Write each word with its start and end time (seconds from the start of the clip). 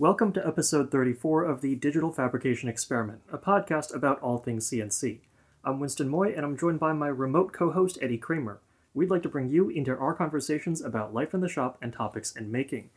Welcome 0.00 0.32
to 0.34 0.46
episode 0.46 0.92
34 0.92 1.42
of 1.42 1.60
the 1.60 1.74
Digital 1.74 2.12
Fabrication 2.12 2.68
Experiment, 2.68 3.18
a 3.32 3.36
podcast 3.36 3.92
about 3.92 4.20
all 4.20 4.38
things 4.38 4.70
CNC. 4.70 5.18
I'm 5.64 5.80
Winston 5.80 6.08
Moy, 6.08 6.32
and 6.36 6.46
I'm 6.46 6.56
joined 6.56 6.78
by 6.78 6.92
my 6.92 7.08
remote 7.08 7.52
co 7.52 7.72
host, 7.72 7.98
Eddie 8.00 8.16
Kramer. 8.16 8.60
We'd 8.94 9.10
like 9.10 9.24
to 9.24 9.28
bring 9.28 9.48
you 9.48 9.70
into 9.70 9.98
our 9.98 10.14
conversations 10.14 10.80
about 10.80 11.14
life 11.14 11.34
in 11.34 11.40
the 11.40 11.48
shop 11.48 11.78
and 11.82 11.92
topics 11.92 12.30
in 12.36 12.52
making. 12.52 12.90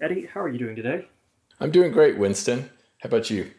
Eddie, 0.00 0.26
how 0.26 0.40
are 0.40 0.48
you 0.48 0.58
doing 0.58 0.74
today? 0.74 1.06
I'm 1.60 1.70
doing 1.70 1.92
great, 1.92 2.18
Winston. 2.18 2.70
How 3.02 3.06
about 3.06 3.30
you? 3.30 3.52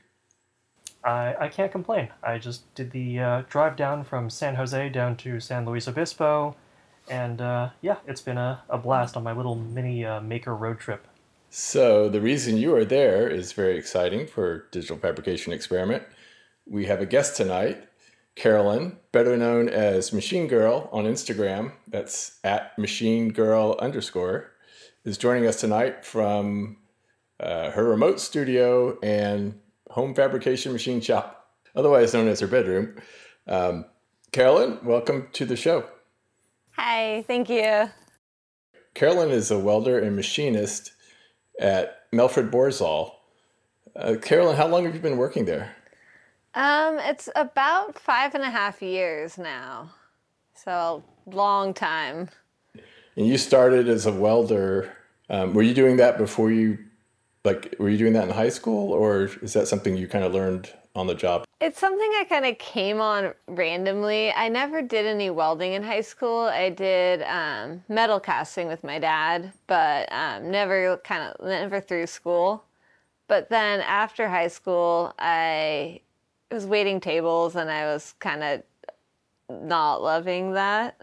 I, 1.02 1.36
I 1.40 1.48
can't 1.48 1.72
complain. 1.72 2.10
I 2.22 2.38
just 2.38 2.76
did 2.76 2.92
the 2.92 3.18
uh, 3.18 3.42
drive 3.50 3.78
down 3.78 4.04
from 4.04 4.30
San 4.30 4.56
Jose 4.56 4.90
down 4.90 5.16
to 5.18 5.40
San 5.40 5.66
Luis 5.66 5.88
Obispo, 5.88 6.58
and 7.10 7.40
uh, 7.40 7.70
yeah, 7.80 8.00
it's 8.06 8.20
been 8.20 8.38
a, 8.38 8.62
a 8.70 8.78
blast 8.78 9.16
on 9.16 9.24
my 9.24 9.32
little 9.32 9.56
mini 9.56 10.04
uh, 10.04 10.20
maker 10.20 10.54
road 10.54 10.80
trip. 10.80 11.08
So, 11.52 12.10
the 12.10 12.22
reason 12.22 12.58
you 12.58 12.76
are 12.76 12.86
there 12.86 13.28
is 13.28 13.54
very 13.54 13.76
exciting 13.76 14.28
for 14.28 14.68
Digital 14.70 14.98
Fabrication 14.98 15.52
Experiment. 15.52 16.04
We 16.68 16.86
have 16.86 17.02
a 17.02 17.08
guest 17.08 17.36
tonight, 17.38 17.90
Karolyn, 18.36 18.98
better 19.12 19.36
known 19.36 19.68
as 19.68 20.14
Machine 20.14 20.46
Girl 20.46 20.88
on 20.92 21.06
Instagram. 21.06 21.72
That's 21.88 22.38
at 22.44 22.78
Machine 22.78 23.30
Girl 23.30 23.76
underscore, 23.80 24.52
is 25.04 25.18
joining 25.18 25.48
us 25.48 25.60
tonight 25.60 26.06
from 26.06 26.78
uh, 27.40 27.72
her 27.72 27.90
remote 27.90 28.20
studio 28.20 29.00
and 29.02 29.60
home 29.90 30.14
fabrication 30.14 30.72
machine 30.72 31.02
shop, 31.02 31.50
otherwise 31.76 32.14
known 32.14 32.28
as 32.28 32.42
her 32.42 32.48
bedroom. 32.48 32.96
Um, 33.48 33.86
Karolyn, 34.32 34.84
welcome 34.84 35.30
to 35.34 35.46
the 35.48 35.56
show. 35.56 35.86
Hi, 36.74 37.24
thank 37.26 37.50
you. 37.50 37.90
Karolyn 38.94 39.32
is 39.32 39.50
a 39.50 39.58
welder 39.58 39.98
and 39.98 40.16
machinist 40.16 40.92
at 41.60 42.06
Melfred 42.12 42.50
Borzall. 42.50 43.12
Uh, 43.96 44.14
Karolyn, 44.14 44.56
how 44.56 44.68
long 44.68 44.86
have 44.86 44.96
you 44.96 45.02
been 45.02 45.18
working 45.18 45.46
there? 45.46 45.76
Um, 46.56 46.98
it's 47.00 47.30
about 47.36 48.00
five 48.00 48.34
and 48.34 48.44
a 48.44 48.50
half 48.50 48.82
years 48.82 49.38
now, 49.38 49.92
so 50.56 51.04
a 51.28 51.36
long 51.36 51.74
time. 51.74 52.30
And 53.16 53.28
you 53.28 53.38
started 53.38 53.88
as 53.88 54.06
a 54.06 54.12
welder. 54.12 54.92
Um, 55.30 55.54
were 55.54 55.62
you 55.62 55.74
doing 55.74 55.98
that 55.98 56.18
before 56.18 56.52
you, 56.52 56.80
like, 57.44 57.76
were 57.78 57.90
you 57.90 57.98
doing 57.98 58.14
that 58.14 58.24
in 58.24 58.34
high 58.34 58.50
school, 58.50 58.92
or 58.94 59.30
is 59.42 59.54
that 59.54 59.68
something 59.68 59.96
you 59.96 60.08
kind 60.08 60.24
of 60.24 60.34
learned 60.34 60.74
on 60.96 61.08
the 61.08 61.16
job? 61.16 61.46
It's 61.62 61.80
something 61.80 62.10
I 62.20 62.26
kind 62.28 62.46
of 62.46 62.58
came 62.58 63.02
on 63.02 63.34
randomly. 63.48 64.32
I 64.32 64.50
never 64.50 64.82
did 64.82 65.06
any 65.06 65.30
welding 65.30 65.74
in 65.74 65.84
high 65.84 66.02
school. 66.02 66.42
I 66.42 66.70
did 66.70 67.22
um, 67.24 67.84
metal 67.90 68.20
casting 68.20 68.68
with 68.68 68.84
my 68.84 69.00
dad, 69.00 69.52
but 69.68 70.12
um, 70.12 70.50
never 70.50 70.98
kind 71.04 71.24
of 71.24 71.46
never 71.46 71.82
through 71.82 72.08
school. 72.08 72.64
But 73.28 73.50
then 73.50 73.82
after 73.82 74.28
high 74.28 74.48
school, 74.48 75.14
I 75.20 76.02
was 76.52 76.66
waiting 76.66 77.00
tables 77.00 77.56
and 77.56 77.70
I 77.70 77.86
was 77.86 78.16
kind 78.20 78.44
of 78.44 78.64
not 79.50 80.02
loving 80.02 80.54
that. 80.54 81.02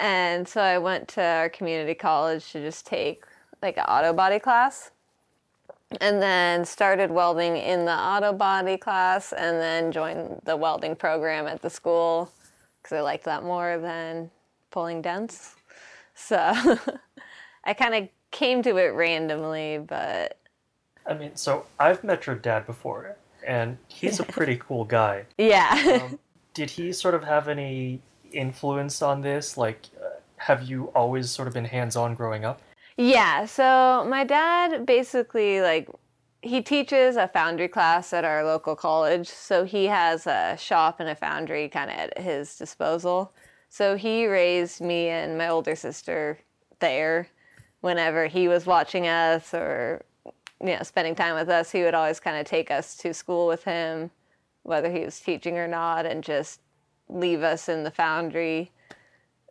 And 0.00 0.46
so 0.46 0.60
I 0.60 0.78
went 0.78 1.08
to 1.08 1.22
our 1.22 1.48
community 1.48 1.94
college 1.94 2.52
to 2.52 2.60
just 2.60 2.86
take 2.86 3.24
like 3.62 3.76
an 3.76 3.84
auto 3.84 4.12
body 4.12 4.38
class 4.38 4.90
and 6.00 6.20
then 6.20 6.64
started 6.64 7.10
welding 7.10 7.56
in 7.56 7.84
the 7.84 7.92
auto 7.92 8.32
body 8.32 8.76
class 8.76 9.32
and 9.32 9.58
then 9.60 9.92
joined 9.92 10.40
the 10.44 10.56
welding 10.56 10.96
program 10.96 11.46
at 11.46 11.62
the 11.62 11.70
school 11.70 12.30
because 12.82 12.96
I 12.96 13.00
liked 13.00 13.24
that 13.24 13.42
more 13.42 13.78
than 13.78 14.30
pulling 14.70 15.02
dents. 15.02 15.54
So 16.14 16.36
I 17.64 17.74
kind 17.74 17.94
of 17.94 18.08
came 18.30 18.62
to 18.62 18.76
it 18.76 18.88
randomly, 18.94 19.78
but. 19.78 20.38
I 21.06 21.14
mean, 21.14 21.36
so 21.36 21.66
I've 21.78 22.02
met 22.02 22.26
your 22.26 22.36
dad 22.36 22.66
before, 22.66 23.16
and 23.46 23.78
he's 23.88 24.20
a 24.20 24.24
pretty 24.24 24.56
cool 24.56 24.84
guy. 24.84 25.24
Yeah. 25.38 26.00
um, 26.02 26.18
did 26.54 26.70
he 26.70 26.92
sort 26.92 27.14
of 27.14 27.24
have 27.24 27.48
any 27.48 28.00
influence 28.32 29.02
on 29.02 29.20
this? 29.20 29.56
Like, 29.56 29.86
uh, 30.02 30.20
have 30.36 30.62
you 30.62 30.86
always 30.94 31.30
sort 31.30 31.48
of 31.48 31.54
been 31.54 31.64
hands 31.64 31.96
on 31.96 32.14
growing 32.14 32.44
up? 32.44 32.60
Yeah, 32.96 33.46
so 33.46 34.06
my 34.08 34.24
dad 34.24 34.86
basically 34.86 35.60
like 35.60 35.88
he 36.42 36.62
teaches 36.62 37.16
a 37.16 37.26
foundry 37.26 37.68
class 37.68 38.12
at 38.12 38.24
our 38.24 38.44
local 38.44 38.76
college, 38.76 39.28
so 39.28 39.64
he 39.64 39.86
has 39.86 40.26
a 40.26 40.56
shop 40.58 41.00
and 41.00 41.08
a 41.08 41.14
foundry 41.14 41.68
kind 41.68 41.90
of 41.90 41.96
at 41.96 42.18
his 42.18 42.56
disposal. 42.56 43.32
So 43.68 43.96
he 43.96 44.26
raised 44.26 44.80
me 44.80 45.08
and 45.08 45.36
my 45.36 45.48
older 45.48 45.74
sister 45.74 46.38
there 46.80 47.28
whenever 47.80 48.26
he 48.26 48.46
was 48.48 48.66
watching 48.66 49.06
us 49.06 49.52
or 49.52 50.04
you 50.60 50.76
know 50.76 50.82
spending 50.82 51.14
time 51.14 51.34
with 51.34 51.48
us, 51.48 51.72
he 51.72 51.82
would 51.82 51.94
always 51.94 52.20
kind 52.20 52.36
of 52.36 52.46
take 52.46 52.70
us 52.70 52.96
to 52.98 53.12
school 53.12 53.46
with 53.46 53.64
him 53.64 54.10
whether 54.62 54.90
he 54.90 55.00
was 55.00 55.20
teaching 55.20 55.58
or 55.58 55.68
not 55.68 56.06
and 56.06 56.24
just 56.24 56.60
leave 57.08 57.42
us 57.42 57.68
in 57.68 57.84
the 57.84 57.90
foundry. 57.90 58.70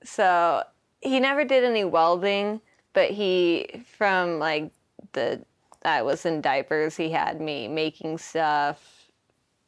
So 0.04 0.64
he 1.02 1.20
never 1.20 1.46
did 1.46 1.64
any 1.64 1.84
welding 1.84 2.62
but 2.94 3.12
he 3.12 3.84
from 3.98 4.40
like 4.40 4.72
the 5.14 5.44
I 5.86 6.02
was 6.02 6.26
in 6.26 6.42
diapers, 6.42 6.96
he 6.96 7.10
had 7.10 7.42
me 7.42 7.68
making 7.68 8.18
stuff, 8.18 9.10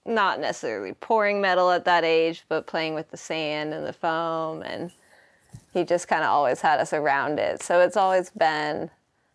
not 0.06 0.40
necessarily 0.40 0.94
pouring 0.94 1.42
metal 1.42 1.72
at 1.72 1.86
that 1.86 2.04
age, 2.04 2.46
but 2.48 2.68
playing 2.68 2.94
with 2.94 3.12
the 3.12 3.18
sand 3.18 3.74
and 3.74 3.86
the 3.86 3.94
foam 3.94 4.62
and 4.62 4.92
he 5.74 5.84
just 5.84 6.08
kind 6.08 6.24
of 6.24 6.30
always 6.30 6.62
had 6.62 6.80
us 6.80 6.94
around 6.94 7.38
it. 7.38 7.62
So 7.62 7.82
it's 7.82 7.98
always 7.98 8.30
been 8.30 8.90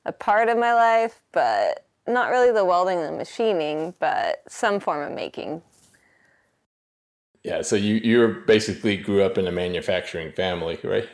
a 0.07 0.13
part 0.13 0.49
of 0.49 0.57
my 0.57 0.73
life, 0.73 1.21
but 1.33 1.87
not 2.07 2.31
really 2.31 2.51
the 2.51 2.65
welding 2.65 2.99
and 2.99 3.19
machining, 3.19 3.95
but 3.99 4.43
some 4.49 4.81
form 4.81 5.07
of 5.07 5.15
making. 5.15 5.63
Yeah, 7.45 7.63
so 7.63 7.77
you 7.77 7.97
you 7.97 8.43
basically 8.47 8.97
grew 8.97 9.23
up 9.23 9.39
in 9.39 9.47
a 9.47 9.53
manufacturing 9.53 10.33
family, 10.33 10.79
right? 10.83 11.09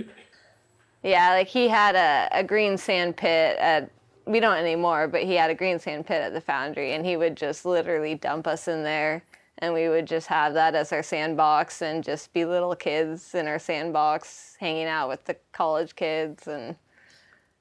Yeah, 1.07 1.31
like 1.31 1.47
he 1.47 1.69
had 1.69 1.95
a, 1.95 2.29
a 2.41 2.43
green 2.43 2.77
sand 2.77 3.17
pit 3.17 3.57
at 3.59 3.93
we 4.27 4.41
don't 4.41 4.57
anymore, 4.57 5.07
but 5.07 5.23
he 5.23 5.35
had 5.35 5.51
a 5.51 5.55
green 5.55 5.79
sand 5.79 6.05
pit 6.05 6.21
at 6.21 6.33
the 6.33 6.41
foundry 6.41 6.95
and 6.95 7.07
he 7.07 7.17
would 7.17 7.37
just 7.37 7.65
literally 7.65 8.17
dump 8.17 8.49
us 8.49 8.67
in 8.67 8.83
there 8.83 9.23
and 9.59 9.73
we 9.73 9.89
would 9.89 10.05
just 10.05 10.27
have 10.27 10.53
that 10.55 10.75
as 10.75 10.93
our 10.93 11.05
sandbox 11.05 11.81
and 11.81 12.03
just 12.03 12.33
be 12.33 12.45
little 12.45 12.75
kids 12.75 13.37
in 13.37 13.47
our 13.47 13.61
sandbox 13.61 14.57
hanging 14.59 14.87
out 14.87 15.09
with 15.09 15.25
the 15.27 15.37
college 15.53 15.95
kids 15.95 16.49
and 16.49 16.75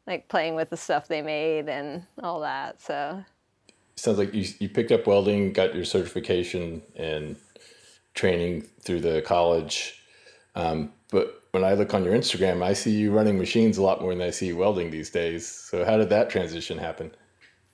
like 0.08 0.28
playing 0.28 0.56
with 0.56 0.72
the 0.72 0.78
stuff 0.78 1.08
they 1.08 1.22
made 1.22 1.70
and 1.70 2.02
all 2.24 2.40
that. 2.40 2.82
So 2.82 3.24
sounds 3.96 4.18
like 4.18 4.34
you 4.34 4.48
you 4.60 4.70
picked 4.70 4.92
up 4.92 5.06
welding, 5.06 5.54
got 5.54 5.76
your 5.76 5.86
certification 5.86 6.82
and 6.96 7.36
training 8.16 8.64
through 8.82 9.02
the 9.02 9.22
college. 9.22 10.02
Um, 10.56 10.94
but 11.12 11.44
when 11.56 11.64
I 11.64 11.74
look 11.74 11.94
on 11.94 12.04
your 12.04 12.14
Instagram, 12.14 12.62
I 12.62 12.74
see 12.74 12.92
you 12.92 13.14
running 13.14 13.38
machines 13.38 13.78
a 13.78 13.82
lot 13.82 14.02
more 14.02 14.14
than 14.14 14.22
I 14.22 14.30
see 14.30 14.48
you 14.48 14.58
welding 14.58 14.92
these 14.92 15.10
days. 15.10 15.48
So 15.48 15.86
how 15.86 15.96
did 15.96 16.10
that 16.10 16.30
transition 16.30 16.78
happen? 16.78 17.12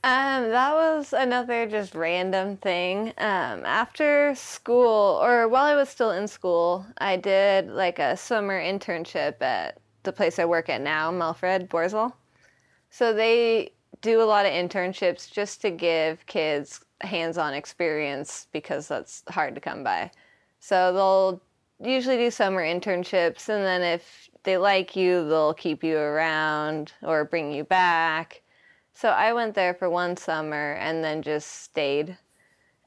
Um, 0.03 0.49
that 0.49 0.73
was 0.73 1.13
another 1.13 1.65
just 1.65 1.95
random 1.95 2.57
thing. 2.57 3.07
Um, 3.17 3.65
after 3.65 4.35
school, 4.35 5.19
or 5.23 5.47
while 5.47 5.65
I 5.65 5.73
was 5.73 5.89
still 5.89 6.11
in 6.11 6.27
school, 6.27 6.85
I 6.99 7.17
did 7.17 7.69
like 7.69 7.97
a 7.97 8.15
summer 8.15 8.61
internship 8.61 9.41
at 9.41 9.79
the 10.03 10.13
place 10.13 10.37
I 10.37 10.45
work 10.45 10.69
at 10.69 10.81
now, 10.81 11.09
Melfred 11.09 11.67
Borzall. 11.67 12.13
So 12.91 13.13
they 13.13 13.73
do 14.01 14.21
a 14.21 14.29
lot 14.29 14.45
of 14.45 14.51
internships 14.51 15.31
just 15.31 15.59
to 15.61 15.71
give 15.71 16.23
kids 16.27 16.85
hands-on 17.01 17.55
experience 17.55 18.45
because 18.51 18.87
that's 18.87 19.23
hard 19.27 19.55
to 19.55 19.61
come 19.61 19.83
by. 19.83 20.11
So 20.59 20.93
they'll 20.93 21.41
usually 21.83 22.17
do 22.17 22.31
summer 22.31 22.63
internships, 22.63 23.49
and 23.49 23.65
then 23.65 23.81
if 23.81 24.29
they 24.43 24.57
like 24.57 24.95
you, 24.95 25.27
they'll 25.27 25.53
keep 25.53 25.83
you 25.83 25.97
around 25.97 26.93
or 27.01 27.25
bring 27.25 27.51
you 27.51 27.63
back. 27.63 28.41
So 28.93 29.09
I 29.09 29.33
went 29.33 29.55
there 29.55 29.73
for 29.73 29.89
one 29.89 30.17
summer 30.17 30.73
and 30.73 31.03
then 31.03 31.21
just 31.21 31.63
stayed. 31.63 32.17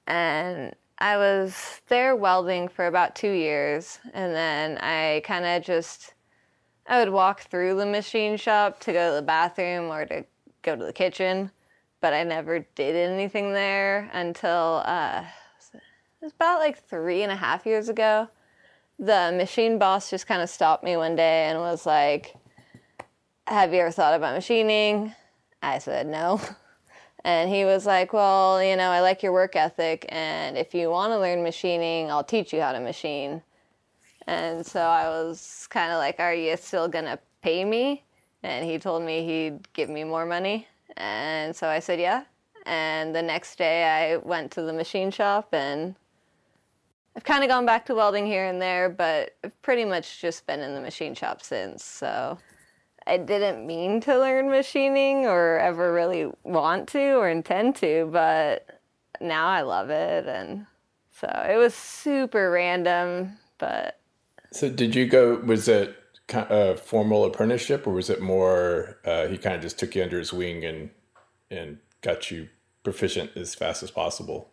And 0.06 0.74
I 0.98 1.16
was 1.16 1.80
there 1.88 2.14
welding 2.14 2.68
for 2.68 2.86
about 2.86 3.16
two 3.16 3.32
years, 3.32 3.98
and 4.12 4.34
then 4.34 4.78
I 4.78 5.22
kind 5.24 5.44
of 5.44 5.62
just 5.64 6.14
I 6.86 6.98
would 7.00 7.12
walk 7.12 7.40
through 7.42 7.76
the 7.76 7.86
machine 7.86 8.36
shop 8.36 8.78
to 8.80 8.92
go 8.92 9.10
to 9.10 9.16
the 9.16 9.22
bathroom 9.22 9.90
or 9.90 10.04
to 10.04 10.24
go 10.62 10.76
to 10.76 10.84
the 10.84 10.92
kitchen, 10.92 11.50
but 12.00 12.12
I 12.12 12.22
never 12.24 12.60
did 12.74 12.94
anything 12.94 13.52
there 13.52 14.10
until 14.12 14.82
uh, 14.84 15.24
it 15.72 15.80
was 16.20 16.32
about 16.32 16.58
like 16.58 16.86
three 16.86 17.22
and 17.22 17.32
a 17.32 17.36
half 17.36 17.64
years 17.64 17.88
ago 17.88 18.28
the 18.98 19.32
machine 19.36 19.78
boss 19.78 20.10
just 20.10 20.26
kind 20.26 20.42
of 20.42 20.48
stopped 20.48 20.84
me 20.84 20.96
one 20.96 21.16
day 21.16 21.46
and 21.46 21.58
was 21.58 21.86
like, 21.86 22.34
Have 23.46 23.72
you 23.72 23.80
ever 23.80 23.90
thought 23.90 24.14
about 24.14 24.34
machining? 24.34 25.14
I 25.62 25.78
said, 25.78 26.06
No. 26.06 26.40
And 27.26 27.48
he 27.48 27.64
was 27.64 27.86
like, 27.86 28.12
Well, 28.12 28.62
you 28.62 28.76
know, 28.76 28.90
I 28.90 29.00
like 29.00 29.22
your 29.22 29.32
work 29.32 29.56
ethic, 29.56 30.04
and 30.10 30.58
if 30.58 30.74
you 30.74 30.90
want 30.90 31.10
to 31.12 31.18
learn 31.18 31.42
machining, 31.42 32.10
I'll 32.10 32.22
teach 32.22 32.52
you 32.52 32.60
how 32.60 32.72
to 32.72 32.80
machine. 32.80 33.42
And 34.26 34.64
so 34.64 34.80
I 34.80 35.08
was 35.08 35.66
kind 35.70 35.90
of 35.90 35.96
like, 35.96 36.20
Are 36.20 36.34
you 36.34 36.54
still 36.58 36.86
going 36.86 37.06
to 37.06 37.18
pay 37.40 37.64
me? 37.64 38.04
And 38.42 38.66
he 38.68 38.78
told 38.78 39.02
me 39.02 39.24
he'd 39.24 39.72
give 39.72 39.88
me 39.88 40.04
more 40.04 40.26
money. 40.26 40.68
And 40.98 41.56
so 41.56 41.66
I 41.66 41.78
said, 41.78 41.98
Yeah. 41.98 42.24
And 42.66 43.14
the 43.14 43.22
next 43.22 43.56
day 43.56 43.84
I 43.84 44.16
went 44.18 44.50
to 44.52 44.62
the 44.62 44.72
machine 44.74 45.10
shop 45.10 45.48
and 45.52 45.94
I've 47.16 47.24
kind 47.24 47.44
of 47.44 47.48
gone 47.48 47.64
back 47.64 47.86
to 47.86 47.94
welding 47.94 48.26
here 48.26 48.44
and 48.44 48.60
there, 48.60 48.88
but 48.88 49.36
I've 49.44 49.60
pretty 49.62 49.84
much 49.84 50.20
just 50.20 50.46
been 50.46 50.60
in 50.60 50.74
the 50.74 50.80
machine 50.80 51.14
shop 51.14 51.42
since. 51.42 51.84
So 51.84 52.38
I 53.06 53.18
didn't 53.18 53.66
mean 53.66 54.00
to 54.02 54.18
learn 54.18 54.50
machining 54.50 55.26
or 55.26 55.58
ever 55.58 55.92
really 55.92 56.30
want 56.42 56.88
to 56.88 57.14
or 57.14 57.28
intend 57.28 57.76
to, 57.76 58.08
but 58.10 58.80
now 59.20 59.46
I 59.46 59.62
love 59.62 59.90
it. 59.90 60.26
And 60.26 60.66
so 61.12 61.28
it 61.48 61.56
was 61.56 61.74
super 61.74 62.50
random, 62.50 63.38
but. 63.58 64.00
So 64.50 64.68
did 64.68 64.96
you 64.96 65.06
go, 65.06 65.36
was 65.36 65.68
it 65.68 65.96
a 66.32 66.76
formal 66.76 67.24
apprenticeship 67.24 67.86
or 67.86 67.92
was 67.92 68.10
it 68.10 68.22
more, 68.22 68.98
uh, 69.04 69.28
he 69.28 69.38
kind 69.38 69.54
of 69.54 69.62
just 69.62 69.78
took 69.78 69.94
you 69.94 70.02
under 70.02 70.18
his 70.18 70.32
wing 70.32 70.64
and, 70.64 70.90
and 71.48 71.78
got 72.00 72.30
you 72.32 72.48
proficient 72.82 73.36
as 73.36 73.54
fast 73.54 73.84
as 73.84 73.92
possible? 73.92 74.50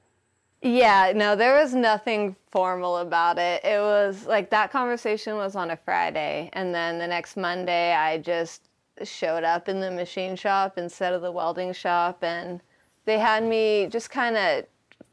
Yeah, 0.63 1.11
no, 1.15 1.35
there 1.35 1.55
was 1.55 1.73
nothing 1.73 2.35
formal 2.51 2.97
about 2.97 3.39
it. 3.39 3.63
It 3.65 3.79
was 3.79 4.27
like 4.27 4.51
that 4.51 4.71
conversation 4.71 5.35
was 5.35 5.55
on 5.55 5.71
a 5.71 5.77
Friday, 5.77 6.51
and 6.53 6.73
then 6.73 6.99
the 6.99 7.07
next 7.07 7.35
Monday, 7.35 7.93
I 7.93 8.19
just 8.19 8.69
showed 9.03 9.43
up 9.43 9.69
in 9.69 9.79
the 9.79 9.89
machine 9.89 10.35
shop 10.35 10.77
instead 10.77 11.13
of 11.13 11.23
the 11.23 11.31
welding 11.31 11.73
shop, 11.73 12.23
and 12.23 12.61
they 13.05 13.17
had 13.17 13.43
me 13.43 13.87
just 13.87 14.11
kind 14.11 14.37
of 14.37 14.65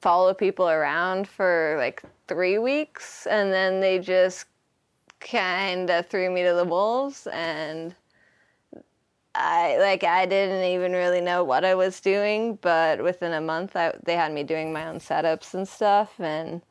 follow 0.03 0.35
people 0.35 0.69
around 0.69 1.27
for 1.27 1.77
like 1.79 2.03
three 2.27 2.59
weeks, 2.59 3.27
and 3.27 3.51
then 3.51 3.81
they 3.81 3.99
just 3.99 4.45
kind 5.21 5.89
of 5.89 6.07
threw 6.07 6.31
me 6.31 6.43
to 6.43 6.53
the 6.53 6.65
wolves, 6.65 7.27
and 7.29 7.95
I 9.35 9.79
like 9.79 10.05
I 10.05 10.27
didn't 10.27 10.65
even 10.65 10.93
really 10.93 11.21
know 11.21 11.45
what 11.45 11.65
I 11.65 11.75
was 11.75 12.01
doing, 12.01 12.57
but 12.57 13.03
within 13.03 13.33
a 13.33 13.41
month 13.41 13.77
I, 13.77 13.95
they 14.05 14.15
had 14.15 14.33
me 14.33 14.43
doing 14.43 14.73
my 14.73 14.89
own 14.89 14.99
setups 14.99 15.55
and 15.55 15.69
stuff 15.69 16.19
and 16.19 16.63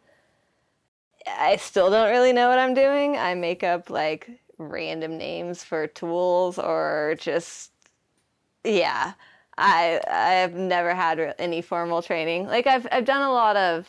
I 1.28 1.58
still 1.58 1.90
don't 1.90 2.10
really 2.10 2.34
know 2.34 2.50
what 2.50 2.60
I'm 2.60 2.74
doing. 2.74 3.18
I 3.18 3.34
make 3.36 3.64
up 3.64 3.90
like 3.90 4.30
random 4.58 5.18
names 5.18 5.64
for 5.64 5.88
tools 5.88 6.58
or 6.60 7.16
just 7.20 7.72
yeah. 8.64 9.14
I 9.58 10.02
I've 10.10 10.56
never 10.56 10.94
had 10.96 11.36
any 11.40 11.62
formal 11.62 12.02
training. 12.02 12.48
Like 12.48 12.68
I've 12.68 12.88
I've 12.92 13.06
done 13.06 13.22
a 13.22 13.32
lot 13.32 13.56
of 13.56 13.88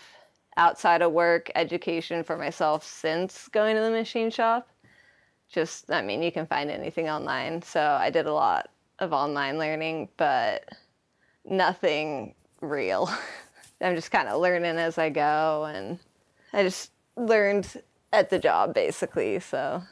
outside 0.56 1.02
of 1.02 1.12
work 1.12 1.50
education 1.54 2.24
for 2.24 2.36
myself 2.36 2.84
since 2.84 3.48
going 3.48 3.76
to 3.76 3.82
the 3.82 3.90
machine 3.90 4.30
shop 4.30 4.68
just 5.50 5.90
i 5.90 6.02
mean 6.02 6.22
you 6.22 6.32
can 6.32 6.46
find 6.46 6.70
anything 6.70 7.08
online. 7.08 7.62
So 7.62 7.80
i 7.80 8.10
did 8.10 8.26
a 8.26 8.32
lot 8.32 8.70
of 8.98 9.12
online 9.12 9.58
learning 9.58 10.08
but 10.16 10.68
nothing 11.44 12.34
real. 12.60 13.10
I'm 13.80 13.94
just 13.94 14.10
kind 14.10 14.28
of 14.28 14.40
learning 14.40 14.76
as 14.76 14.98
i 14.98 15.08
go 15.08 15.64
and 15.72 15.98
i 16.52 16.62
just 16.62 16.90
learned 17.16 17.82
at 18.12 18.30
the 18.30 18.38
job 18.38 18.74
basically 18.74 19.40
so. 19.40 19.82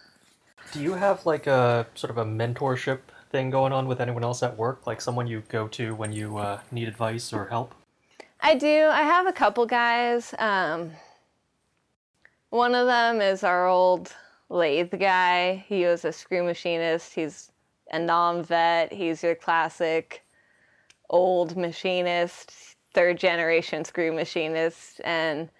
Do 0.73 0.83
you 0.83 0.95
have 0.95 1.25
like 1.27 1.47
a 1.47 1.87
sort 1.95 2.11
of 2.11 2.19
a 2.19 2.25
mentorship 2.25 3.01
thing 3.31 3.51
going 3.51 3.73
on 3.73 3.87
with 3.87 4.01
anyone 4.01 4.25
else 4.25 4.43
at 4.43 4.57
work? 4.57 4.87
Like 4.87 5.01
someone 5.01 5.27
you 5.27 5.43
go 5.49 5.69
to 5.69 5.95
when 5.95 6.13
you 6.13 6.39
uh, 6.39 6.61
need 6.73 6.89
advice 6.89 7.33
or 7.33 7.47
help? 7.47 7.75
I 8.41 8.55
do. 8.55 8.87
I 8.87 9.03
have 9.03 9.27
a 9.27 9.33
couple 9.33 9.67
guys. 9.67 10.35
Um, 10.39 10.93
one 12.51 12.75
of 12.75 12.87
them 12.87 13.21
is 13.21 13.45
our 13.45 13.69
old 13.69 14.13
lathe 14.49 14.99
guy. 14.99 15.65
He 15.69 15.85
was 15.85 16.05
a 16.05 16.13
screw 16.13 16.45
machinist. 16.45 17.15
He's 17.15 17.51
a 17.91 17.99
non 17.99 18.43
vet. 18.43 18.93
He's 18.93 19.23
your 19.23 19.35
classic 19.35 20.23
old 21.09 21.57
machinist, 21.57 22.77
third 22.95 23.19
generation 23.19 23.85
screw 23.85 24.13
machinist. 24.13 25.01
And 25.05 25.51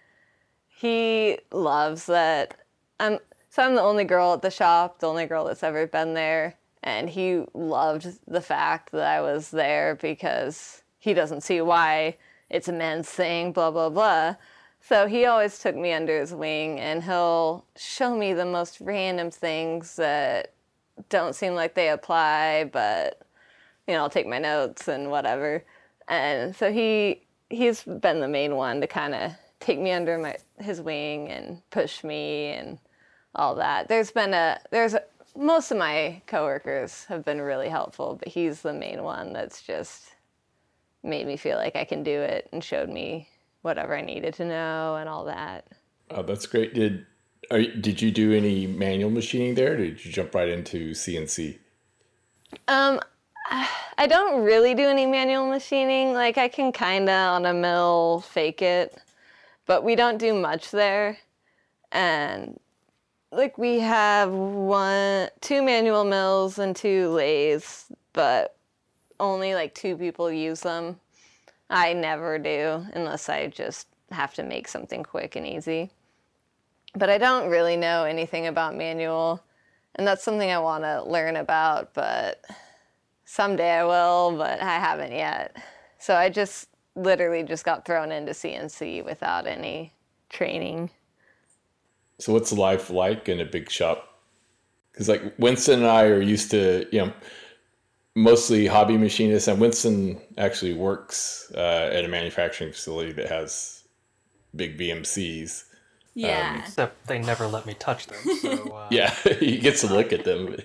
he 0.69 1.39
loves 1.53 2.07
that. 2.07 2.57
I'm, 3.01 3.19
so 3.49 3.63
I'm 3.63 3.75
the 3.75 3.83
only 3.83 4.05
girl 4.05 4.35
at 4.35 4.43
the 4.43 4.51
shop, 4.51 5.01
the 5.01 5.09
only 5.09 5.27
girl 5.27 5.45
that's 5.45 5.63
ever 5.63 5.87
been 5.87 6.15
there. 6.15 6.57
And 6.83 7.11
he 7.11 7.43
loved 7.55 8.07
the 8.29 8.41
fact 8.41 8.93
that 8.93 9.07
I 9.07 9.21
was 9.21 9.51
there 9.51 9.97
because 9.97 10.83
he 10.99 11.15
doesn't 11.15 11.43
see 11.43 11.61
why 11.61 12.17
it's 12.49 12.69
a 12.69 12.73
men's 12.73 13.09
thing, 13.09 13.53
blah, 13.53 13.71
blah, 13.71 13.89
blah. 13.89 14.37
So 14.89 15.09
he 15.09 15.25
always 15.25 15.59
took 15.59 15.75
me 15.75 15.93
under 15.93 16.21
his 16.21 16.33
wing 16.33 16.79
and 16.79 17.03
he'll 17.03 17.65
show 17.75 18.17
me 18.17 18.35
the 18.35 18.45
most 18.45 18.81
random 18.81 19.33
things 19.33 19.97
that 19.97 20.53
don't 21.09 21.35
seem 21.35 21.55
like 21.55 21.75
they 21.75 21.89
apply, 21.89 22.71
but 22.73 23.21
you 23.89 23.95
know, 23.95 24.03
I'll 24.03 24.11
take 24.11 24.29
my 24.29 24.39
notes 24.39 24.87
and 24.87 25.11
whatever. 25.11 25.65
And 26.07 26.55
so 26.55 26.71
he 26.71 27.23
he's 27.51 27.83
been 27.83 28.21
the 28.21 28.29
main 28.29 28.55
one 28.55 28.81
to 28.81 28.87
kind 28.87 29.17
of 29.17 29.33
take 29.59 29.81
me 29.81 29.91
under 29.91 30.19
my 30.19 30.37
his 30.61 30.81
wing 30.81 31.31
and 31.31 31.69
push 31.71 32.05
me 32.05 32.51
and 32.51 32.79
all 33.35 33.57
that. 33.57 33.89
There's 33.89 34.13
been 34.13 34.35
a 34.35 34.61
there's 34.71 34.95
a, 34.95 35.03
most 35.37 35.73
of 35.73 35.79
my 35.79 36.23
coworkers 36.29 37.07
have 37.07 37.25
been 37.25 37.41
really 37.41 37.69
helpful, 37.69 38.15
but 38.15 38.29
he's 38.29 38.63
the 38.63 38.73
main 38.73 39.03
one 39.03 39.33
that's 39.33 39.63
just 39.63 40.15
made 41.03 41.27
me 41.27 41.37
feel 41.37 41.57
like 41.57 41.75
I 41.75 41.85
can 41.85 42.05
do 42.05 42.21
it 42.21 42.49
and 42.53 42.63
showed 42.63 42.89
me 42.89 43.29
whatever 43.67 43.97
I 43.97 44.01
needed 44.01 44.33
to 44.35 44.45
know 44.45 44.97
and 44.97 45.09
all 45.09 45.25
that. 45.25 45.67
Oh, 46.11 46.23
that's 46.23 46.47
great. 46.47 46.73
Did 46.73 47.05
are, 47.51 47.63
did 47.63 48.01
you 48.01 48.11
do 48.11 48.33
any 48.33 48.67
manual 48.67 49.11
machining 49.11 49.55
there? 49.57 49.77
Did 49.77 50.05
you 50.05 50.13
jump 50.13 50.35
right 50.35 50.49
into 50.49 50.93
CNC? 50.93 51.59
Um, 52.69 53.01
I 53.99 54.07
don't 54.07 54.43
really 54.43 54.75
do 54.75 54.85
any 54.85 55.05
manual 55.05 55.49
machining. 55.49 56.13
Like 56.13 56.39
I 56.39 56.49
can 56.49 56.73
kind 56.73 57.09
of 57.09 57.35
on 57.35 57.47
a 57.47 57.53
mill 57.53 58.25
fake 58.29 58.63
it, 58.63 58.97
but 59.67 59.85
we 59.85 59.97
don't 59.97 60.19
do 60.19 60.33
much 60.33 60.71
there. 60.71 61.19
And 61.93 62.59
like 63.33 63.59
we 63.59 63.81
have 63.81 64.31
one, 64.33 65.29
two 65.41 65.63
manual 65.63 66.05
mills 66.05 66.59
and 66.59 66.75
two 66.77 67.09
lathes, 67.09 67.87
but 68.13 68.57
only 69.19 69.55
like 69.55 69.75
two 69.75 69.97
people 69.97 70.31
use 70.31 70.61
them. 70.61 71.01
I 71.69 71.93
never 71.93 72.39
do 72.39 72.87
unless 72.95 73.29
I 73.29 73.49
just 73.49 73.89
have 74.11 74.35
to 74.35 74.43
make 74.43 74.69
something 74.69 75.03
quick 75.03 75.37
and 75.37 75.47
easy. 75.47 75.91
But 76.95 77.11
I 77.11 77.19
don't 77.19 77.51
really 77.51 77.77
know 77.77 78.05
anything 78.05 78.47
about 78.47 78.77
manual, 78.77 79.43
and 79.97 80.07
that's 80.07 80.23
something 80.23 80.51
I 80.51 80.59
want 80.59 80.85
to 80.85 81.03
learn 81.03 81.37
about, 81.37 81.93
but 81.93 82.45
someday 83.25 83.73
I 83.73 83.85
will, 83.85 84.37
but 84.37 84.61
I 84.61 84.79
haven't 84.79 85.13
yet. 85.13 85.57
So 85.99 86.15
I 86.15 86.31
just 86.31 86.69
literally 86.95 87.43
just 87.43 87.65
got 87.65 87.85
thrown 87.85 88.13
into 88.13 88.33
CNC 88.33 89.05
without 89.05 89.47
any 89.47 89.93
training. 90.31 90.91
So 92.19 92.33
what's 92.33 92.53
life 92.53 92.89
like 92.89 93.29
in 93.29 93.41
a 93.41 93.45
big 93.45 93.71
shop? 93.71 94.21
Because 94.93 95.09
like 95.09 95.35
Winston 95.39 95.81
and 95.81 95.89
I 95.89 96.05
are 96.05 96.23
used 96.23 96.51
to, 96.53 96.87
you 96.91 97.05
know, 97.05 97.13
mostly 98.17 98.67
hobby 98.67 98.97
machinists, 98.97 99.47
and 99.47 99.61
Winston 99.61 100.19
actually 100.39 100.73
works 100.73 101.53
uh, 101.55 101.91
at 101.93 102.05
a 102.05 102.09
manufacturing 102.09 102.73
facility 102.73 103.13
that 103.13 103.29
has 103.29 103.85
big 104.57 104.77
VMCs. 104.77 105.65
Yeah. 106.15 106.55
Um, 106.55 106.61
Except 106.61 107.07
they 107.07 107.19
never 107.19 107.47
let 107.47 107.67
me 107.67 107.75
touch 107.75 108.07
them. 108.07 108.19
So, 108.41 108.71
uh... 108.75 108.89
yeah, 108.91 109.11
he 109.39 109.59
gets 109.59 109.83
to 109.83 109.87
look 109.89 110.13
at 110.13 110.25
them. 110.25 110.57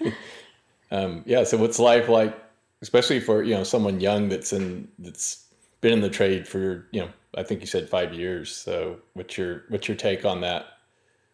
um, 0.92 1.24
yeah. 1.28 1.44
So 1.44 1.58
what's 1.58 1.78
life 1.78 2.10
like, 2.10 2.36
especially 2.82 3.20
for 3.20 3.44
you 3.44 3.54
know 3.54 3.64
someone 3.64 4.00
young 4.00 4.30
that's 4.30 4.54
in 4.54 4.88
that's 4.98 5.46
been 5.82 5.94
in 5.94 6.02
the 6.02 6.10
trade 6.10 6.48
for 6.48 6.88
you 6.92 7.02
know 7.02 7.10
I 7.36 7.44
think 7.44 7.60
you 7.60 7.68
said 7.68 7.90
five 7.90 8.14
years. 8.14 8.56
So 8.56 8.98
what's 9.14 9.38
your 9.38 9.66
what's 9.68 9.88
your 9.90 9.98
take 9.98 10.24
on 10.26 10.42
that? 10.42 10.68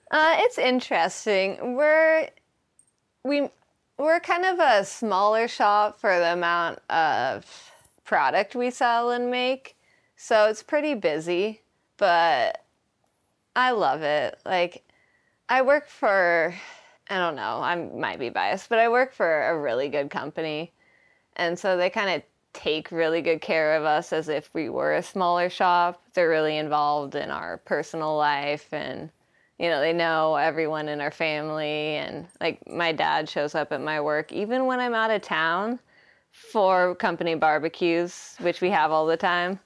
Uh, 0.09 0.35
it's 0.39 0.57
interesting. 0.57 1.75
We're 1.75 2.29
we 3.23 3.49
we're 3.97 4.19
kind 4.19 4.45
of 4.45 4.59
a 4.59 4.85
smaller 4.85 5.47
shop 5.47 5.99
for 5.99 6.17
the 6.17 6.33
amount 6.33 6.79
of 6.89 7.71
product 8.03 8.55
we 8.55 8.69
sell 8.69 9.11
and 9.11 9.31
make. 9.31 9.75
So 10.15 10.45
it's 10.45 10.63
pretty 10.63 10.93
busy, 10.93 11.61
but 11.97 12.63
I 13.55 13.71
love 13.71 14.01
it. 14.01 14.39
Like, 14.45 14.83
I 15.49 15.61
work 15.61 15.87
for, 15.87 16.53
I 17.09 17.17
don't 17.17 17.35
know, 17.35 17.61
I 17.61 17.75
might 17.75 18.19
be 18.19 18.29
biased, 18.29 18.69
but 18.69 18.79
I 18.79 18.89
work 18.89 19.13
for 19.13 19.47
a 19.47 19.57
really 19.57 19.89
good 19.89 20.09
company. 20.09 20.73
And 21.35 21.57
so 21.57 21.77
they 21.77 21.89
kind 21.89 22.09
of 22.09 22.23
take 22.53 22.91
really 22.91 23.21
good 23.21 23.41
care 23.41 23.75
of 23.75 23.83
us 23.83 24.11
as 24.11 24.29
if 24.29 24.53
we 24.53 24.69
were 24.69 24.95
a 24.95 25.03
smaller 25.03 25.49
shop. 25.49 26.01
They're 26.13 26.29
really 26.29 26.57
involved 26.57 27.15
in 27.15 27.29
our 27.29 27.57
personal 27.57 28.17
life 28.17 28.73
and 28.73 29.11
you 29.59 29.69
know, 29.69 29.79
they 29.79 29.93
know 29.93 30.35
everyone 30.35 30.87
in 30.87 31.01
our 31.01 31.11
family. 31.11 31.97
And 31.97 32.27
like 32.39 32.67
my 32.67 32.91
dad 32.91 33.29
shows 33.29 33.55
up 33.55 33.71
at 33.71 33.81
my 33.81 33.99
work 33.99 34.31
even 34.31 34.65
when 34.65 34.79
I'm 34.79 34.93
out 34.93 35.11
of 35.11 35.21
town 35.21 35.79
for 36.31 36.95
company 36.95 37.35
barbecues, 37.35 38.35
which 38.39 38.61
we 38.61 38.69
have 38.69 38.91
all 38.91 39.05
the 39.05 39.17
time. 39.17 39.59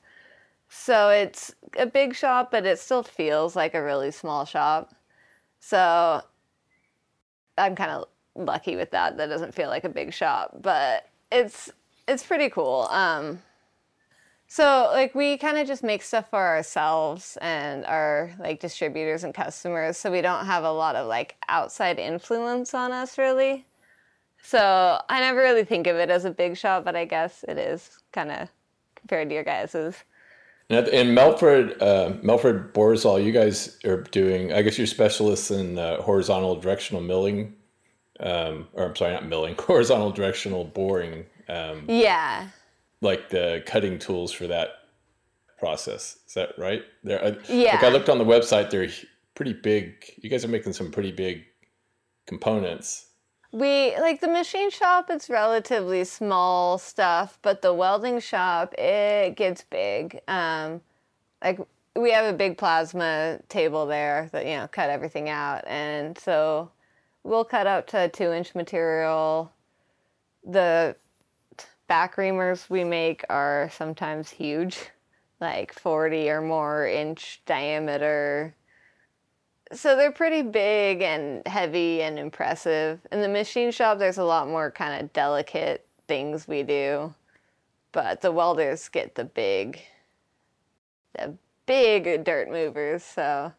So 0.69 1.09
it's 1.09 1.53
a 1.77 1.85
big 1.85 2.15
shop, 2.15 2.49
but 2.51 2.65
it 2.65 2.79
still 2.79 3.03
feels 3.03 3.55
like 3.55 3.73
a 3.73 3.83
really 3.83 4.11
small 4.11 4.45
shop. 4.45 4.95
So 5.59 6.21
I'm 7.57 7.75
kind 7.75 7.91
of 7.91 8.05
lucky 8.35 8.77
with 8.77 8.91
that. 8.91 9.17
That 9.17 9.27
doesn't 9.27 9.53
feel 9.53 9.67
like 9.67 9.83
a 9.83 9.89
big 9.89 10.13
shop, 10.13 10.57
but 10.61 11.09
it's 11.31 11.69
it's 12.07 12.23
pretty 12.23 12.49
cool. 12.49 12.87
Um, 12.89 13.41
So 14.53 14.89
like 14.91 15.15
we 15.15 15.37
kind 15.37 15.57
of 15.57 15.65
just 15.65 15.81
make 15.81 16.01
stuff 16.01 16.29
for 16.29 16.45
ourselves 16.45 17.37
and 17.39 17.85
our 17.85 18.33
like 18.37 18.59
distributors 18.59 19.23
and 19.23 19.33
customers, 19.33 19.95
so 19.95 20.11
we 20.11 20.19
don't 20.19 20.45
have 20.45 20.65
a 20.65 20.71
lot 20.73 20.97
of 20.97 21.07
like 21.07 21.37
outside 21.47 21.99
influence 21.99 22.73
on 22.73 22.91
us 22.91 23.17
really. 23.17 23.65
So 24.43 24.99
I 25.07 25.21
never 25.21 25.39
really 25.39 25.63
think 25.63 25.87
of 25.87 25.95
it 25.95 26.09
as 26.09 26.25
a 26.25 26.31
big 26.31 26.57
shop, 26.57 26.83
but 26.83 26.97
I 26.97 27.05
guess 27.05 27.45
it 27.47 27.57
is 27.57 27.99
kind 28.11 28.29
of 28.29 28.49
compared 28.97 29.29
to 29.29 29.35
your 29.35 29.45
guys's. 29.45 29.95
And 30.69 30.85
in 30.89 31.13
Melfred, 31.13 31.81
uh, 31.81 32.15
Melfred 32.21 32.73
Borzall, 32.73 33.23
you 33.23 33.31
guys 33.31 33.79
are 33.85 34.01
doing. 34.01 34.51
I 34.51 34.63
guess 34.63 34.77
you're 34.77 34.85
specialists 34.85 35.49
in 35.51 35.77
uh, 35.77 36.01
horizontal 36.01 36.57
directional 36.57 37.01
milling, 37.01 37.53
um, 38.19 38.67
or 38.73 38.87
I'm 38.87 38.97
sorry, 38.97 39.13
not 39.13 39.27
milling, 39.27 39.55
horizontal 39.59 40.11
directional 40.11 40.65
boring. 40.65 41.25
Um, 41.47 41.85
Yeah. 41.87 42.49
Like 43.01 43.29
the 43.29 43.63
cutting 43.65 43.99
tools 43.99 44.31
for 44.31 44.47
that 44.47 44.69
process. 45.57 46.17
Is 46.27 46.33
that 46.35 46.57
right? 46.57 46.83
There, 47.03 47.23
I, 47.23 47.37
Yeah. 47.47 47.75
Like 47.75 47.83
I 47.83 47.89
looked 47.89 48.09
on 48.09 48.17
the 48.17 48.25
website, 48.25 48.69
they're 48.69 48.89
pretty 49.35 49.53
big. 49.53 49.93
You 50.17 50.29
guys 50.29 50.45
are 50.45 50.49
making 50.49 50.73
some 50.73 50.91
pretty 50.91 51.11
big 51.11 51.43
components. 52.25 53.07
We 53.51 53.97
like 53.99 54.21
the 54.21 54.29
machine 54.29 54.71
shop. 54.71 55.09
It's 55.09 55.29
relatively 55.29 56.03
small 56.05 56.77
stuff, 56.77 57.37
but 57.41 57.61
the 57.61 57.73
welding 57.73 58.19
shop 58.21 58.73
it 58.77 59.35
gets 59.35 59.63
big. 59.63 60.21
Um, 60.27 60.81
like 61.43 61.59
we 61.95 62.11
have 62.11 62.33
a 62.33 62.37
big 62.37 62.57
plasma 62.57 63.39
table 63.49 63.85
there 63.85 64.29
that 64.31 64.45
you 64.45 64.55
know 64.55 64.67
cut 64.67 64.89
everything 64.89 65.27
out, 65.27 65.63
and 65.67 66.17
so 66.17 66.71
we'll 67.23 67.43
cut 67.43 67.67
up 67.67 67.87
to 67.87 68.07
two 68.09 68.31
inch 68.31 68.55
material. 68.55 69.51
The 70.45 70.95
back 71.91 72.15
reamers 72.15 72.69
we 72.69 72.85
make 72.85 73.25
are 73.29 73.69
sometimes 73.75 74.29
huge, 74.29 74.79
like 75.41 75.73
forty 75.73 76.29
or 76.29 76.39
more 76.39 76.87
inch 76.87 77.41
diameter 77.45 78.55
so 79.73 79.97
they're 79.97 80.13
pretty 80.13 80.41
big 80.41 81.01
and 81.01 81.45
heavy 81.45 82.01
and 82.01 82.17
impressive. 82.17 83.01
In 83.11 83.21
the 83.21 83.27
machine 83.27 83.71
shop, 83.71 83.99
there's 83.99 84.17
a 84.17 84.23
lot 84.23 84.47
more 84.47 84.71
kind 84.71 85.01
of 85.01 85.11
delicate 85.11 85.85
things 86.07 86.47
we 86.47 86.63
do, 86.63 87.13
but 87.91 88.21
the 88.21 88.31
welders 88.31 88.87
get 88.87 89.15
the 89.15 89.25
big, 89.25 89.81
the 91.17 91.35
big 91.65 92.23
dirt 92.23 92.49
movers. 92.49 93.03
So 93.03 93.51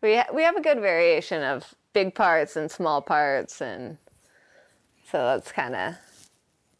we 0.00 0.18
ha- 0.18 0.30
we 0.32 0.44
have 0.44 0.54
a 0.54 0.62
good 0.62 0.78
variation 0.78 1.42
of 1.42 1.74
big 1.92 2.14
parts 2.14 2.54
and 2.54 2.70
small 2.70 3.02
parts, 3.02 3.60
and 3.60 3.98
so 5.10 5.18
that's 5.18 5.50
kind 5.50 5.74
of 5.74 5.94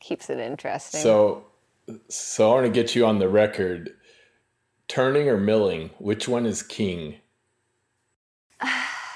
keeps 0.03 0.29
it 0.29 0.39
interesting. 0.39 1.01
So, 1.01 1.47
so 2.09 2.51
I 2.51 2.55
want 2.55 2.67
to 2.67 2.73
get 2.73 2.95
you 2.95 3.07
on 3.07 3.19
the 3.19 3.29
record. 3.29 3.95
Turning 4.89 5.29
or 5.29 5.39
milling, 5.39 5.91
which 5.99 6.29
one 6.29 6.45
is 6.45 6.63
king? 6.63 7.17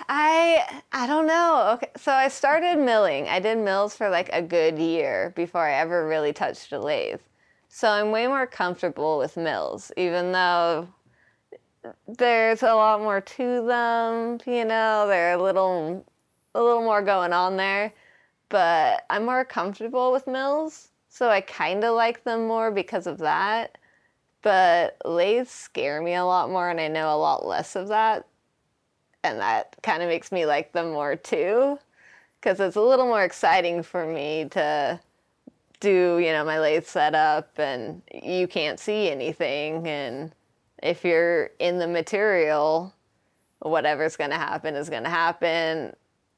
I 0.09 0.81
I 0.93 1.07
don't 1.07 1.27
know. 1.27 1.73
Okay, 1.75 1.91
so 1.97 2.13
I 2.13 2.29
started 2.29 2.79
milling. 2.79 3.29
I 3.29 3.41
did 3.41 3.59
mills 3.59 3.95
for 3.95 4.09
like 4.09 4.31
a 4.33 4.41
good 4.41 4.79
year 4.79 5.33
before 5.37 5.67
I 5.67 5.75
ever 5.75 6.07
really 6.07 6.33
touched 6.33 6.73
a 6.73 6.79
lathe. 6.79 7.21
So 7.69 7.89
I'm 7.89 8.11
way 8.11 8.27
more 8.27 8.47
comfortable 8.47 9.19
with 9.19 9.37
mills, 9.37 9.93
even 9.97 10.33
though 10.33 10.89
there's 12.09 12.63
a 12.63 12.75
lot 12.75 13.01
more 13.01 13.21
to 13.21 13.67
them. 13.67 14.39
You 14.47 14.65
know, 14.65 15.07
they're 15.09 15.35
a 15.35 15.43
little 15.43 16.07
a 16.55 16.63
little 16.63 16.83
more 16.83 17.03
going 17.03 17.33
on 17.33 17.57
there. 17.57 17.93
But 18.49 19.05
I'm 19.11 19.25
more 19.25 19.45
comfortable 19.45 20.13
with 20.13 20.27
mills, 20.27 20.89
so 21.09 21.29
I 21.29 21.41
kind 21.41 21.85
of 21.85 21.95
like 21.95 22.25
them 22.25 22.47
more 22.47 22.71
because 22.71 23.07
of 23.07 23.19
that. 23.19 23.79
But 24.43 24.97
lathes 25.05 25.51
scare 25.51 26.01
me 26.01 26.15
a 26.15 26.25
lot 26.25 26.51
more, 26.51 26.69
and 26.71 26.81
I 26.81 26.89
know 26.89 27.15
a 27.15 27.19
lot 27.19 27.47
less 27.47 27.75
of 27.77 27.89
that 27.89 28.27
and 29.27 29.41
that 29.41 29.77
kind 29.83 30.03
of 30.03 30.09
makes 30.09 30.31
me 30.31 30.47
like 30.47 30.73
them 30.73 30.93
more 30.93 31.17
too 31.17 31.79
because 32.41 32.61
it's 32.61 32.77
a 32.77 32.81
little 32.81 33.07
more 33.07 33.25
exciting 33.25 33.83
for 33.83 34.07
me 34.07 34.47
to 34.51 35.01
do 35.81 36.19
you 36.19 36.33
know 36.33 36.45
my 36.45 36.59
lathe 36.59 36.87
setup 36.87 37.59
and 37.59 38.01
you 38.23 38.47
can't 38.47 38.79
see 38.79 39.11
anything 39.11 39.87
and 39.87 40.33
if 40.83 41.05
you're 41.05 41.51
in 41.59 41.79
the 41.79 41.89
material 41.89 42.95
whatever's 43.61 44.17
going 44.17 44.31
to 44.31 44.37
happen 44.37 44.75
is 44.75 44.89
going 44.89 45.03
to 45.03 45.11
happen 45.11 45.95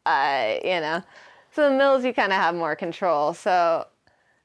i 0.07 0.61
you 0.65 0.81
know 0.81 1.03
so 1.53 1.69
the 1.71 1.77
mills 1.77 2.05
you 2.05 2.13
kind 2.13 2.33
of 2.33 2.39
have 2.39 2.55
more 2.55 2.77
control 2.77 3.35
so 3.35 3.87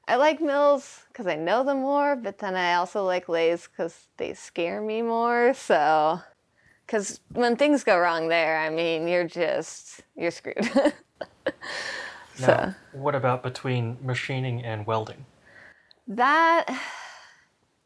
i 0.08 0.16
like 0.16 0.40
mills 0.40 1.04
because 1.08 1.26
i 1.26 1.34
know 1.36 1.64
them 1.64 1.78
more 1.80 2.16
but 2.16 2.38
then 2.38 2.54
i 2.56 2.74
also 2.74 3.04
like 3.04 3.28
lathes 3.28 3.68
because 3.68 4.08
they 4.16 4.34
scare 4.34 4.80
me 4.80 5.02
more 5.02 5.54
so 5.54 6.20
because 6.86 7.20
when 7.32 7.56
things 7.56 7.84
go 7.84 7.98
wrong 7.98 8.28
there, 8.28 8.58
I 8.58 8.70
mean, 8.70 9.08
you're 9.08 9.26
just 9.26 10.02
you're 10.16 10.30
screwed. 10.30 10.70
so 12.34 12.68
Now, 12.68 12.74
what 12.92 13.14
about 13.14 13.42
between 13.42 13.98
machining 14.00 14.64
and 14.64 14.86
welding? 14.86 15.26
that. 16.08 16.66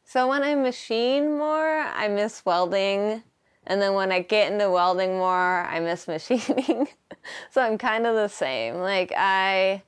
So 0.05 0.29
when 0.29 0.43
I 0.43 0.55
machine 0.55 1.37
more, 1.39 1.81
I 1.81 2.09
miss 2.09 2.45
welding, 2.45 3.23
and 3.69 3.81
then 3.81 3.95
when 3.95 4.11
I 4.11 4.21
get 4.21 4.53
into 4.53 4.69
welding 4.71 5.13
more, 5.19 5.65
I 5.65 5.79
miss 5.79 6.09
machining. 6.09 6.89
so 7.51 7.63
I'm 7.63 7.79
kind 7.79 8.07
of 8.07 8.17
the 8.17 8.29
same. 8.29 8.77
Like 8.77 9.13
I, 9.17 9.83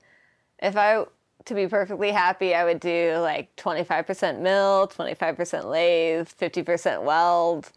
if 0.62 0.76
I 0.76 1.04
to 1.46 1.54
be 1.54 1.66
perfectly 1.66 2.12
happy, 2.12 2.54
I 2.54 2.64
would 2.64 2.78
do 2.78 3.16
like 3.18 3.56
25% 3.56 4.40
mill, 4.40 4.86
25% 4.86 5.64
lathe, 5.64 6.28
50% 6.28 7.02
weld 7.02 7.72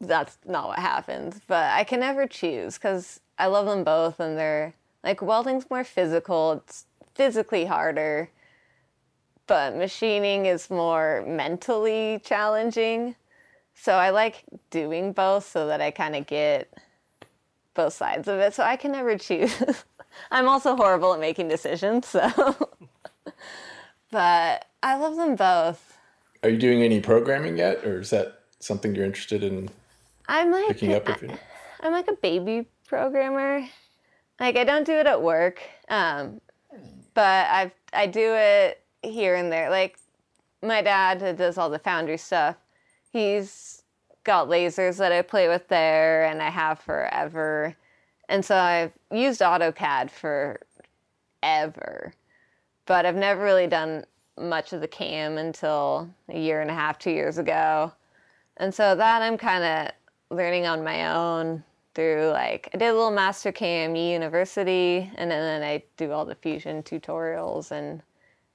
that's 0.00 0.38
not 0.46 0.68
what 0.68 0.78
happens. 0.78 1.40
But 1.46 1.72
I 1.72 1.84
can 1.84 2.00
never 2.00 2.26
choose 2.26 2.74
because 2.74 3.20
I 3.38 3.46
love 3.46 3.66
them 3.66 3.84
both, 3.84 4.20
and 4.20 4.38
they're 4.38 4.74
like 5.04 5.22
welding's 5.22 5.68
more 5.70 5.84
physical. 5.84 6.52
It's 6.52 6.86
physically 7.14 7.66
harder, 7.66 8.30
but 9.46 9.76
machining 9.76 10.46
is 10.46 10.70
more 10.70 11.24
mentally 11.26 12.20
challenging. 12.24 13.16
So 13.78 13.92
I 13.92 14.10
like 14.10 14.44
doing 14.70 15.12
both 15.12 15.48
so 15.48 15.66
that 15.68 15.80
I 15.80 15.90
kind 15.90 16.16
of 16.16 16.26
get 16.26 16.72
both 17.74 17.92
sides 17.92 18.26
of 18.26 18.38
it. 18.38 18.54
So 18.54 18.64
I 18.64 18.76
can 18.76 18.90
never 18.90 19.16
choose. 19.16 19.54
I'm 20.30 20.48
also 20.48 20.74
horrible 20.74 21.12
at 21.14 21.20
making 21.20 21.48
decisions, 21.48 22.08
so. 22.08 22.30
but 24.10 24.64
I 24.82 24.96
love 24.96 25.16
them 25.16 25.36
both. 25.36 25.98
Are 26.42 26.48
you 26.48 26.58
doing 26.58 26.82
any 26.82 27.00
programming 27.00 27.58
yet, 27.58 27.84
or 27.84 28.00
is 28.00 28.10
that 28.10 28.40
something 28.60 28.94
you're 28.94 29.04
interested 29.04 29.42
in 29.44 29.68
I'm 30.26 30.50
like 30.50 30.68
picking 30.68 30.94
up? 30.94 31.08
If 31.08 31.22
I'm 31.80 31.92
like 31.92 32.08
a 32.08 32.14
baby 32.14 32.66
programmer. 32.86 33.66
Like 34.40 34.56
I 34.56 34.64
don't 34.64 34.84
do 34.84 34.92
it 34.92 35.06
at 35.06 35.22
work, 35.22 35.62
um, 35.88 36.40
but 37.14 37.46
I've 37.48 37.72
I 37.92 38.06
do 38.06 38.34
it 38.34 38.82
here 39.02 39.34
and 39.34 39.50
there. 39.50 39.70
Like 39.70 39.98
my 40.62 40.82
dad 40.82 41.36
does 41.36 41.58
all 41.58 41.70
the 41.70 41.78
foundry 41.78 42.18
stuff. 42.18 42.56
He's 43.16 43.82
got 44.24 44.48
lasers 44.48 44.98
that 44.98 45.10
I 45.10 45.22
play 45.22 45.48
with 45.48 45.68
there, 45.68 46.26
and 46.26 46.42
I 46.42 46.50
have 46.50 46.80
forever. 46.80 47.74
And 48.28 48.44
so 48.44 48.56
I've 48.56 48.92
used 49.10 49.40
AutoCAD 49.40 50.10
for 50.10 50.60
ever, 51.42 52.12
but 52.84 53.06
I've 53.06 53.16
never 53.16 53.42
really 53.42 53.68
done 53.68 54.04
much 54.38 54.74
of 54.74 54.82
the 54.82 54.88
cam 54.88 55.38
until 55.38 56.10
a 56.28 56.38
year 56.38 56.60
and 56.60 56.70
a 56.70 56.74
half, 56.74 56.98
two 56.98 57.10
years 57.10 57.38
ago. 57.38 57.90
And 58.58 58.74
so 58.74 58.94
that 58.94 59.22
I'm 59.22 59.38
kind 59.38 59.64
of 59.64 60.36
learning 60.36 60.66
on 60.66 60.84
my 60.84 61.14
own 61.14 61.64
through 61.94 62.28
like 62.32 62.68
I 62.74 62.76
did 62.76 62.88
a 62.88 62.92
little 62.92 63.12
Mastercam 63.12 63.96
university 63.96 65.10
and 65.14 65.30
then 65.30 65.62
I 65.62 65.82
do 65.96 66.12
all 66.12 66.26
the 66.26 66.34
fusion 66.34 66.82
tutorials 66.82 67.70
and 67.70 68.02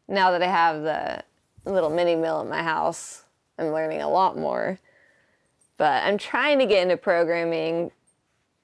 now 0.08 0.30
that 0.30 0.44
I 0.44 0.48
have 0.48 0.84
the 0.84 1.24
little 1.66 1.90
mini 1.90 2.16
mill 2.16 2.42
at 2.42 2.48
my 2.48 2.62
house, 2.62 3.21
I'm 3.58 3.72
learning 3.72 4.02
a 4.02 4.10
lot 4.10 4.38
more. 4.38 4.80
But 5.78 6.04
I'm 6.04 6.18
trying 6.18 6.60
to 6.60 6.66
get 6.66 6.84
into 6.84 6.98
programming, 6.98 7.92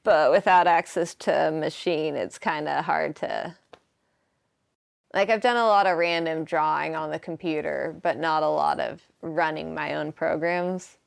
but 0.03 0.31
without 0.31 0.67
access 0.67 1.15
to 1.15 1.47
a 1.47 1.51
machine, 1.51 2.15
it's 2.15 2.37
kind 2.37 2.67
of 2.67 2.85
hard 2.85 3.15
to 3.17 3.55
like 5.13 5.29
I've 5.29 5.41
done 5.41 5.57
a 5.57 5.65
lot 5.65 5.87
of 5.87 5.97
random 5.97 6.43
drawing 6.43 6.95
on 6.95 7.09
the 7.09 7.17
computer, 7.17 7.95
but 8.03 8.17
not 8.17 8.43
a 8.43 8.49
lot 8.49 8.79
of 8.79 9.01
running 9.21 9.73
my 9.73 9.95
own 9.95 10.11
programs. 10.11 10.97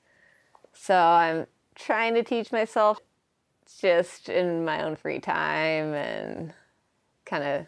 So 0.72 0.96
I'm 0.96 1.46
trying 1.74 2.14
to 2.14 2.22
teach 2.22 2.50
myself 2.50 2.98
just 3.80 4.28
in 4.28 4.64
my 4.64 4.82
own 4.82 4.96
free 4.96 5.20
time 5.20 5.94
and 5.94 6.52
kind 7.24 7.44
of 7.44 7.66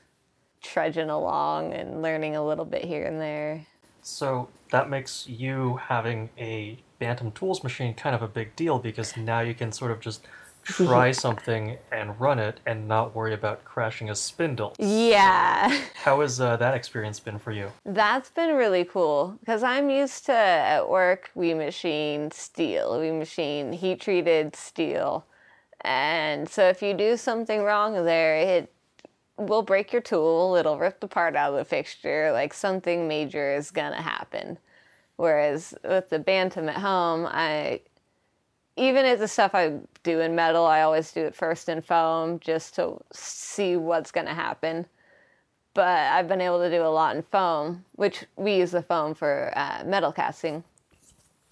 trudging 0.62 1.10
along 1.10 1.74
and 1.74 2.02
learning 2.02 2.34
a 2.34 2.44
little 2.44 2.64
bit 2.64 2.84
here 2.84 3.06
and 3.06 3.20
there. 3.20 3.64
So 4.02 4.48
that 4.72 4.88
makes 4.88 5.28
you 5.28 5.76
having 5.76 6.30
a 6.38 6.78
Bantam 6.98 7.30
Tools 7.32 7.62
machine 7.62 7.92
kind 7.94 8.14
of 8.14 8.22
a 8.22 8.26
big 8.26 8.56
deal 8.56 8.78
because 8.78 9.16
now 9.18 9.40
you 9.40 9.54
can 9.54 9.70
sort 9.70 9.90
of 9.90 10.00
just 10.00 10.26
try 10.64 11.12
something 11.26 11.76
and 11.92 12.18
run 12.18 12.38
it 12.38 12.58
and 12.64 12.88
not 12.88 13.14
worry 13.14 13.34
about 13.34 13.62
crashing 13.66 14.08
a 14.08 14.14
spindle. 14.14 14.74
Yeah. 14.78 15.78
How 15.94 16.22
has 16.22 16.40
uh, 16.40 16.56
that 16.56 16.74
experience 16.74 17.20
been 17.20 17.38
for 17.38 17.52
you? 17.52 17.70
That's 17.84 18.30
been 18.30 18.54
really 18.56 18.86
cool 18.86 19.36
because 19.40 19.62
I'm 19.62 19.90
used 19.90 20.24
to 20.26 20.32
at 20.32 20.88
work 20.88 21.30
we 21.34 21.52
machine 21.52 22.30
steel, 22.30 22.98
we 22.98 23.10
machine 23.10 23.72
heat 23.74 24.00
treated 24.00 24.56
steel. 24.56 25.26
And 25.82 26.48
so 26.48 26.68
if 26.68 26.80
you 26.80 26.94
do 26.94 27.18
something 27.18 27.62
wrong 27.62 27.92
there, 28.04 28.36
it 28.36 28.72
will 29.46 29.62
break 29.62 29.92
your 29.92 30.02
tool, 30.02 30.56
it'll 30.56 30.78
rip 30.78 31.00
the 31.00 31.08
part 31.08 31.36
out 31.36 31.52
of 31.52 31.58
the 31.58 31.64
fixture, 31.64 32.32
like 32.32 32.54
something 32.54 33.08
major 33.08 33.54
is 33.54 33.70
gonna 33.70 34.02
happen. 34.02 34.58
Whereas 35.16 35.74
with 35.84 36.10
the 36.10 36.18
Bantam 36.18 36.68
at 36.68 36.76
home, 36.76 37.26
I 37.26 37.80
even 38.76 39.04
if 39.04 39.18
the 39.18 39.28
stuff 39.28 39.54
I 39.54 39.78
do 40.02 40.20
in 40.20 40.34
metal, 40.34 40.64
I 40.64 40.82
always 40.82 41.12
do 41.12 41.20
it 41.20 41.34
first 41.34 41.68
in 41.68 41.82
foam 41.82 42.40
just 42.40 42.74
to 42.76 42.98
see 43.12 43.76
what's 43.76 44.10
gonna 44.10 44.34
happen. 44.34 44.86
But 45.74 45.88
I've 45.88 46.28
been 46.28 46.40
able 46.40 46.58
to 46.60 46.70
do 46.70 46.82
a 46.82 46.88
lot 46.88 47.16
in 47.16 47.22
foam, 47.22 47.84
which 47.92 48.24
we 48.36 48.56
use 48.56 48.72
the 48.72 48.82
foam 48.82 49.14
for 49.14 49.52
uh, 49.56 49.84
metal 49.86 50.12
casting. 50.12 50.64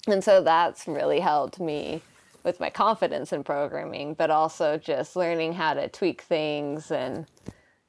And 0.06 0.24
so 0.24 0.42
that's 0.42 0.86
really 0.86 1.20
helped 1.20 1.60
me 1.60 2.02
with 2.42 2.60
my 2.60 2.70
confidence 2.70 3.32
in 3.32 3.44
programming, 3.44 4.14
but 4.14 4.30
also 4.30 4.78
just 4.78 5.16
learning 5.16 5.54
how 5.54 5.74
to 5.74 5.88
tweak 5.88 6.22
things. 6.22 6.90
And, 6.90 7.26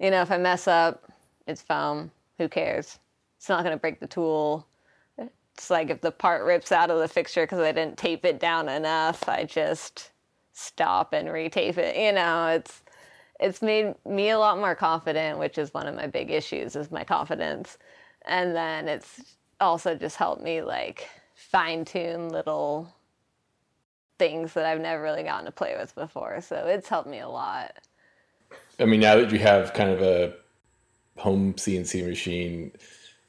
you 0.02 0.10
know, 0.10 0.22
if 0.22 0.32
I 0.32 0.38
mess 0.38 0.68
up, 0.68 1.12
it's 1.48 1.62
foam. 1.62 2.12
Who 2.38 2.50
cares? 2.50 3.00
It's 3.38 3.50
not 3.50 3.64
going 3.64 3.76
to 3.76 3.80
break 3.80 4.00
the 4.00 4.08
tool. 4.08 4.68
It's 5.18 5.70
like 5.70 5.90
if 5.90 6.02
the 6.02 6.12
part 6.12 6.44
rips 6.44 6.72
out 6.72 6.90
of 6.90 7.00
the 7.00 7.08
fixture 7.08 7.44
because 7.44 7.60
I 7.60 7.72
didn't 7.72 7.98
tape 7.98 8.26
it 8.26 8.40
down 8.40 8.68
enough, 8.68 9.30
I 9.30 9.44
just 9.44 10.12
stop 10.54 11.14
and 11.14 11.28
retape 11.28 11.78
it. 11.78 11.96
You 11.96 12.14
know, 12.14 12.48
it's 12.48 12.82
it's 13.40 13.62
made 13.62 13.96
me 14.06 14.30
a 14.30 14.40
lot 14.40 14.58
more 14.58 14.76
confident, 14.76 15.40
which 15.40 15.58
is 15.58 15.74
one 15.74 15.88
of 15.88 15.96
my 15.96 16.08
big 16.08 16.32
issues 16.32 16.76
is 16.76 16.92
my 16.92 17.04
confidence. 17.04 17.78
And 18.26 18.56
then 18.56 18.88
it's 18.88 19.36
also 19.60 19.96
just 19.96 20.16
helped 20.16 20.44
me 20.44 20.62
like 20.62 21.10
fine 21.36 21.86
tune 21.86 22.30
little 22.30 22.94
things 24.20 24.54
that 24.54 24.66
I've 24.66 24.80
never 24.80 25.02
really 25.02 25.24
gotten 25.24 25.46
to 25.46 25.52
play 25.52 25.76
with 25.78 25.94
before. 25.96 26.42
So 26.42 26.68
it's 26.68 26.88
helped 26.88 27.10
me 27.10 27.20
a 27.20 27.28
lot. 27.28 27.78
I 28.80 28.86
mean, 28.86 29.00
now 29.00 29.16
that 29.16 29.32
you 29.32 29.40
have 29.40 29.74
kind 29.74 29.90
of 29.90 30.02
a 30.02 30.34
home 31.18 31.54
CNC 31.54 32.08
machine, 32.08 32.72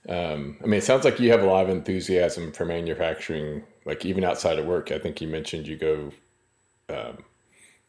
um, 0.09 0.57
I 0.63 0.67
mean, 0.67 0.79
it 0.79 0.85
sounds 0.85 1.05
like 1.05 1.21
you 1.21 1.31
have 1.31 1.43
a 1.43 1.47
lot 1.47 1.65
of 1.65 1.71
enthusiasm 1.71 2.53
for 2.53 2.65
manufacturing, 2.65 3.63
like 3.85 4.05
even 4.05 4.25
outside 4.25 4.59
of 4.59 4.67
work. 4.67 4.91
I 4.91 4.99
think 4.99 5.21
you 5.21 5.29
mentioned 5.29 5.67
you 5.67 5.77
go, 5.77 6.13
um, 6.89 7.25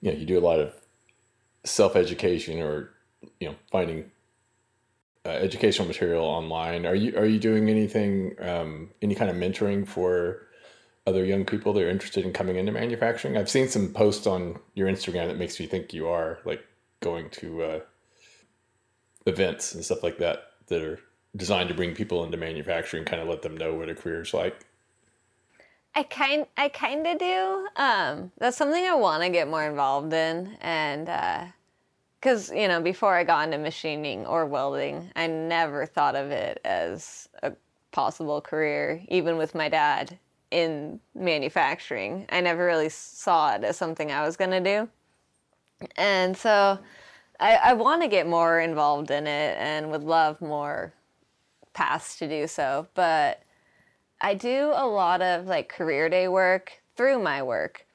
you 0.02 0.12
know, 0.12 0.18
you 0.18 0.26
do 0.26 0.38
a 0.38 0.42
lot 0.42 0.60
of 0.60 0.74
self 1.64 1.96
education 1.96 2.62
or, 2.62 2.92
you 3.40 3.50
know, 3.50 3.56
finding 3.72 4.12
uh, 5.26 5.30
educational 5.30 5.88
material 5.88 6.26
online. 6.26 6.86
Are 6.86 6.96
you 6.96 7.18
are 7.18 7.26
you 7.26 7.40
doing 7.40 7.70
anything, 7.70 8.36
um, 8.42 8.90
any 9.02 9.16
kind 9.16 9.32
of 9.32 9.38
mentoring 9.38 9.88
for 9.88 10.48
other 11.08 11.26
young 11.26 11.46
people 11.46 11.74
that 11.74 11.84
are 11.84 11.90
interested 11.90 12.26
in 12.26 12.34
coming 12.34 12.58
into 12.58 12.72
manufacturing? 12.72 13.38
I've 13.38 13.50
seen 13.50 13.70
some 13.70 13.94
posts 13.94 14.28
on 14.28 14.60
your 14.76 14.88
Instagram 14.88 15.28
that 15.28 15.38
makes 15.38 15.60
me 15.60 15.66
think 15.66 15.94
you 15.94 16.08
are 16.08 16.40
like 16.46 16.64
going 17.04 17.30
to 17.30 17.64
uh, 17.64 17.80
events 19.26 19.76
and 19.76 19.86
stuff 19.86 20.04
like 20.04 20.18
that 20.18 20.46
that 20.68 20.82
are 20.82 21.00
designed 21.36 21.70
to 21.70 21.76
bring 21.76 21.94
people 21.94 22.24
into 22.24 22.38
manufacturing, 22.38 23.06
kind 23.06 23.22
of 23.22 23.28
let 23.28 23.42
them 23.42 23.58
know 23.58 23.74
what 23.74 23.90
a 23.90 23.96
career 23.96 24.22
is 24.22 24.34
like. 24.34 24.66
I 25.96 26.04
kind 26.04 26.48
I 26.58 26.70
kind 26.70 27.06
of 27.06 27.20
do. 27.20 27.68
Um, 27.76 28.32
that's 28.40 28.58
something 28.58 28.84
I 28.84 28.96
want 28.96 29.22
to 29.24 29.30
get 29.30 29.48
more 29.48 29.64
involved 29.64 30.12
in, 30.12 30.58
and 30.60 31.06
because 32.20 32.52
uh, 32.52 32.56
you 32.56 32.68
know, 32.68 32.82
before 32.82 33.16
I 33.16 33.24
got 33.24 33.46
into 33.46 33.60
machining 33.60 34.26
or 34.26 34.46
welding, 34.48 35.12
I 35.16 35.28
never 35.28 35.86
thought 35.86 36.16
of 36.16 36.32
it 36.32 36.60
as 36.66 37.30
a 37.44 37.54
possible 37.92 38.42
career. 38.42 39.04
Even 39.08 39.38
with 39.38 39.54
my 39.54 39.70
dad 39.70 40.18
in 40.50 41.00
manufacturing, 41.14 42.26
I 42.30 42.42
never 42.42 42.66
really 42.66 42.90
saw 42.90 43.54
it 43.54 43.64
as 43.64 43.78
something 43.78 44.12
I 44.12 44.26
was 44.26 44.36
gonna 44.36 44.62
do, 44.62 44.90
and 45.98 46.36
so 46.38 46.80
I, 47.40 47.56
I 47.56 47.74
want 47.74 48.02
to 48.02 48.08
get 48.08 48.28
more 48.28 48.60
involved 48.60 49.12
in 49.12 49.28
it, 49.28 49.58
and 49.60 49.92
would 49.92 50.04
love 50.04 50.42
more 50.42 50.94
paths 51.74 52.18
to 52.20 52.28
do 52.28 52.48
so, 52.48 52.88
but 52.94 53.42
I 54.22 54.36
do 54.36 54.72
a 54.74 54.88
lot 54.88 55.22
of 55.22 55.48
like 55.48 55.70
career 55.70 56.08
day 56.08 56.28
work 56.28 56.82
through 56.96 57.20
my 57.20 57.42
work, 57.44 57.86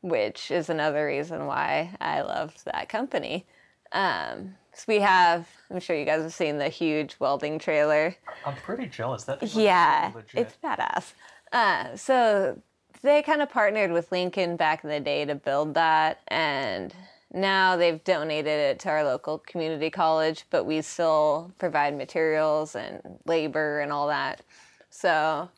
which 0.00 0.50
is 0.50 0.70
another 0.70 1.06
reason 1.06 1.46
why 1.46 1.94
I 2.00 2.22
love 2.22 2.56
that 2.64 2.88
company. 2.88 3.46
Um, 3.92 4.56
so 4.72 4.84
we 4.88 4.98
have, 5.00 5.46
I'm 5.70 5.80
sure 5.80 5.96
you 5.96 6.04
guys 6.04 6.22
have 6.22 6.34
seen 6.34 6.58
the 6.58 6.68
huge 6.68 7.16
welding 7.20 7.58
trailer. 7.58 8.16
I'm 8.44 8.56
pretty 8.56 8.86
jealous. 8.86 9.24
That 9.24 9.42
yeah, 9.54 10.12
it's 10.34 10.56
badass. 10.62 11.12
Uh, 11.52 11.96
so 11.96 12.60
they 13.02 13.22
kind 13.22 13.42
of 13.42 13.50
partnered 13.50 13.92
with 13.92 14.10
Lincoln 14.10 14.56
back 14.56 14.82
in 14.82 14.90
the 14.90 15.00
day 15.00 15.24
to 15.24 15.34
build 15.34 15.74
that, 15.74 16.20
and 16.28 16.94
now 17.32 17.76
they've 17.76 18.02
donated 18.04 18.46
it 18.46 18.78
to 18.80 18.88
our 18.88 19.04
local 19.04 19.38
community 19.38 19.90
college, 19.90 20.44
but 20.50 20.64
we 20.64 20.80
still 20.82 21.52
provide 21.58 21.96
materials 21.96 22.76
and 22.76 23.00
labor 23.26 23.80
and 23.80 23.92
all 23.92 24.08
that. 24.08 24.42
So 24.90 25.50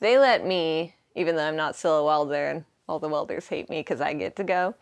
they 0.00 0.18
let 0.18 0.46
me, 0.46 0.94
even 1.14 1.36
though 1.36 1.46
I'm 1.46 1.56
not 1.56 1.76
still 1.76 1.98
a 1.98 2.04
welder 2.04 2.48
and 2.48 2.64
all 2.88 2.98
the 2.98 3.08
welders 3.08 3.48
hate 3.48 3.70
me 3.70 3.80
because 3.80 4.00
I 4.00 4.14
get 4.14 4.36
to 4.36 4.44
go, 4.44 4.74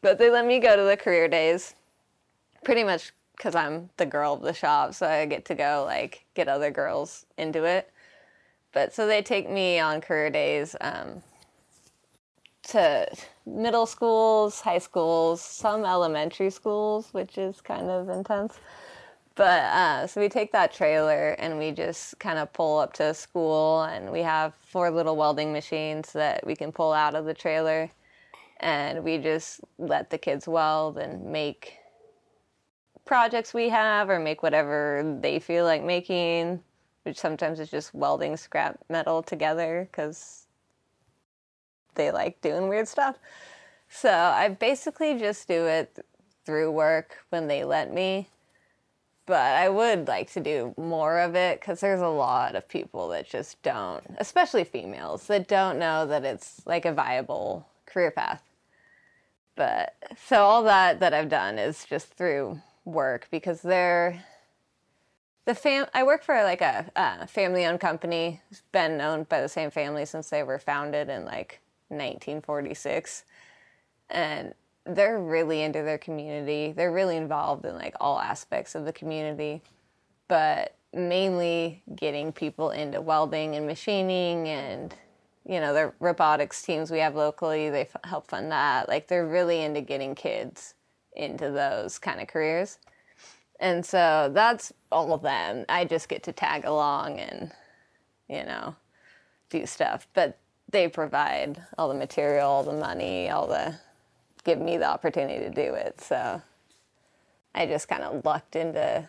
but 0.00 0.18
they 0.18 0.30
let 0.30 0.46
me 0.46 0.60
go 0.60 0.76
to 0.76 0.82
the 0.82 0.96
career 0.96 1.28
days 1.28 1.74
pretty 2.64 2.84
much 2.84 3.12
because 3.36 3.54
I'm 3.54 3.90
the 3.96 4.06
girl 4.06 4.34
of 4.34 4.42
the 4.42 4.52
shop. 4.52 4.94
So 4.94 5.06
I 5.06 5.26
get 5.26 5.44
to 5.46 5.54
go 5.54 5.84
like 5.86 6.24
get 6.34 6.48
other 6.48 6.70
girls 6.70 7.26
into 7.36 7.64
it. 7.64 7.90
But 8.72 8.94
so 8.94 9.06
they 9.06 9.22
take 9.22 9.48
me 9.48 9.78
on 9.78 10.00
career 10.00 10.30
days. 10.30 10.76
Um, 10.80 11.22
to 12.68 13.06
middle 13.46 13.86
schools, 13.86 14.60
high 14.60 14.78
schools, 14.78 15.40
some 15.40 15.84
elementary 15.84 16.50
schools, 16.50 17.08
which 17.12 17.38
is 17.38 17.60
kind 17.60 17.88
of 17.90 18.08
intense. 18.08 18.58
But 19.34 19.62
uh, 19.64 20.06
so 20.06 20.20
we 20.20 20.28
take 20.28 20.52
that 20.52 20.72
trailer 20.72 21.30
and 21.30 21.58
we 21.58 21.72
just 21.72 22.18
kind 22.20 22.38
of 22.38 22.52
pull 22.52 22.78
up 22.78 22.92
to 22.94 23.06
a 23.06 23.14
school, 23.14 23.82
and 23.82 24.12
we 24.12 24.20
have 24.20 24.54
four 24.62 24.90
little 24.90 25.16
welding 25.16 25.52
machines 25.52 26.12
that 26.12 26.46
we 26.46 26.54
can 26.54 26.70
pull 26.70 26.92
out 26.92 27.14
of 27.14 27.24
the 27.24 27.34
trailer, 27.34 27.90
and 28.60 29.02
we 29.02 29.18
just 29.18 29.60
let 29.78 30.10
the 30.10 30.18
kids 30.18 30.46
weld 30.46 30.98
and 30.98 31.24
make 31.24 31.78
projects 33.04 33.52
we 33.52 33.68
have 33.68 34.08
or 34.08 34.18
make 34.18 34.42
whatever 34.42 35.18
they 35.20 35.38
feel 35.38 35.64
like 35.64 35.82
making, 35.82 36.60
which 37.02 37.18
sometimes 37.18 37.60
is 37.60 37.70
just 37.70 37.92
welding 37.92 38.36
scrap 38.36 38.78
metal 38.88 39.22
together 39.22 39.88
because 39.90 40.43
they 41.94 42.10
like 42.10 42.40
doing 42.40 42.68
weird 42.68 42.88
stuff. 42.88 43.16
So 43.88 44.10
I 44.10 44.48
basically 44.48 45.18
just 45.18 45.46
do 45.46 45.66
it 45.66 46.04
through 46.44 46.72
work 46.72 47.18
when 47.30 47.48
they 47.48 47.64
let 47.64 47.92
me. 47.92 48.28
But 49.26 49.56
I 49.56 49.70
would 49.70 50.06
like 50.06 50.30
to 50.32 50.40
do 50.40 50.74
more 50.76 51.18
of 51.20 51.34
it 51.34 51.60
because 51.60 51.80
there's 51.80 52.02
a 52.02 52.08
lot 52.08 52.56
of 52.56 52.68
people 52.68 53.08
that 53.08 53.28
just 53.28 53.62
don't, 53.62 54.04
especially 54.18 54.64
females, 54.64 55.26
that 55.28 55.48
don't 55.48 55.78
know 55.78 56.06
that 56.06 56.24
it's 56.24 56.60
like 56.66 56.84
a 56.84 56.92
viable 56.92 57.66
career 57.86 58.10
path. 58.10 58.42
But 59.56 59.94
so 60.26 60.42
all 60.42 60.64
that 60.64 61.00
that 61.00 61.14
I've 61.14 61.30
done 61.30 61.58
is 61.58 61.86
just 61.86 62.08
through 62.08 62.60
work 62.84 63.28
because 63.30 63.62
they're 63.62 64.22
the 65.46 65.54
fam. 65.54 65.86
I 65.94 66.02
work 66.04 66.22
for 66.22 66.42
like 66.42 66.60
a, 66.60 66.90
a 66.96 67.26
family-owned 67.26 67.80
company. 67.80 68.42
It's 68.50 68.62
been 68.72 69.00
owned 69.00 69.28
by 69.28 69.40
the 69.40 69.48
same 69.48 69.70
family 69.70 70.04
since 70.04 70.28
they 70.28 70.42
were 70.42 70.58
founded 70.58 71.08
in 71.08 71.24
like 71.24 71.60
1946 71.88 73.24
and 74.10 74.54
they're 74.86 75.18
really 75.18 75.62
into 75.62 75.82
their 75.82 75.98
community. 75.98 76.72
They're 76.72 76.92
really 76.92 77.16
involved 77.16 77.64
in 77.64 77.74
like 77.74 77.94
all 78.00 78.20
aspects 78.20 78.74
of 78.74 78.84
the 78.84 78.92
community 78.92 79.62
but 80.28 80.76
mainly 80.92 81.82
getting 81.94 82.32
people 82.32 82.70
into 82.70 83.00
welding 83.00 83.56
and 83.56 83.66
machining 83.66 84.48
and 84.48 84.94
you 85.46 85.60
know 85.60 85.74
the 85.74 85.92
robotics 86.00 86.62
teams 86.62 86.90
we 86.90 86.98
have 86.98 87.14
locally 87.14 87.68
they 87.68 87.82
f- 87.82 87.96
help 88.04 88.28
fund 88.28 88.50
that. 88.50 88.88
Like 88.88 89.08
they're 89.08 89.26
really 89.26 89.60
into 89.60 89.80
getting 89.80 90.14
kids 90.14 90.74
into 91.14 91.50
those 91.50 91.98
kind 91.98 92.20
of 92.20 92.28
careers. 92.28 92.78
And 93.60 93.84
so 93.84 94.30
that's 94.32 94.72
all 94.90 95.12
of 95.12 95.22
them. 95.22 95.64
I 95.68 95.84
just 95.84 96.08
get 96.08 96.22
to 96.24 96.32
tag 96.32 96.64
along 96.64 97.20
and 97.20 97.52
you 98.28 98.44
know 98.44 98.76
do 99.50 99.66
stuff. 99.66 100.06
But 100.14 100.38
they 100.70 100.88
provide 100.88 101.62
all 101.78 101.88
the 101.88 101.94
material, 101.94 102.48
all 102.48 102.62
the 102.64 102.72
money, 102.72 103.30
all 103.30 103.46
the 103.46 103.76
give 104.44 104.58
me 104.60 104.76
the 104.76 104.86
opportunity 104.86 105.38
to 105.38 105.50
do 105.50 105.74
it. 105.74 106.00
So 106.00 106.42
I 107.54 107.66
just 107.66 107.88
kind 107.88 108.02
of 108.02 108.24
lucked 108.24 108.56
into 108.56 109.08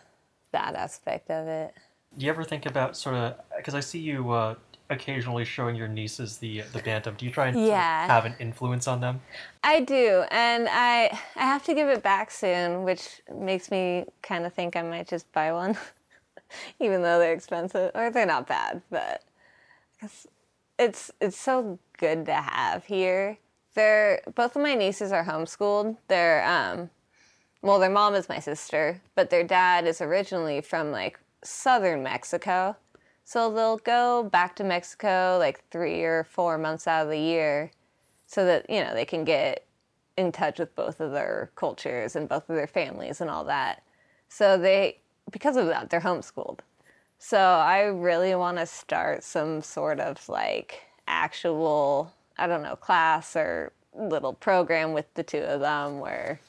that 0.52 0.74
aspect 0.74 1.30
of 1.30 1.46
it. 1.46 1.74
Do 2.16 2.24
you 2.24 2.30
ever 2.30 2.44
think 2.44 2.64
about 2.66 2.96
sort 2.96 3.16
of 3.16 3.34
because 3.56 3.74
I 3.74 3.80
see 3.80 3.98
you 3.98 4.30
uh, 4.30 4.54
occasionally 4.90 5.44
showing 5.44 5.76
your 5.76 5.88
nieces 5.88 6.38
the 6.38 6.62
the 6.72 6.78
bantam. 6.80 7.14
Do 7.16 7.24
you 7.26 7.32
try 7.32 7.48
and 7.48 7.56
sort 7.56 7.66
of 7.66 7.70
Yeah. 7.72 8.06
have 8.06 8.24
an 8.24 8.34
influence 8.38 8.86
on 8.86 9.00
them? 9.00 9.20
I 9.64 9.80
do, 9.80 10.24
and 10.30 10.68
I 10.70 11.18
I 11.34 11.42
have 11.42 11.64
to 11.64 11.74
give 11.74 11.88
it 11.88 12.02
back 12.02 12.30
soon, 12.30 12.84
which 12.84 13.20
makes 13.34 13.70
me 13.70 14.04
kind 14.22 14.46
of 14.46 14.54
think 14.54 14.76
I 14.76 14.82
might 14.82 15.08
just 15.08 15.30
buy 15.32 15.52
one, 15.52 15.76
even 16.80 17.02
though 17.02 17.18
they're 17.18 17.32
expensive 17.32 17.90
or 17.94 18.10
they're 18.10 18.26
not 18.26 18.46
bad, 18.46 18.82
but 18.90 19.22
'cause 20.00 20.26
it's 20.78 21.10
it's 21.20 21.38
so 21.38 21.78
good 21.98 22.26
to 22.26 22.34
have 22.34 22.84
here. 22.84 23.38
They're 23.74 24.22
both 24.34 24.56
of 24.56 24.62
my 24.62 24.74
nieces 24.74 25.12
are 25.12 25.24
homeschooled. 25.24 25.96
They're 26.08 26.44
um, 26.46 26.90
well, 27.62 27.78
their 27.78 27.90
mom 27.90 28.14
is 28.14 28.28
my 28.28 28.38
sister, 28.38 29.00
but 29.14 29.30
their 29.30 29.44
dad 29.44 29.86
is 29.86 30.00
originally 30.00 30.60
from 30.60 30.92
like 30.92 31.18
southern 31.42 32.02
Mexico. 32.02 32.76
So 33.24 33.52
they'll 33.52 33.78
go 33.78 34.22
back 34.22 34.54
to 34.56 34.64
Mexico 34.64 35.36
like 35.40 35.64
three 35.70 36.02
or 36.02 36.24
four 36.24 36.58
months 36.58 36.86
out 36.86 37.04
of 37.04 37.10
the 37.10 37.18
year 37.18 37.72
so 38.26 38.44
that, 38.44 38.70
you 38.70 38.84
know, 38.84 38.94
they 38.94 39.04
can 39.04 39.24
get 39.24 39.66
in 40.16 40.30
touch 40.30 40.58
with 40.58 40.74
both 40.76 41.00
of 41.00 41.10
their 41.10 41.50
cultures 41.56 42.14
and 42.14 42.28
both 42.28 42.48
of 42.48 42.56
their 42.56 42.66
families 42.68 43.20
and 43.20 43.28
all 43.28 43.44
that. 43.44 43.82
So 44.28 44.56
they, 44.56 45.00
because 45.30 45.56
of 45.56 45.66
that, 45.66 45.90
they're 45.90 46.00
homeschooled. 46.00 46.60
So 47.18 47.38
I 47.38 47.82
really 47.82 48.34
want 48.34 48.58
to 48.58 48.66
start 48.66 49.24
some 49.24 49.62
sort 49.62 50.00
of 50.00 50.28
like 50.28 50.82
actual, 51.08 52.12
I 52.38 52.46
don't 52.46 52.62
know, 52.62 52.76
class 52.76 53.36
or 53.36 53.72
little 53.94 54.34
program 54.34 54.92
with 54.92 55.12
the 55.14 55.22
two 55.22 55.38
of 55.38 55.60
them 55.60 56.00
where 56.00 56.40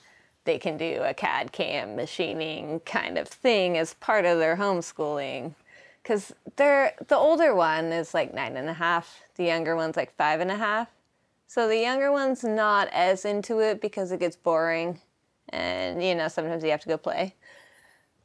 they 0.44 0.58
can 0.58 0.78
do 0.78 1.02
a 1.04 1.14
CAD 1.14 1.52
CAM 1.52 1.96
machining 1.96 2.80
kind 2.82 3.18
of 3.18 3.28
thing 3.28 3.78
as 3.78 3.94
part 3.96 4.26
of 4.26 4.40
their 4.40 4.56
homeschooling. 4.58 5.56
Because 6.02 6.34
they're 6.56 6.94
the 7.08 7.18
older 7.18 7.54
one 7.54 7.86
is 7.86 8.14
like 8.14 8.34
nine 8.34 8.56
and 8.56 8.70
a 8.70 8.74
half, 8.74 9.22
the 9.36 9.44
younger 9.44 9.76
one's 9.76 9.98
like 9.98 10.16
five 10.16 10.40
and 10.40 10.50
a 10.50 10.56
half. 10.56 10.88
So 11.48 11.68
the 11.68 11.78
younger 11.80 12.12
one's 12.12 12.44
not 12.44 12.88
as 12.94 13.26
into 13.26 13.60
it 13.60 13.82
because 13.82 14.12
it 14.12 14.20
gets 14.20 14.36
boring, 14.36 15.00
and 15.50 16.04
you 16.04 16.16
know 16.16 16.28
sometimes 16.30 16.64
you 16.64 16.72
have 16.72 16.82
to 16.82 16.88
go 16.88 16.98
play. 16.98 17.36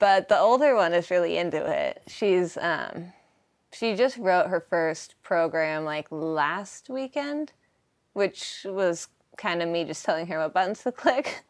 But 0.02 0.28
the 0.28 0.36
older 0.36 0.74
one 0.74 0.94
is 0.94 1.12
really 1.12 1.38
into 1.38 1.64
it. 1.64 2.02
She's 2.08 2.56
um, 2.56 3.12
she 3.72 3.94
just 3.94 4.18
wrote 4.18 4.48
her 4.48 4.58
first 4.58 5.14
program 5.22 5.84
like 5.84 6.08
last 6.10 6.90
weekend, 6.90 7.52
which 8.12 8.66
was 8.68 9.06
kind 9.36 9.62
of 9.62 9.68
me 9.68 9.84
just 9.84 10.04
telling 10.04 10.26
her 10.26 10.40
what 10.40 10.54
buttons 10.54 10.82
to 10.82 10.90
click. 11.04 11.44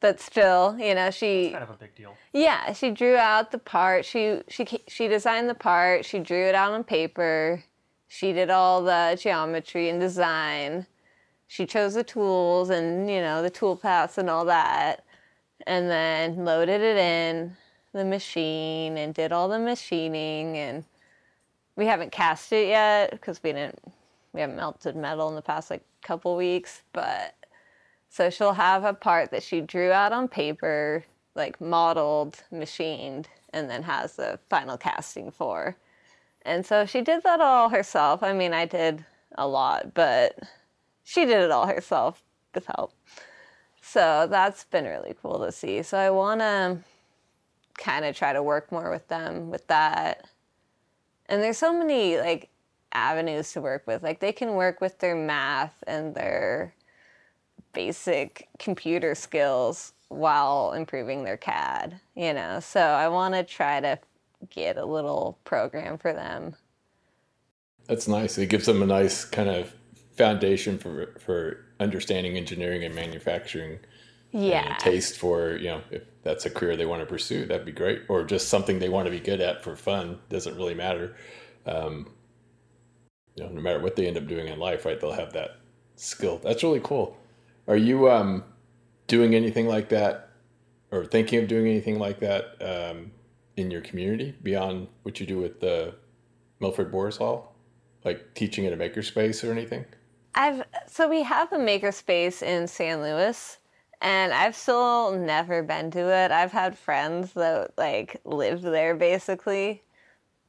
but 0.00 0.20
still, 0.20 0.76
you 0.78 0.94
know, 0.94 1.10
she 1.10 1.48
Kind 1.52 1.64
of 1.64 1.70
a 1.70 1.78
big 1.78 1.94
deal. 1.94 2.14
yeah, 2.34 2.74
she 2.74 2.90
drew 2.90 3.16
out 3.16 3.52
the 3.52 3.58
part. 3.58 4.04
She 4.04 4.42
she 4.50 4.66
she 4.86 5.08
designed 5.08 5.48
the 5.48 5.54
part. 5.54 6.04
She 6.04 6.18
drew 6.18 6.44
it 6.44 6.54
out 6.54 6.74
on 6.74 6.84
paper. 6.84 7.64
She 8.06 8.34
did 8.34 8.50
all 8.50 8.82
the 8.84 9.18
geometry 9.18 9.88
and 9.88 9.98
design. 9.98 10.86
She 11.46 11.64
chose 11.64 11.94
the 11.94 12.04
tools 12.04 12.68
and 12.68 13.08
you 13.10 13.22
know 13.22 13.40
the 13.40 13.48
tool 13.48 13.76
paths 13.78 14.18
and 14.18 14.28
all 14.28 14.44
that, 14.44 15.06
and 15.66 15.88
then 15.88 16.44
loaded 16.44 16.82
it 16.82 16.98
in 16.98 17.56
the 17.92 18.04
machine 18.04 18.96
and 18.96 19.14
did 19.14 19.32
all 19.32 19.48
the 19.48 19.58
machining. 19.58 20.56
And 20.56 20.84
we 21.76 21.86
haven't 21.86 22.12
cast 22.12 22.52
it 22.52 22.68
yet 22.68 23.10
because 23.10 23.42
we 23.42 23.52
didn't 23.52 23.78
we 24.32 24.40
haven't 24.40 24.56
melted 24.56 24.94
metal 24.94 25.28
in 25.28 25.34
the 25.34 25.42
past 25.42 25.70
like 25.70 25.82
couple 26.02 26.36
weeks, 26.36 26.82
but 26.92 27.34
so 28.08 28.30
she'll 28.30 28.52
have 28.52 28.84
a 28.84 28.94
part 28.94 29.30
that 29.30 29.42
she 29.42 29.60
drew 29.60 29.90
out 29.90 30.12
on 30.12 30.28
paper, 30.28 31.04
like 31.34 31.60
modeled, 31.60 32.42
machined, 32.50 33.28
and 33.52 33.68
then 33.68 33.82
has 33.82 34.16
the 34.16 34.38
final 34.48 34.76
casting 34.76 35.30
for. 35.30 35.76
And 36.42 36.64
so 36.64 36.86
she 36.86 37.02
did 37.02 37.22
that 37.24 37.40
all 37.40 37.68
herself. 37.68 38.22
I 38.22 38.32
mean, 38.32 38.54
I 38.54 38.64
did 38.64 39.04
a 39.36 39.46
lot, 39.46 39.92
but 39.94 40.38
she 41.04 41.24
did 41.24 41.40
it 41.40 41.50
all 41.50 41.66
herself 41.66 42.22
with 42.54 42.66
help. 42.76 42.92
So 43.80 44.26
that's 44.30 44.64
been 44.64 44.84
really 44.84 45.14
cool 45.20 45.38
to 45.40 45.52
see. 45.52 45.82
So 45.82 45.98
I 45.98 46.10
want 46.10 46.40
to 46.40 46.78
kind 47.78 48.04
of 48.04 48.16
try 48.16 48.32
to 48.32 48.42
work 48.42 48.70
more 48.70 48.90
with 48.90 49.08
them 49.08 49.50
with 49.50 49.66
that. 49.68 50.26
And 51.26 51.42
there's 51.42 51.58
so 51.58 51.72
many 51.72 52.18
like 52.18 52.50
avenues 52.92 53.52
to 53.52 53.60
work 53.60 53.86
with. 53.86 54.02
Like 54.02 54.20
they 54.20 54.32
can 54.32 54.54
work 54.54 54.80
with 54.80 54.98
their 54.98 55.14
math 55.14 55.82
and 55.86 56.14
their 56.14 56.74
basic 57.72 58.48
computer 58.58 59.14
skills 59.14 59.92
while 60.08 60.72
improving 60.72 61.24
their 61.24 61.36
CAD, 61.36 62.00
you 62.14 62.32
know. 62.32 62.60
So 62.60 62.80
I 62.80 63.08
want 63.08 63.34
to 63.34 63.44
try 63.44 63.80
to 63.80 63.98
get 64.50 64.76
a 64.76 64.84
little 64.84 65.38
program 65.44 65.98
for 65.98 66.12
them. 66.12 66.56
That's 67.86 68.08
nice. 68.08 68.36
It 68.38 68.48
gives 68.48 68.66
them 68.66 68.82
a 68.82 68.86
nice 68.86 69.24
kind 69.24 69.48
of 69.48 69.72
foundation 70.16 70.78
for 70.78 71.14
for 71.18 71.64
understanding 71.80 72.36
engineering 72.36 72.84
and 72.84 72.94
manufacturing. 72.94 73.78
Yeah. 74.32 74.72
And 74.72 74.78
taste 74.78 75.16
for 75.18 75.56
you 75.56 75.68
know 75.68 75.82
if 75.90 76.04
that's 76.22 76.44
a 76.44 76.50
career 76.50 76.76
they 76.76 76.86
want 76.86 77.00
to 77.00 77.06
pursue, 77.06 77.46
that'd 77.46 77.66
be 77.66 77.72
great. 77.72 78.02
Or 78.08 78.24
just 78.24 78.48
something 78.48 78.78
they 78.78 78.88
want 78.88 79.06
to 79.06 79.10
be 79.10 79.20
good 79.20 79.40
at 79.40 79.62
for 79.62 79.76
fun. 79.76 80.18
Doesn't 80.28 80.56
really 80.56 80.74
matter. 80.74 81.16
Um, 81.66 82.10
you 83.34 83.44
know, 83.44 83.50
no 83.50 83.60
matter 83.60 83.80
what 83.80 83.96
they 83.96 84.06
end 84.06 84.16
up 84.16 84.26
doing 84.26 84.48
in 84.48 84.58
life, 84.58 84.84
right? 84.84 85.00
They'll 85.00 85.12
have 85.12 85.32
that 85.34 85.58
skill. 85.96 86.38
That's 86.42 86.62
really 86.62 86.80
cool. 86.82 87.16
Are 87.66 87.76
you 87.76 88.10
um, 88.10 88.44
doing 89.06 89.34
anything 89.34 89.66
like 89.66 89.88
that, 89.90 90.30
or 90.90 91.04
thinking 91.04 91.40
of 91.40 91.48
doing 91.48 91.66
anything 91.66 91.98
like 91.98 92.20
that 92.20 92.56
um, 92.60 93.12
in 93.56 93.70
your 93.70 93.80
community 93.80 94.34
beyond 94.42 94.88
what 95.02 95.20
you 95.20 95.26
do 95.26 95.38
with 95.38 95.60
the 95.60 95.94
Melfred 96.60 96.90
Borzall, 96.90 97.48
like 98.04 98.34
teaching 98.34 98.66
at 98.66 98.72
a 98.72 98.76
makerspace 98.76 99.46
or 99.46 99.52
anything? 99.52 99.84
I've 100.34 100.62
so 100.86 101.08
we 101.08 101.22
have 101.22 101.52
a 101.52 101.58
makerspace 101.58 102.42
in 102.42 102.66
San 102.66 103.02
Luis 103.02 103.58
and 104.00 104.32
I've 104.32 104.56
still 104.56 105.12
never 105.12 105.62
been 105.62 105.90
to 105.92 106.00
it. 106.00 106.30
I've 106.30 106.52
had 106.52 106.78
friends 106.78 107.32
that 107.34 107.72
like 107.76 108.20
live 108.24 108.62
there 108.62 108.94
basically. 108.94 109.82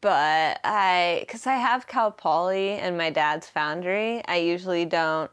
But 0.02 0.60
I 0.64 1.26
cuz 1.28 1.46
I 1.48 1.56
have 1.56 1.88
Cal 1.88 2.12
Poly 2.12 2.72
and 2.72 2.98
my 2.98 3.10
dad's 3.10 3.50
foundry, 3.50 4.24
I 4.28 4.38
usually 4.38 4.86
don't 4.86 5.32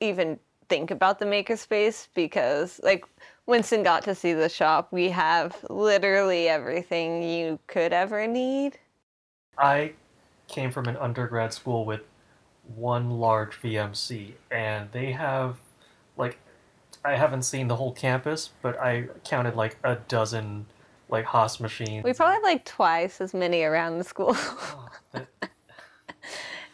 even 0.00 0.38
think 0.68 0.90
about 0.90 1.18
the 1.18 1.24
makerspace 1.24 2.08
because 2.14 2.80
like 2.82 3.04
Winston 3.46 3.82
got 3.82 4.02
to 4.04 4.14
see 4.14 4.32
the 4.32 4.48
shop. 4.48 4.88
We 4.90 5.10
have 5.10 5.64
literally 5.70 6.48
everything 6.48 7.22
you 7.22 7.58
could 7.68 7.92
ever 7.92 8.26
need. 8.26 8.78
I 9.56 9.92
came 10.48 10.70
from 10.70 10.86
an 10.86 10.96
undergrad 10.96 11.52
school 11.52 11.84
with 11.84 12.02
one 12.74 13.10
large 13.10 13.60
VMC, 13.62 14.32
and 14.50 14.90
they 14.90 15.12
have 15.12 15.58
like 16.16 16.38
I 17.06 17.14
haven't 17.16 17.42
seen 17.42 17.68
the 17.68 17.76
whole 17.76 17.92
campus, 17.92 18.50
but 18.62 18.78
I 18.80 19.08
counted 19.24 19.54
like 19.54 19.76
a 19.84 19.96
dozen 20.08 20.66
like 21.08 21.24
Haas 21.24 21.60
machines. 21.60 22.02
We 22.04 22.12
probably 22.12 22.34
have 22.34 22.42
like 22.42 22.64
twice 22.64 23.20
as 23.20 23.32
many 23.32 23.62
around 23.62 23.98
the 23.98 24.04
school. 24.04 24.32
Oh, 24.36 24.88
that- 25.12 25.28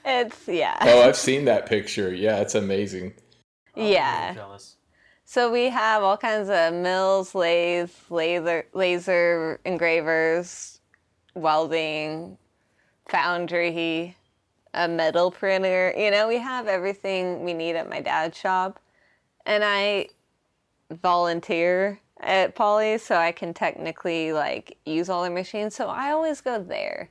it's 0.05 0.49
yeah. 0.49 0.77
Oh, 0.81 1.03
I've 1.03 1.17
seen 1.17 1.45
that 1.45 1.67
picture. 1.67 2.13
Yeah, 2.13 2.41
it's 2.41 2.55
amazing. 2.55 3.13
Oh, 3.17 3.23
I'm 3.77 3.83
really 3.83 3.93
Yeah. 3.95 4.35
jealous. 4.35 4.77
So 5.25 5.51
we 5.53 5.69
have 5.71 6.03
all 6.03 6.17
kinds 6.17 6.49
of 6.51 6.75
mills, 6.75 7.35
lathes, 7.35 7.95
laser, 8.11 8.65
laser 8.75 9.61
engravers, 9.65 10.81
welding, 11.35 12.37
foundry, 13.07 14.17
a 14.75 14.89
metal 14.89 15.31
printer. 15.31 15.95
You 15.97 16.11
know, 16.11 16.27
we 16.29 16.39
have 16.39 16.67
everything 16.69 17.45
we 17.45 17.55
need 17.55 17.77
at 17.77 17.89
my 17.89 18.01
dad's 18.01 18.37
shop. 18.37 18.79
And 19.47 19.63
I 19.65 20.09
volunteer 20.93 22.01
at 22.21 22.55
Poly, 22.55 22.99
so 22.99 23.17
I 23.17 23.33
can 23.33 23.55
technically 23.55 24.33
like 24.33 24.79
use 24.87 25.09
all 25.09 25.23
their 25.23 25.31
machines. 25.31 25.75
So 25.75 25.89
I 25.89 26.13
always 26.13 26.41
go 26.41 26.63
there. 26.63 27.11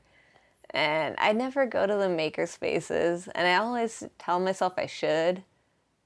And 0.74 1.15
I 1.17 1.34
never 1.34 1.65
go 1.65 1.86
to 1.86 1.96
the 1.96 2.08
maker 2.08 2.46
spaces, 2.46 3.28
and 3.36 3.46
I 3.46 3.56
always 3.56 4.06
tell 4.17 4.39
myself 4.39 4.74
I 4.78 4.86
should 4.86 5.44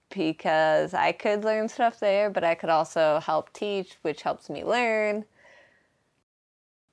because 0.09 0.93
I 0.93 1.11
could 1.11 1.43
learn 1.43 1.69
stuff 1.69 1.99
there, 1.99 2.29
but 2.29 2.43
I 2.43 2.55
could 2.55 2.69
also 2.69 3.19
help 3.19 3.53
teach, 3.53 3.97
which 4.01 4.23
helps 4.23 4.49
me 4.49 4.63
learn. 4.63 5.25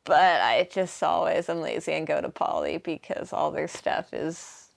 But 0.04 0.40
I 0.42 0.68
just 0.70 1.02
always 1.02 1.48
am 1.48 1.60
lazy 1.60 1.92
and 1.92 2.06
go 2.06 2.20
to 2.20 2.28
Poly 2.28 2.78
because 2.78 3.32
all 3.32 3.50
their 3.50 3.68
stuff 3.68 4.12
is 4.12 4.70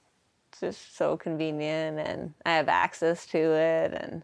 just 0.59 0.95
so 0.95 1.17
convenient 1.17 1.99
and 1.99 2.33
I 2.45 2.51
have 2.51 2.69
access 2.69 3.25
to 3.27 3.37
it 3.37 3.93
and 3.93 4.23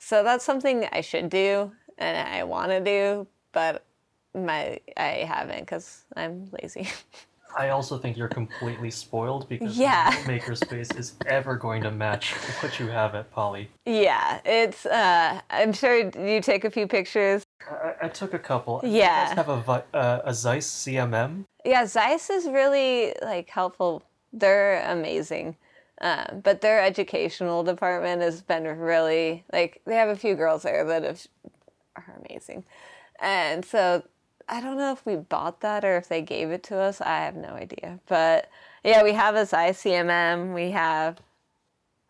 so 0.00 0.24
that's 0.24 0.44
something 0.44 0.88
I 0.90 1.02
should 1.02 1.28
do 1.30 1.70
and 1.98 2.26
I 2.28 2.42
want 2.44 2.70
to 2.70 2.80
do, 2.80 3.26
but 3.52 3.84
my 4.34 4.80
I 4.96 5.24
haven't 5.28 5.66
cuz 5.66 6.04
I'm 6.16 6.50
lazy. 6.62 6.88
I 7.56 7.70
also 7.70 7.98
think 7.98 8.16
you're 8.16 8.28
completely 8.28 8.90
spoiled 8.90 9.48
because 9.48 9.76
Yeah. 9.78 10.10
no 10.14 10.32
makerspace 10.32 10.96
is 10.96 11.14
ever 11.26 11.56
going 11.56 11.82
to 11.82 11.90
match 11.90 12.32
what 12.62 12.78
you 12.78 12.86
have 12.88 13.14
at 13.16 13.30
Poly. 13.32 13.68
yeah, 13.84 14.40
it's 14.44 14.86
uh 14.86 15.40
I'm 15.50 15.72
sure 15.72 15.96
you 15.98 16.40
take 16.40 16.64
a 16.64 16.70
few 16.70 16.86
pictures 16.86 17.42
I, 17.70 18.06
I 18.06 18.08
took 18.08 18.34
a 18.34 18.38
couple. 18.38 18.80
You 18.82 18.90
Yeah. 18.90 19.26
guys 19.26 19.36
have 19.36 19.48
a 19.48 19.84
uh, 19.94 20.20
a 20.24 20.32
Zeiss 20.34 20.66
CMM. 20.66 21.44
Yeah, 21.64 21.84
Zeiss 21.86 22.30
is 22.30 22.46
really 22.46 23.14
like 23.22 23.50
helpful 23.50 24.02
They're 24.32 24.80
amazing. 24.90 25.56
Um, 26.02 26.40
but 26.42 26.60
their 26.62 26.82
educational 26.82 27.62
department 27.62 28.22
has 28.22 28.40
been 28.40 28.64
really 28.64 29.44
like 29.52 29.82
they 29.84 29.96
have 29.96 30.08
a 30.08 30.16
few 30.16 30.34
girls 30.34 30.62
there 30.62 30.84
that 30.84 31.02
have, 31.02 31.26
are 31.96 32.20
amazing, 32.26 32.64
and 33.20 33.64
so 33.64 34.02
I 34.48 34.60
don't 34.60 34.78
know 34.78 34.92
if 34.92 35.04
we 35.04 35.16
bought 35.16 35.60
that 35.60 35.84
or 35.84 35.96
if 35.98 36.08
they 36.08 36.22
gave 36.22 36.50
it 36.50 36.62
to 36.64 36.78
us. 36.78 37.00
I 37.00 37.18
have 37.18 37.36
no 37.36 37.50
idea. 37.50 38.00
But 38.06 38.48
yeah, 38.82 39.02
we 39.02 39.12
have 39.12 39.34
Zeiss 39.46 39.82
CMM. 39.82 40.54
We 40.54 40.70
have 40.70 41.18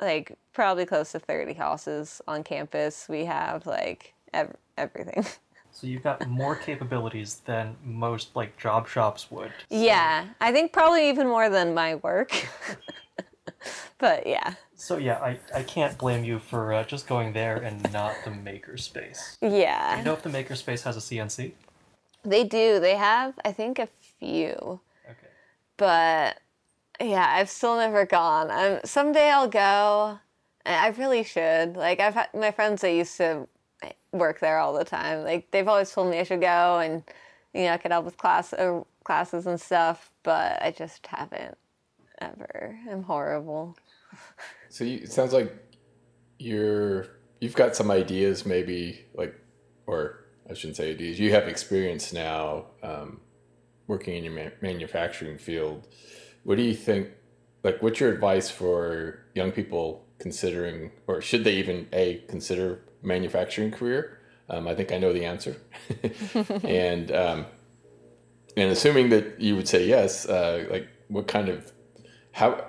like 0.00 0.38
probably 0.53 0.87
close 0.87 1.12
to 1.12 1.18
30 1.18 1.55
Haases 1.55 2.20
on 2.29 2.42
campus. 2.44 3.07
We 3.09 3.24
have 3.26 3.66
like 3.66 4.14
ev- 4.33 4.57
everything. 4.79 5.24
So 5.72 5.87
you've 5.87 6.03
got 6.03 6.26
more 6.29 6.57
capabilities 6.57 7.42
than 7.44 7.76
most 7.85 8.35
like 8.35 8.59
job 8.59 8.88
shops 8.88 9.31
would. 9.31 9.53
So- 9.70 9.76
Yeah, 9.76 10.26
I 10.40 10.50
think 10.50 10.72
probably 10.72 11.09
even 11.09 11.29
more 11.29 11.48
than 11.48 11.74
my 11.74 11.94
work. 11.94 12.33
but 13.98 14.26
yeah, 14.26 14.54
So 14.76 14.96
yeah, 14.98 15.18
I, 15.18 15.38
I 15.54 15.62
can't 15.62 15.96
blame 15.98 16.24
you 16.24 16.38
for 16.38 16.72
uh, 16.72 16.84
just 16.84 17.06
going 17.06 17.32
there 17.32 17.56
and 17.56 17.92
not 17.92 18.14
the 18.24 18.30
makerspace. 18.30 19.36
yeah. 19.40 19.98
You 19.98 20.04
know 20.04 20.14
if 20.14 20.22
the 20.22 20.30
makerspace 20.30 20.82
has 20.82 20.96
a 20.96 21.00
CNC? 21.00 21.52
They 22.22 22.44
do. 22.44 22.80
They 22.80 22.96
have, 22.96 23.38
I 23.44 23.52
think, 23.52 23.78
a 23.78 23.88
few. 24.18 24.80
Okay. 25.08 25.28
But 25.76 26.38
yeah, 27.00 27.26
I've 27.30 27.48
still 27.48 27.76
never 27.76 28.04
gone. 28.04 28.50
Um, 28.50 28.80
someday 28.84 29.30
I'll 29.30 29.48
go. 29.48 30.18
I 30.66 30.88
really 30.88 31.24
should. 31.24 31.76
Like 31.76 32.00
I've 32.00 32.14
had 32.14 32.28
my 32.34 32.50
friends 32.50 32.82
that 32.82 32.92
used 32.92 33.16
to 33.16 33.48
work 34.12 34.40
there 34.40 34.58
all 34.58 34.74
the 34.74 34.84
time. 34.84 35.24
Like 35.24 35.50
they've 35.50 35.66
always 35.66 35.90
told 35.90 36.10
me 36.10 36.18
I 36.18 36.24
should 36.24 36.42
go, 36.42 36.78
and 36.78 37.02
you 37.54 37.62
know 37.62 37.72
I 37.72 37.78
could 37.78 37.92
help 37.92 38.04
with 38.04 38.18
class 38.18 38.52
or 38.52 38.86
classes 39.04 39.46
and 39.46 39.58
stuff. 39.58 40.10
But 40.22 40.60
I 40.62 40.70
just 40.70 41.06
haven't 41.06 41.56
ever. 42.20 42.78
I'm 42.90 43.02
horrible. 43.02 43.76
So 44.68 44.85
you, 44.85 44.98
it 44.98 45.12
sounds 45.12 45.33
like 45.33 45.54
you're 46.38 47.06
you've 47.40 47.56
got 47.56 47.74
some 47.74 47.90
ideas, 47.90 48.46
maybe 48.46 49.04
like, 49.14 49.35
or 49.87 50.24
I 50.48 50.54
shouldn't 50.54 50.76
say 50.76 50.90
ideas. 50.90 51.18
You 51.18 51.33
have 51.33 51.48
experience 51.48 52.12
now 52.12 52.66
um, 52.83 53.20
working 53.87 54.16
in 54.16 54.24
your 54.24 54.33
ma- 54.33 54.56
manufacturing 54.61 55.38
field. 55.38 55.87
What 56.44 56.56
do 56.56 56.62
you 56.62 56.74
think? 56.74 57.09
Like, 57.62 57.83
what's 57.83 58.00
your 58.00 58.12
advice 58.12 58.50
for 58.50 59.26
young 59.35 59.52
people 59.52 60.06
considering, 60.18 60.92
or 61.06 61.20
should 61.20 61.44
they 61.44 61.54
even 61.56 61.88
a 61.92 62.22
consider 62.28 62.80
manufacturing 63.02 63.70
career? 63.70 64.18
Um, 64.48 64.66
I 64.66 64.74
think 64.74 64.92
I 64.92 64.98
know 64.98 65.12
the 65.12 65.24
answer, 65.24 65.56
and 66.64 67.12
um, 67.12 67.46
and 68.56 68.70
assuming 68.70 69.11
that 69.11 69.40
you 69.40 69.54
would 69.56 69.68
say 69.68 69.87
yes, 69.87 70.26
uh, 70.26 70.66
like 70.70 70.88
what 71.09 71.28
kind 71.28 71.48
of 71.48 71.72
how 72.33 72.64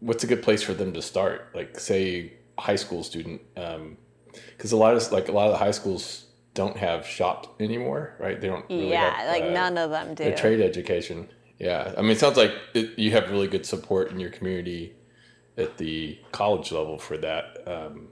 what's 0.00 0.24
a 0.24 0.26
good 0.26 0.42
place 0.42 0.62
for 0.62 0.74
them 0.74 0.92
to 0.92 1.02
start? 1.02 1.50
Like 1.54 1.78
say 1.78 2.34
high 2.58 2.76
school 2.76 3.02
student, 3.02 3.40
because 3.54 4.72
a 4.72 4.76
lot 4.76 4.94
of 4.94 5.12
like 5.12 5.28
a 5.28 5.32
lot 5.32 5.46
of 5.46 5.52
the 5.52 5.58
high 5.58 5.70
schools 5.70 6.26
don't 6.54 6.76
have 6.76 7.06
shop 7.06 7.56
anymore, 7.60 8.16
right? 8.18 8.40
They 8.40 8.48
don't. 8.48 8.64
Really 8.68 8.90
yeah, 8.90 9.16
have, 9.16 9.28
like 9.28 9.42
uh, 9.42 9.50
none 9.50 9.76
of 9.76 9.90
them 9.90 10.14
do. 10.14 10.24
a 10.24 10.36
trade 10.36 10.60
education. 10.60 11.28
Yeah, 11.58 11.94
I 11.96 12.02
mean, 12.02 12.12
it 12.12 12.20
sounds 12.20 12.36
like 12.36 12.52
it, 12.74 12.98
you 12.98 13.10
have 13.12 13.30
really 13.30 13.48
good 13.48 13.66
support 13.66 14.10
in 14.10 14.20
your 14.20 14.30
community 14.30 14.94
at 15.56 15.76
the 15.78 16.18
college 16.32 16.72
level 16.72 16.98
for 16.98 17.16
that. 17.18 17.62
Um, 17.66 18.08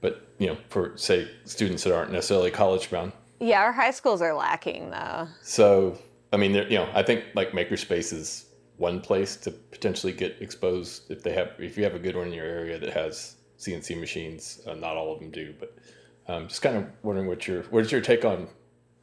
but 0.00 0.32
you 0.38 0.48
know, 0.48 0.56
for 0.68 0.96
say 0.96 1.28
students 1.44 1.84
that 1.84 1.94
aren't 1.94 2.12
necessarily 2.12 2.50
college 2.50 2.90
bound. 2.90 3.12
Yeah, 3.40 3.60
our 3.62 3.72
high 3.72 3.90
schools 3.90 4.22
are 4.22 4.34
lacking 4.34 4.90
though. 4.90 5.28
So 5.42 5.98
I 6.32 6.36
mean, 6.36 6.52
there, 6.52 6.68
you 6.68 6.78
know, 6.78 6.88
I 6.94 7.02
think 7.02 7.24
like 7.34 7.52
Makerspace 7.52 8.12
is 8.12 8.46
one 8.82 9.00
place 9.00 9.36
to 9.36 9.52
potentially 9.52 10.12
get 10.12 10.36
exposed 10.40 11.08
if 11.08 11.22
they 11.22 11.32
have 11.32 11.52
if 11.60 11.78
you 11.78 11.84
have 11.84 11.94
a 11.94 12.00
good 12.00 12.16
one 12.16 12.26
in 12.26 12.32
your 12.32 12.44
area 12.44 12.80
that 12.80 12.92
has 12.92 13.36
CNC 13.56 13.98
machines. 14.00 14.60
Uh, 14.66 14.74
not 14.74 14.96
all 14.96 15.12
of 15.12 15.20
them 15.20 15.30
do, 15.30 15.54
but 15.60 15.78
um, 16.26 16.48
just 16.48 16.62
kind 16.62 16.76
of 16.76 16.86
wondering 17.04 17.28
what 17.28 17.46
your 17.46 17.62
what 17.74 17.84
is 17.84 17.92
your 17.92 18.00
take 18.00 18.24
on 18.24 18.48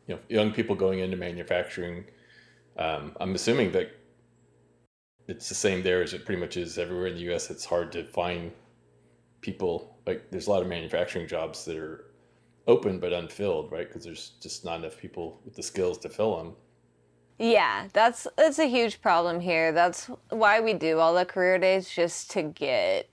you 0.06 0.15
know 0.15 0.20
young 0.28 0.52
people 0.52 0.76
going 0.76 1.00
into 1.00 1.15
manufacturing. 1.15 2.04
Um, 2.78 3.15
I'm 3.22 3.34
assuming 3.36 3.72
that 3.72 3.96
it's 5.30 5.48
the 5.48 5.56
same 5.56 5.82
there 5.82 6.04
as 6.04 6.13
it 6.13 6.26
pretty 6.26 6.42
much 6.42 6.58
is 6.58 6.78
everywhere 6.78 7.08
in 7.08 7.15
the 7.15 7.22
U.S. 7.32 7.50
It's 7.50 7.63
hard 7.63 7.94
to 7.94 8.04
find 8.04 8.52
people 9.39 9.98
like 10.06 10.30
there's 10.30 10.48
a 10.48 10.52
lot 10.52 10.62
of 10.62 10.68
manufacturing 10.68 11.26
jobs 11.26 11.63
that 11.63 11.78
are 11.78 12.12
open 12.68 13.00
but 13.00 13.13
unfilled, 13.13 13.72
right? 13.72 13.88
Because 13.88 14.04
there's 14.04 14.34
just 14.42 14.65
not 14.65 14.80
enough 14.80 14.98
people 14.98 15.39
with 15.46 15.56
the 15.56 15.63
skills 15.63 15.98
to 16.00 16.10
fill 16.10 16.36
them. 16.36 16.56
Yeah, 17.39 17.88
that's 17.93 18.28
that's 18.38 18.60
a 18.60 18.65
huge 18.65 19.02
problem 19.02 19.39
here. 19.39 19.71
That's 19.71 20.08
why 20.30 20.60
we 20.60 20.73
do 20.73 20.99
all 20.99 21.15
the 21.15 21.23
career 21.23 21.58
days 21.58 21.89
just 21.89 22.30
to 22.32 22.43
get 22.43 23.10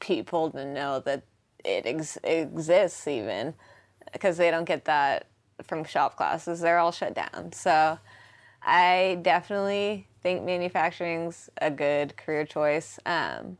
people 0.00 0.50
to 0.52 0.64
know 0.64 1.00
that 1.00 1.24
it 1.62 1.84
ex- 1.84 2.18
exists 2.24 3.06
even 3.06 3.54
because 4.14 4.38
they 4.38 4.50
don't 4.50 4.64
get 4.64 4.86
that 4.86 5.26
from 5.62 5.84
shop 5.84 6.16
classes. 6.16 6.60
They're 6.60 6.78
all 6.78 6.90
shut 6.92 7.14
down. 7.14 7.52
So 7.52 7.98
I 8.62 9.18
definitely 9.20 10.08
think 10.22 10.42
manufacturing's 10.42 11.50
a 11.60 11.70
good 11.70 12.16
career 12.16 12.46
choice. 12.46 12.98
Um, 13.04 13.58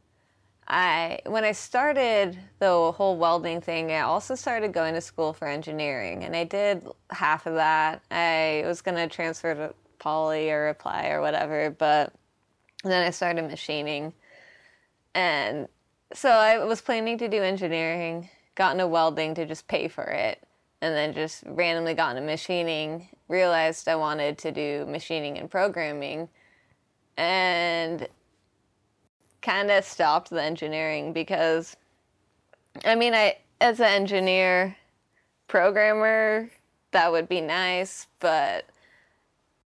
I 0.66 1.20
when 1.26 1.44
I 1.44 1.52
started 1.52 2.38
the 2.58 2.90
whole 2.92 3.18
welding 3.18 3.60
thing, 3.60 3.92
I 3.92 4.00
also 4.00 4.34
started 4.34 4.72
going 4.72 4.94
to 4.94 5.02
school 5.02 5.34
for 5.34 5.46
engineering, 5.46 6.24
and 6.24 6.34
I 6.34 6.44
did 6.44 6.86
half 7.10 7.46
of 7.46 7.54
that. 7.56 8.02
I 8.10 8.64
was 8.66 8.80
gonna 8.80 9.08
transfer 9.08 9.54
to 9.54 9.74
poly 10.06 10.52
or 10.52 10.68
apply 10.68 11.08
or 11.08 11.20
whatever, 11.20 11.68
but 11.68 12.12
then 12.84 13.04
I 13.04 13.10
started 13.10 13.42
machining, 13.50 14.12
and 15.16 15.66
so 16.12 16.30
I 16.30 16.64
was 16.64 16.80
planning 16.80 17.18
to 17.18 17.26
do 17.26 17.42
engineering, 17.42 18.28
got 18.54 18.70
into 18.70 18.86
welding 18.86 19.34
to 19.34 19.44
just 19.44 19.66
pay 19.66 19.88
for 19.88 20.04
it, 20.04 20.40
and 20.80 20.94
then 20.94 21.12
just 21.12 21.42
randomly 21.44 21.94
got 21.94 22.16
into 22.16 22.24
machining. 22.24 23.08
Realized 23.26 23.88
I 23.88 23.96
wanted 23.96 24.38
to 24.38 24.52
do 24.52 24.86
machining 24.88 25.38
and 25.38 25.50
programming, 25.50 26.28
and 27.16 28.06
kind 29.42 29.72
of 29.72 29.84
stopped 29.84 30.30
the 30.30 30.40
engineering 30.40 31.12
because 31.12 31.76
I 32.84 32.94
mean 32.94 33.12
I 33.12 33.38
as 33.60 33.80
an 33.80 33.86
engineer 33.86 34.76
programmer 35.48 36.48
that 36.92 37.10
would 37.10 37.28
be 37.28 37.40
nice 37.40 38.06
but 38.20 38.66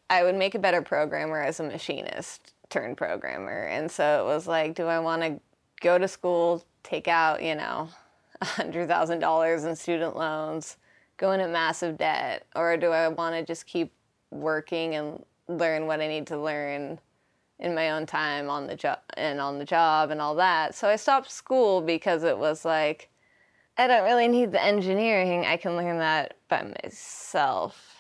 I 0.10 0.24
would 0.24 0.36
make 0.36 0.56
a 0.56 0.60
better 0.60 0.82
programmer 0.82 1.42
as 1.42 1.60
a 1.60 1.64
machinist 1.64 2.54
turned 2.70 2.98
programmer 2.98 3.64
and 3.64 3.90
so 3.90 4.22
it 4.22 4.26
was 4.26 4.48
like 4.48 4.76
do 4.76 4.86
I 4.86 5.00
want 5.00 5.22
to 5.24 5.40
go 5.82 5.98
to 5.98 6.08
school 6.08 6.64
take 6.84 7.08
out 7.08 7.42
you 7.42 7.56
know 7.56 7.90
a 8.42 8.46
hundred 8.46 8.88
thousand 8.88 9.20
dollars 9.20 9.66
in 9.66 9.76
student 9.76 10.16
loans 10.16 10.78
go 11.18 11.32
into 11.32 11.48
massive 11.48 11.98
debt 11.98 12.46
or 12.56 12.78
do 12.78 12.92
I 12.92 13.08
want 13.08 13.36
to 13.36 13.44
just 13.44 13.66
keep 13.66 13.92
working 14.32 14.96
and 14.96 15.24
learn 15.48 15.88
what 15.88 16.00
I 16.00 16.08
need 16.08 16.28
to 16.28 16.40
learn 16.40 17.00
in 17.60 17.76
my 17.76 17.92
own 17.92 18.06
time 18.06 18.50
on 18.50 18.68
the 18.68 18.76
job 18.76 19.00
and 19.16 19.42
on 19.42 19.60
the 19.60 19.66
job 19.66 20.12
and 20.12 20.22
all 20.22 20.36
that. 20.36 20.74
So 20.76 20.88
I 20.88 20.96
stopped 20.96 21.30
school 21.32 21.82
because 21.82 22.24
it 22.24 22.38
was 22.38 22.64
like 22.64 23.10
I 23.78 23.88
don't 23.88 24.04
really 24.04 24.28
need 24.28 24.52
the 24.52 24.64
engineering. 24.64 25.46
I 25.46 25.56
can 25.56 25.78
learn 25.78 26.00
that 26.00 26.36
by 26.50 26.64
myself. 26.84 27.96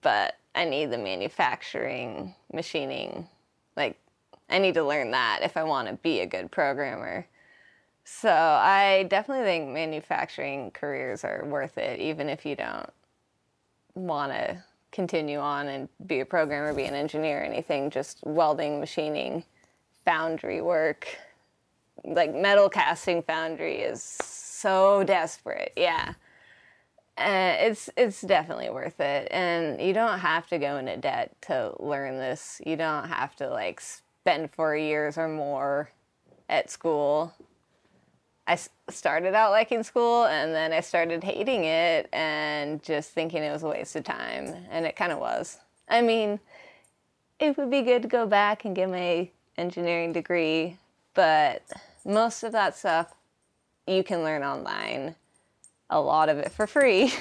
But 0.00 0.36
I 0.56 0.64
need 0.64 0.90
the 0.90 0.98
manufacturing, 0.98 2.34
machining. 2.52 3.28
Like 3.76 3.98
I 4.48 4.58
need 4.58 4.74
to 4.74 4.84
learn 4.84 5.10
that 5.12 5.40
if 5.42 5.56
I 5.56 5.62
want 5.62 5.88
to 5.88 5.94
be 5.94 6.20
a 6.20 6.26
good 6.26 6.50
programmer. 6.50 7.26
So 8.04 8.30
I 8.30 9.06
definitely 9.08 9.44
think 9.44 9.68
manufacturing 9.68 10.70
careers 10.70 11.24
are 11.24 11.44
worth 11.44 11.76
it 11.76 12.00
even 12.00 12.28
if 12.28 12.46
you 12.46 12.56
don't 12.56 12.88
want 13.94 14.32
to 14.32 14.62
continue 14.92 15.38
on 15.38 15.68
and 15.68 15.88
be 16.06 16.20
a 16.20 16.24
programmer, 16.24 16.72
be 16.72 16.84
an 16.84 16.94
engineer, 16.94 17.42
anything, 17.42 17.90
just 17.90 18.20
welding, 18.24 18.80
machining, 18.80 19.44
foundry 20.04 20.62
work. 20.62 21.06
Like 22.04 22.34
metal 22.34 22.68
casting 22.68 23.22
foundry 23.22 23.80
is 23.80 24.02
so 24.02 25.04
desperate. 25.04 25.72
Yeah. 25.76 26.14
Uh, 27.18 27.56
it's 27.60 27.88
it's 27.96 28.20
definitely 28.20 28.68
worth 28.68 29.00
it, 29.00 29.28
and 29.30 29.80
you 29.80 29.94
don't 29.94 30.18
have 30.18 30.46
to 30.48 30.58
go 30.58 30.76
into 30.76 30.96
debt 30.98 31.34
to 31.42 31.74
learn 31.80 32.18
this. 32.18 32.60
You 32.66 32.76
don't 32.76 33.08
have 33.08 33.34
to 33.36 33.48
like 33.48 33.80
spend 33.80 34.50
four 34.50 34.76
years 34.76 35.16
or 35.16 35.28
more 35.28 35.90
at 36.48 36.70
school. 36.70 37.32
I 38.46 38.58
started 38.88 39.34
out 39.34 39.50
liking 39.50 39.82
school 39.82 40.26
and 40.26 40.54
then 40.54 40.72
I 40.72 40.80
started 40.80 41.24
hating 41.24 41.64
it 41.64 42.08
and 42.12 42.80
just 42.82 43.10
thinking 43.10 43.42
it 43.42 43.52
was 43.52 43.64
a 43.64 43.68
waste 43.68 43.96
of 43.96 44.04
time. 44.04 44.54
And 44.70 44.86
it 44.86 44.94
kind 44.94 45.10
of 45.10 45.18
was. 45.18 45.58
I 45.88 46.00
mean, 46.02 46.38
it 47.40 47.56
would 47.56 47.70
be 47.70 47.82
good 47.82 48.02
to 48.02 48.08
go 48.08 48.26
back 48.26 48.64
and 48.64 48.74
get 48.74 48.88
my 48.88 49.30
engineering 49.58 50.12
degree, 50.12 50.76
but 51.14 51.62
most 52.04 52.42
of 52.44 52.52
that 52.52 52.76
stuff 52.76 53.14
you 53.86 54.02
can 54.04 54.22
learn 54.22 54.42
online, 54.42 55.16
a 55.90 56.00
lot 56.00 56.28
of 56.28 56.38
it 56.38 56.52
for 56.52 56.66
free. 56.66 57.12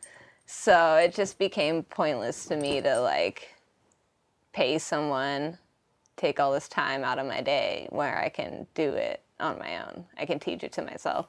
so 0.46 0.96
it 0.96 1.14
just 1.14 1.38
became 1.38 1.82
pointless 1.82 2.46
to 2.46 2.56
me 2.56 2.80
to 2.80 3.00
like 3.00 3.54
pay 4.52 4.78
someone 4.78 5.58
take 6.16 6.38
all 6.38 6.52
this 6.52 6.68
time 6.68 7.02
out 7.02 7.18
of 7.18 7.26
my 7.26 7.40
day 7.40 7.88
where 7.90 8.18
I 8.18 8.28
can 8.28 8.66
do 8.74 8.90
it 8.90 9.20
on 9.40 9.58
my 9.58 9.84
own. 9.84 10.04
I 10.16 10.26
can 10.26 10.38
teach 10.38 10.62
it 10.62 10.72
to 10.72 10.82
myself. 10.82 11.26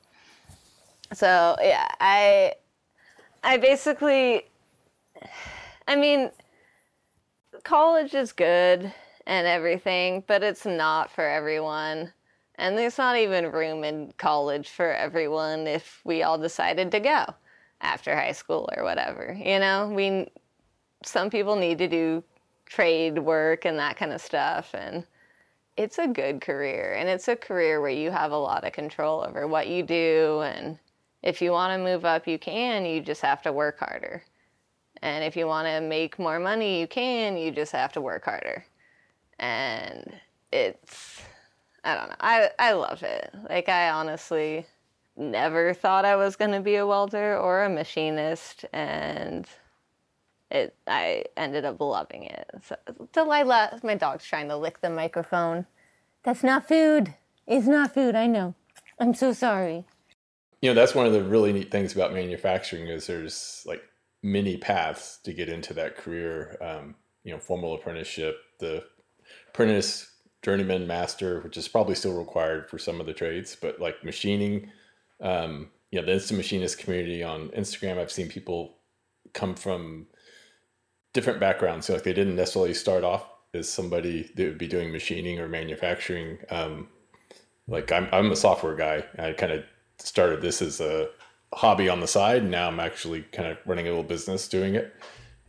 So 1.14 1.56
yeah, 1.62 1.88
I 2.00 2.54
I 3.44 3.58
basically 3.58 4.44
I 5.88 5.96
mean 5.96 6.32
college 7.64 8.14
is 8.14 8.32
good 8.32 8.94
and 9.28 9.48
everything, 9.48 10.24
but 10.28 10.44
it's 10.44 10.66
not 10.66 11.12
for 11.12 11.28
everyone. 11.28 12.14
And 12.58 12.78
there's 12.78 12.98
not 12.98 13.18
even 13.18 13.52
room 13.52 13.84
in 13.84 14.14
college 14.18 14.70
for 14.70 14.94
everyone 14.94 15.68
if 15.68 16.02
we 16.04 16.24
all 16.24 16.38
decided 16.38 16.92
to 16.92 17.00
go 17.00 17.26
after 17.82 18.16
high 18.16 18.32
school 18.32 18.70
or 18.76 18.84
whatever. 18.84 19.38
You 19.38 19.60
know, 19.60 19.92
we 19.94 20.28
some 21.04 21.30
people 21.30 21.56
need 21.56 21.78
to 21.78 21.88
do 21.88 22.24
trade 22.66 23.20
work 23.20 23.66
and 23.66 23.78
that 23.78 23.98
kind 23.98 24.12
of 24.12 24.22
stuff 24.22 24.74
and 24.74 25.06
it's 25.78 26.00
a 26.00 26.08
good 26.08 26.42
career 26.42 26.96
and 26.98 27.08
it's 27.08 27.28
a 27.28 27.36
career 27.36 27.80
where 27.80 27.92
you 27.92 28.10
have 28.10 28.32
a 28.32 28.38
lot 28.38 28.64
of 28.64 28.74
control 28.74 29.24
over 29.24 29.48
what 29.48 29.68
you 29.68 29.84
do 29.84 30.42
and 30.42 30.80
if 31.22 31.42
you 31.42 31.52
want 31.52 31.72
to 31.72 31.84
move 31.84 32.06
up 32.06 32.28
you 32.28 32.40
can 32.40 32.86
you 32.86 33.02
just 33.02 33.22
have 33.22 33.42
to 33.42 33.52
work 33.52 33.78
harder 33.78 34.24
and 35.04 35.24
if 35.24 35.36
you 35.36 35.46
want 35.46 35.68
to 35.68 35.80
make 35.82 36.18
more 36.18 36.40
money 36.40 36.80
you 36.80 36.88
can 36.88 37.38
you 37.38 37.52
just 37.52 37.72
have 37.72 37.92
to 37.92 38.02
work 38.02 38.26
harder 38.26 38.66
and 39.38 40.12
it's 40.52 41.22
i 41.86 41.96
don't 41.96 42.10
know 42.10 42.16
i 42.20 42.50
i 42.60 42.74
love 42.74 43.02
it 43.04 43.34
like 43.50 43.70
i 43.70 43.90
honestly 43.90 44.66
never 45.16 45.74
thought 45.74 46.04
i 46.04 46.16
was 46.16 46.36
going 46.36 46.52
to 46.52 46.60
be 46.60 46.76
a 46.76 46.86
welder 46.86 47.38
or 47.38 47.64
a 47.64 47.70
machinist 47.70 48.66
and 48.74 49.48
it 50.52 50.76
I 50.88 51.26
ended 51.38 51.66
up 51.66 51.80
loving 51.80 52.24
it. 52.24 52.50
So, 52.64 52.76
Delilah, 53.14 53.80
my 53.84 53.96
dog's 53.96 54.26
trying 54.26 54.48
to 54.50 54.58
lick 54.58 54.82
the 54.82 54.90
microphone. 54.90 55.66
That's 56.24 56.44
not 56.44 56.68
food. 56.68 57.14
It's 57.48 57.68
not 57.68 57.94
food. 57.94 58.16
I 58.16 58.28
know. 58.28 58.56
I'm 59.00 59.14
so 59.14 59.34
sorry. 59.34 59.86
You 60.62 60.70
know, 60.70 60.74
that's 60.74 60.96
one 60.96 61.06
of 61.06 61.14
the 61.14 61.24
really 61.24 61.54
neat 61.54 61.72
things 61.72 61.94
about 61.94 62.14
manufacturing 62.14 62.88
is 62.88 63.08
there's 63.08 63.64
like 63.66 63.84
many 64.24 64.58
paths 64.58 65.20
to 65.24 65.34
get 65.34 65.50
into 65.50 65.74
that 65.76 65.98
career. 65.98 66.58
Um, 66.62 66.96
you 67.24 67.34
know, 67.34 67.40
formal 67.40 67.76
apprenticeship, 67.76 68.38
the 68.60 68.84
apprentice, 69.50 70.12
journeyman, 70.46 70.86
master, 70.86 71.42
which 71.42 71.58
is 71.58 71.68
probably 71.68 71.96
still 71.96 72.14
required 72.14 72.70
for 72.70 72.78
some 72.78 73.00
of 73.00 73.08
the 73.08 73.14
trades, 73.14 73.58
but 73.60 73.82
like 73.82 74.04
machining. 74.04 74.70
Um, 75.20 75.72
you 75.90 76.00
know, 76.00 76.06
the 76.06 76.14
instant 76.14 76.38
machinist 76.38 76.78
community 76.78 77.24
on 77.24 77.50
Instagram, 77.50 77.98
I've 77.98 78.12
seen 78.12 78.30
people 78.30 78.78
come 79.34 79.56
from 79.56 80.06
different 81.14 81.40
backgrounds. 81.40 81.88
So 81.88 81.94
like 81.94 82.04
they 82.04 82.14
didn't 82.14 82.36
necessarily 82.36 82.76
start 82.76 83.04
off 83.04 83.28
as 83.56 83.68
somebody 83.68 84.30
that 84.36 84.44
would 84.44 84.60
be 84.60 84.68
doing 84.68 84.92
machining 84.92 85.40
or 85.40 85.48
manufacturing. 85.48 86.38
Um, 86.52 86.90
like 87.68 87.92
I'm, 87.92 88.08
I'm 88.12 88.32
a 88.32 88.36
software 88.36 88.76
guy. 88.76 89.04
I 89.18 89.32
kind 89.32 89.52
of 89.52 89.64
started 89.98 90.44
this 90.44 90.62
as 90.62 90.80
a 90.80 91.10
hobby 91.56 91.90
on 91.90 92.02
the 92.02 92.08
side. 92.08 92.44
And 92.44 92.52
now 92.52 92.68
I'm 92.68 92.80
actually 92.80 93.24
kind 93.32 93.50
of 93.50 93.58
running 93.66 93.88
a 93.88 93.90
little 93.90 94.04
business 94.04 94.48
doing 94.48 94.76
it. 94.76 94.94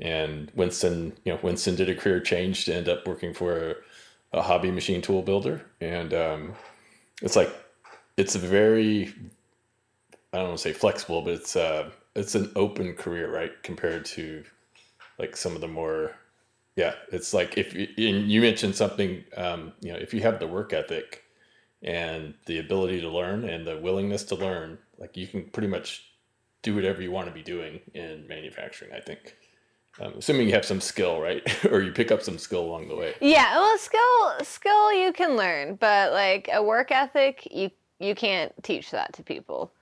And 0.00 0.50
Winston, 0.54 1.18
you 1.26 1.34
know, 1.34 1.40
Winston 1.42 1.74
did 1.74 1.90
a 1.90 1.94
career 1.94 2.20
change 2.20 2.64
to 2.64 2.74
end 2.74 2.88
up 2.88 3.06
working 3.06 3.34
for 3.34 3.76
a, 4.32 4.42
hobby 4.42 4.70
machine 4.70 5.02
tool 5.02 5.22
builder. 5.22 5.64
And 5.80 6.14
um, 6.14 6.54
it's 7.22 7.36
like, 7.36 7.50
it's 8.16 8.34
a 8.34 8.38
very, 8.38 9.14
I 10.32 10.38
don't 10.38 10.48
want 10.48 10.58
to 10.58 10.62
say 10.62 10.72
flexible, 10.72 11.22
but 11.22 11.34
it's 11.34 11.56
uh, 11.56 11.90
it's 12.14 12.34
an 12.34 12.50
open 12.56 12.94
career, 12.94 13.30
right? 13.30 13.52
Compared 13.62 14.04
to 14.06 14.42
like 15.18 15.36
some 15.36 15.54
of 15.54 15.60
the 15.60 15.68
more 15.68 16.12
yeah 16.76 16.94
it's 17.10 17.32
like 17.34 17.56
if 17.58 17.74
you, 17.74 17.88
you 17.96 18.40
mentioned 18.40 18.74
something 18.74 19.24
um, 19.36 19.72
you 19.80 19.92
know 19.92 19.98
if 19.98 20.14
you 20.14 20.20
have 20.20 20.38
the 20.38 20.46
work 20.46 20.72
ethic 20.72 21.24
and 21.82 22.34
the 22.46 22.58
ability 22.58 23.00
to 23.00 23.08
learn 23.08 23.48
and 23.48 23.66
the 23.66 23.78
willingness 23.78 24.24
to 24.24 24.34
learn 24.34 24.78
like 24.98 25.16
you 25.16 25.26
can 25.26 25.44
pretty 25.44 25.68
much 25.68 26.04
do 26.62 26.74
whatever 26.74 27.02
you 27.02 27.10
want 27.10 27.26
to 27.26 27.34
be 27.34 27.42
doing 27.42 27.80
in 27.94 28.26
manufacturing 28.28 28.92
i 28.92 29.00
think 29.00 29.36
um, 30.00 30.14
assuming 30.18 30.48
you 30.48 30.54
have 30.54 30.64
some 30.64 30.80
skill 30.80 31.20
right? 31.20 31.42
Or 31.70 31.80
you 31.80 31.92
pick 31.92 32.10
up 32.10 32.22
some 32.22 32.38
skill 32.38 32.64
along 32.64 32.88
the 32.88 32.96
way. 32.96 33.14
Yeah 33.20 33.58
well 33.58 33.78
skill 33.78 34.44
skill 34.44 34.92
you 34.92 35.12
can 35.12 35.36
learn 35.36 35.76
but 35.76 36.12
like 36.12 36.48
a 36.52 36.62
work 36.62 36.90
ethic 36.90 37.46
you 37.50 37.70
you 37.98 38.14
can't 38.14 38.52
teach 38.62 38.90
that 38.90 39.12
to 39.14 39.22
people. 39.22 39.72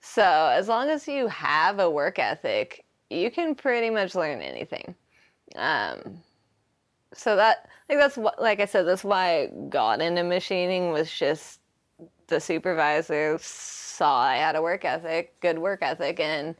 So 0.00 0.22
as 0.22 0.68
long 0.68 0.88
as 0.88 1.06
you 1.06 1.28
have 1.28 1.78
a 1.78 1.90
work 1.90 2.18
ethic 2.18 2.84
you 3.10 3.30
can 3.30 3.54
pretty 3.54 3.90
much 3.90 4.14
learn 4.14 4.40
anything. 4.40 4.94
Um, 5.56 6.20
so 7.12 7.34
that 7.36 7.68
like 7.88 7.98
that's 7.98 8.16
what 8.16 8.40
like 8.40 8.60
I 8.60 8.66
said 8.66 8.86
that's 8.86 9.04
why 9.04 9.42
I 9.42 9.46
got 9.68 10.00
into 10.00 10.22
machining 10.22 10.92
was 10.92 11.10
just 11.10 11.60
the 12.28 12.40
supervisor 12.40 13.36
saw 13.40 14.20
I 14.20 14.36
had 14.36 14.56
a 14.56 14.62
work 14.62 14.84
ethic, 14.84 15.38
good 15.40 15.58
work 15.58 15.80
ethic, 15.82 16.20
and 16.20 16.54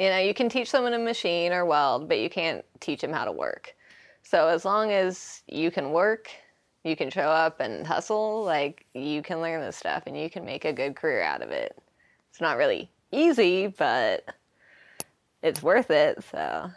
you 0.00 0.08
know 0.08 0.18
you 0.18 0.32
can 0.32 0.48
teach 0.48 0.70
someone 0.70 0.94
a 0.94 0.98
machine 0.98 1.52
or 1.52 1.66
weld, 1.66 2.08
but 2.08 2.18
you 2.18 2.30
can't 2.30 2.64
teach 2.80 3.02
them 3.02 3.12
how 3.12 3.26
to 3.26 3.32
work. 3.32 3.74
So 4.22 4.48
as 4.48 4.64
long 4.64 4.90
as 4.90 5.42
you 5.46 5.70
can 5.70 5.90
work, 5.92 6.30
you 6.84 6.96
can 6.96 7.10
show 7.10 7.28
up 7.28 7.60
and 7.60 7.86
hustle, 7.86 8.42
like 8.42 8.86
you 8.94 9.20
can 9.20 9.42
learn 9.42 9.60
this 9.60 9.76
stuff 9.76 10.04
and 10.06 10.16
you 10.16 10.30
can 10.30 10.44
make 10.46 10.64
a 10.64 10.72
good 10.72 10.96
career 10.96 11.22
out 11.22 11.42
of 11.42 11.50
it. 11.50 11.76
It's 12.30 12.40
not 12.40 12.56
really 12.56 12.90
easy, 13.12 13.66
but 13.66 14.24
it's 15.42 15.62
worth 15.62 15.90
it. 15.90 16.24
So 16.30 16.70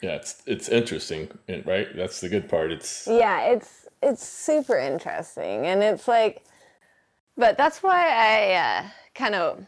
yeah, 0.00 0.14
it's 0.14 0.42
it's 0.46 0.70
interesting, 0.70 1.28
right? 1.66 1.94
That's 1.94 2.22
the 2.22 2.30
good 2.30 2.48
part. 2.48 2.72
It's 2.72 3.06
yeah, 3.06 3.48
it's 3.48 3.86
it's 4.02 4.26
super 4.26 4.78
interesting, 4.78 5.66
and 5.66 5.82
it's 5.82 6.08
like, 6.08 6.42
but 7.36 7.58
that's 7.58 7.82
why 7.82 8.08
I 8.08 8.54
uh, 8.54 8.88
kind 9.14 9.34
of 9.34 9.66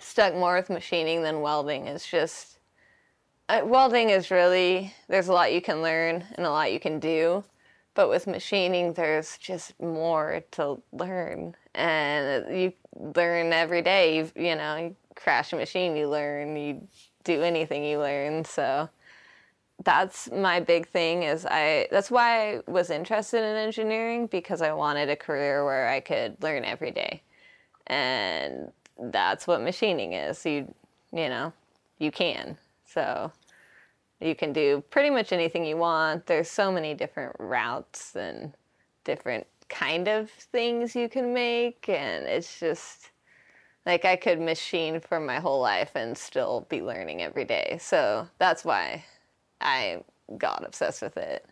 stuck 0.00 0.34
more 0.34 0.56
with 0.56 0.70
machining 0.70 1.22
than 1.22 1.40
welding. 1.40 1.86
It's 1.86 2.08
just 2.08 2.58
uh, 3.48 3.62
welding 3.64 4.10
is 4.10 4.30
really 4.30 4.94
there's 5.08 5.28
a 5.28 5.32
lot 5.32 5.52
you 5.52 5.60
can 5.60 5.82
learn 5.82 6.24
and 6.34 6.46
a 6.46 6.50
lot 6.50 6.72
you 6.72 6.80
can 6.80 6.98
do, 6.98 7.44
but 7.94 8.08
with 8.08 8.26
machining 8.26 8.92
there's 8.92 9.36
just 9.38 9.78
more 9.80 10.42
to 10.52 10.80
learn, 10.92 11.54
and 11.74 12.46
you 12.56 12.72
learn 12.94 13.52
every 13.52 13.82
day. 13.82 14.16
You 14.16 14.30
you 14.36 14.56
know, 14.56 14.76
you 14.76 14.96
crash 15.14 15.52
a 15.52 15.56
machine, 15.56 15.96
you 15.96 16.08
learn. 16.08 16.56
You 16.56 16.88
do 17.24 17.42
anything 17.42 17.84
you 17.84 17.98
learn. 17.98 18.44
So 18.44 18.88
that's 19.84 20.30
my 20.30 20.60
big 20.60 20.88
thing 20.88 21.24
is 21.24 21.44
I 21.46 21.88
that's 21.90 22.10
why 22.10 22.54
I 22.54 22.60
was 22.66 22.90
interested 22.90 23.42
in 23.42 23.56
engineering 23.56 24.26
because 24.26 24.62
I 24.62 24.72
wanted 24.72 25.10
a 25.10 25.16
career 25.16 25.64
where 25.64 25.88
I 25.88 26.00
could 26.00 26.42
learn 26.42 26.64
every 26.64 26.90
day. 26.90 27.22
And 27.86 28.72
that's 28.98 29.46
what 29.46 29.60
machining 29.62 30.12
is. 30.12 30.44
You 30.44 30.72
you 31.12 31.28
know, 31.28 31.52
you 31.98 32.10
can. 32.10 32.56
So 32.86 33.32
you 34.20 34.34
can 34.34 34.52
do 34.52 34.82
pretty 34.90 35.10
much 35.10 35.32
anything 35.32 35.64
you 35.64 35.76
want. 35.76 36.26
There's 36.26 36.50
so 36.50 36.70
many 36.72 36.94
different 36.94 37.36
routes 37.38 38.14
and 38.16 38.52
different 39.04 39.46
kind 39.68 40.06
of 40.06 40.30
things 40.30 40.94
you 40.94 41.08
can 41.08 41.32
make 41.32 41.88
and 41.88 42.26
it's 42.26 42.60
just 42.60 43.10
like 43.86 44.04
I 44.04 44.16
could 44.16 44.40
machine 44.40 45.00
for 45.00 45.18
my 45.18 45.40
whole 45.40 45.60
life 45.60 45.92
and 45.94 46.16
still 46.16 46.66
be 46.68 46.82
learning 46.82 47.22
every 47.22 47.44
day. 47.44 47.78
So 47.80 48.28
that's 48.38 48.64
why 48.64 49.04
I 49.60 50.04
got 50.38 50.64
obsessed 50.64 51.02
with 51.02 51.16
it. 51.16 51.46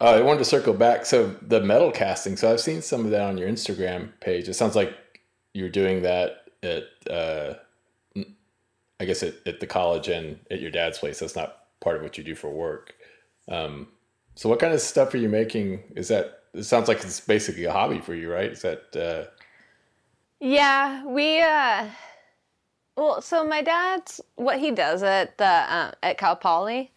Uh, 0.00 0.16
I 0.16 0.22
wanted 0.22 0.40
to 0.40 0.44
circle 0.46 0.72
back. 0.72 1.06
So 1.06 1.36
the 1.42 1.60
metal 1.60 1.92
casting. 1.92 2.36
So 2.36 2.50
I've 2.50 2.60
seen 2.60 2.82
some 2.82 3.04
of 3.04 3.12
that 3.12 3.20
on 3.20 3.38
your 3.38 3.48
Instagram 3.48 4.08
page. 4.20 4.48
It 4.48 4.54
sounds 4.54 4.74
like 4.74 4.96
you're 5.54 5.68
doing 5.68 6.02
that 6.02 6.50
at, 6.62 6.84
uh, 7.10 7.54
I 9.00 9.04
guess 9.04 9.22
at, 9.22 9.34
at 9.46 9.60
the 9.60 9.66
college 9.66 10.08
and 10.08 10.38
at 10.50 10.60
your 10.60 10.70
dad's 10.70 10.98
place. 10.98 11.18
That's 11.18 11.36
not 11.36 11.58
part 11.80 11.96
of 11.96 12.02
what 12.02 12.16
you 12.16 12.24
do 12.24 12.34
for 12.34 12.50
work. 12.50 12.94
Um, 13.48 13.88
so 14.34 14.48
what 14.48 14.60
kind 14.60 14.72
of 14.72 14.80
stuff 14.80 15.12
are 15.14 15.18
you 15.18 15.28
making? 15.28 15.82
Is 15.96 16.08
that? 16.08 16.40
It 16.54 16.64
sounds 16.64 16.86
like 16.86 17.02
it's 17.02 17.20
basically 17.20 17.64
a 17.64 17.72
hobby 17.72 18.00
for 18.00 18.14
you, 18.14 18.30
right? 18.30 18.52
Is 18.52 18.62
that? 18.62 18.96
Uh, 18.96 19.30
yeah, 20.40 21.04
we 21.04 21.40
uh 21.40 21.86
well, 22.96 23.22
so 23.22 23.46
my 23.46 23.62
dad's 23.62 24.20
what 24.36 24.58
he 24.58 24.70
does 24.70 25.02
at 25.02 25.38
the 25.38 25.44
uh, 25.44 25.92
at 26.02 26.18
Cal 26.18 26.36
Poly 26.36 26.92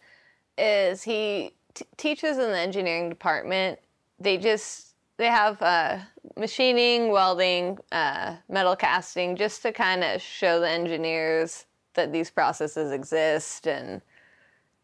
is 0.58 1.02
he 1.02 1.52
t- 1.74 1.86
teaches 1.96 2.38
in 2.38 2.50
the 2.50 2.58
engineering 2.58 3.08
department. 3.08 3.78
They 4.18 4.36
just 4.36 4.94
they 5.16 5.26
have 5.26 5.60
uh, 5.62 5.98
machining, 6.36 7.10
welding, 7.10 7.78
uh, 7.92 8.36
metal 8.48 8.76
casting, 8.76 9.36
just 9.36 9.62
to 9.62 9.72
kind 9.72 10.04
of 10.04 10.20
show 10.20 10.60
the 10.60 10.68
engineers 10.68 11.66
that 11.94 12.12
these 12.12 12.30
processes 12.30 12.92
exist 12.92 13.66
and 13.66 14.02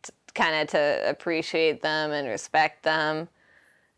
t- 0.03 0.13
kind 0.35 0.55
of 0.57 0.69
to 0.69 1.09
appreciate 1.09 1.83
them 1.83 2.13
and 2.13 2.29
respect 2.29 2.83
them. 2.83 3.29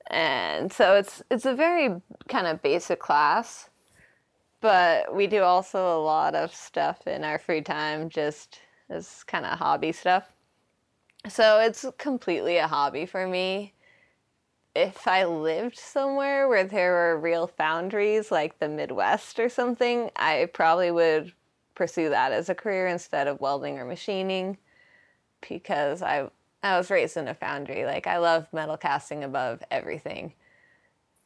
And 0.08 0.72
so 0.72 0.96
it's 0.96 1.22
it's 1.30 1.46
a 1.46 1.54
very 1.54 2.02
kind 2.28 2.46
of 2.46 2.60
basic 2.62 2.98
class 2.98 3.70
but 4.64 5.14
we 5.14 5.26
do 5.26 5.42
also 5.42 5.94
a 5.94 6.00
lot 6.00 6.34
of 6.34 6.54
stuff 6.54 7.06
in 7.06 7.22
our 7.22 7.38
free 7.38 7.60
time, 7.60 8.08
just 8.08 8.60
as 8.88 9.22
kind 9.24 9.44
of 9.44 9.58
hobby 9.58 9.92
stuff. 9.92 10.32
So 11.28 11.60
it's 11.60 11.84
completely 11.98 12.56
a 12.56 12.66
hobby 12.66 13.04
for 13.04 13.28
me. 13.28 13.73
If 14.74 15.06
I 15.06 15.24
lived 15.24 15.78
somewhere 15.78 16.48
where 16.48 16.64
there 16.64 16.92
were 16.92 17.18
real 17.18 17.46
foundries, 17.46 18.30
like 18.30 18.58
the 18.58 18.68
Midwest 18.68 19.38
or 19.38 19.48
something, 19.48 20.10
I 20.16 20.48
probably 20.52 20.90
would 20.90 21.32
pursue 21.74 22.08
that 22.08 22.32
as 22.32 22.48
a 22.48 22.54
career 22.54 22.86
instead 22.86 23.26
of 23.26 23.40
welding 23.40 23.78
or 23.78 23.84
machining 23.84 24.58
because 25.48 26.02
I 26.02 26.30
I 26.62 26.78
was 26.78 26.90
raised 26.90 27.16
in 27.16 27.28
a 27.28 27.34
foundry. 27.34 27.84
Like 27.84 28.06
I 28.06 28.18
love 28.18 28.46
metal 28.52 28.76
casting 28.76 29.22
above 29.22 29.62
everything. 29.70 30.32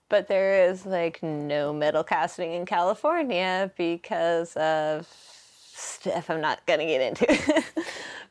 But 0.08 0.26
there 0.26 0.68
is 0.68 0.84
like 0.84 1.22
no 1.22 1.72
metal 1.72 2.02
casting 2.02 2.52
in 2.52 2.66
California 2.66 3.70
because 3.76 4.56
of 4.56 5.06
stuff 5.78 6.28
I'm 6.28 6.40
not 6.40 6.64
going 6.66 6.80
to 6.80 6.86
get 6.86 7.00
into. 7.00 7.64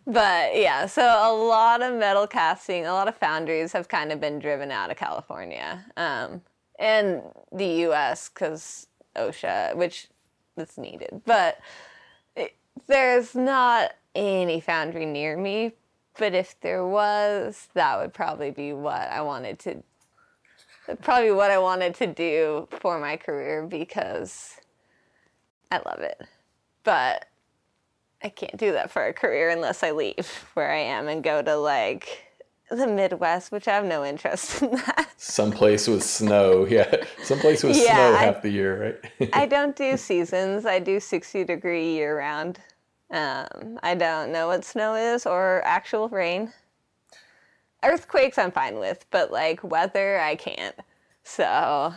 but 0.07 0.55
yeah, 0.55 0.85
so 0.85 1.03
a 1.03 1.33
lot 1.33 1.81
of 1.81 1.93
metal 1.95 2.25
casting, 2.25 2.85
a 2.85 2.93
lot 2.93 3.07
of 3.07 3.15
foundries 3.17 3.73
have 3.73 3.87
kind 3.87 4.11
of 4.11 4.19
been 4.21 4.39
driven 4.39 4.71
out 4.71 4.89
of 4.89 4.97
California 4.97 5.85
um, 5.97 6.41
and 6.79 7.21
the 7.51 7.83
US 7.87 8.29
because 8.29 8.87
OSHA, 9.15 9.75
which 9.75 10.07
is 10.55 10.77
needed. 10.77 11.21
But 11.25 11.59
it, 12.35 12.55
there's 12.87 13.35
not 13.35 13.91
any 14.15 14.61
foundry 14.61 15.05
near 15.05 15.37
me. 15.37 15.73
But 16.17 16.33
if 16.33 16.59
there 16.61 16.85
was, 16.85 17.67
that 17.75 17.99
would 17.99 18.13
probably 18.13 18.49
be 18.49 18.73
what 18.73 19.09
I 19.11 19.21
wanted 19.21 19.59
to 19.59 19.83
probably 21.01 21.31
what 21.31 21.51
I 21.51 21.57
wanted 21.57 21.95
to 21.95 22.07
do 22.07 22.67
for 22.71 22.97
my 22.99 23.17
career 23.17 23.65
because 23.65 24.55
I 25.69 25.81
love 25.85 25.99
it. 25.99 26.21
But 26.83 27.27
I 28.23 28.29
can't 28.29 28.57
do 28.57 28.71
that 28.73 28.91
for 28.91 29.05
a 29.05 29.13
career 29.13 29.49
unless 29.49 29.83
I 29.83 29.91
leave 29.91 30.27
where 30.53 30.71
I 30.71 30.79
am 30.79 31.07
and 31.07 31.23
go 31.23 31.41
to 31.41 31.55
like 31.55 32.23
the 32.69 32.87
Midwest, 32.87 33.51
which 33.51 33.67
I 33.67 33.75
have 33.75 33.85
no 33.85 34.03
interest 34.03 34.61
in 34.61 34.71
that. 34.75 35.09
Someplace 35.17 35.87
with 35.87 36.03
snow, 36.03 36.65
yeah. 36.69 37.03
Someplace 37.23 37.63
with 37.63 37.77
yeah, 37.77 37.93
snow 37.93 38.15
I, 38.15 38.23
half 38.23 38.41
the 38.41 38.49
year, 38.49 38.99
right? 39.19 39.31
I 39.33 39.45
don't 39.55 39.75
do 39.75 39.97
seasons. 39.97 40.65
I 40.65 40.79
do 40.79 40.99
60 40.99 41.43
degree 41.43 41.93
year 41.93 42.17
round. 42.17 42.59
Um, 43.09 43.79
I 43.83 43.95
don't 43.95 44.31
know 44.31 44.47
what 44.47 44.65
snow 44.65 44.95
is 44.95 45.25
or 45.25 45.61
actual 45.63 46.09
rain. 46.09 46.51
Earthquakes 47.83 48.37
I'm 48.37 48.51
fine 48.51 48.79
with, 48.79 49.05
but 49.11 49.31
like 49.31 49.63
weather 49.63 50.19
I 50.19 50.35
can't. 50.35 50.75
So, 51.23 51.93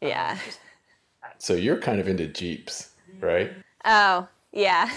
yeah. 0.00 0.38
So 1.38 1.54
you're 1.54 1.78
kind 1.78 2.00
of 2.00 2.06
into 2.06 2.26
Jeeps, 2.26 2.90
right? 3.18 3.52
Oh, 3.84 4.28
yeah. 4.52 4.90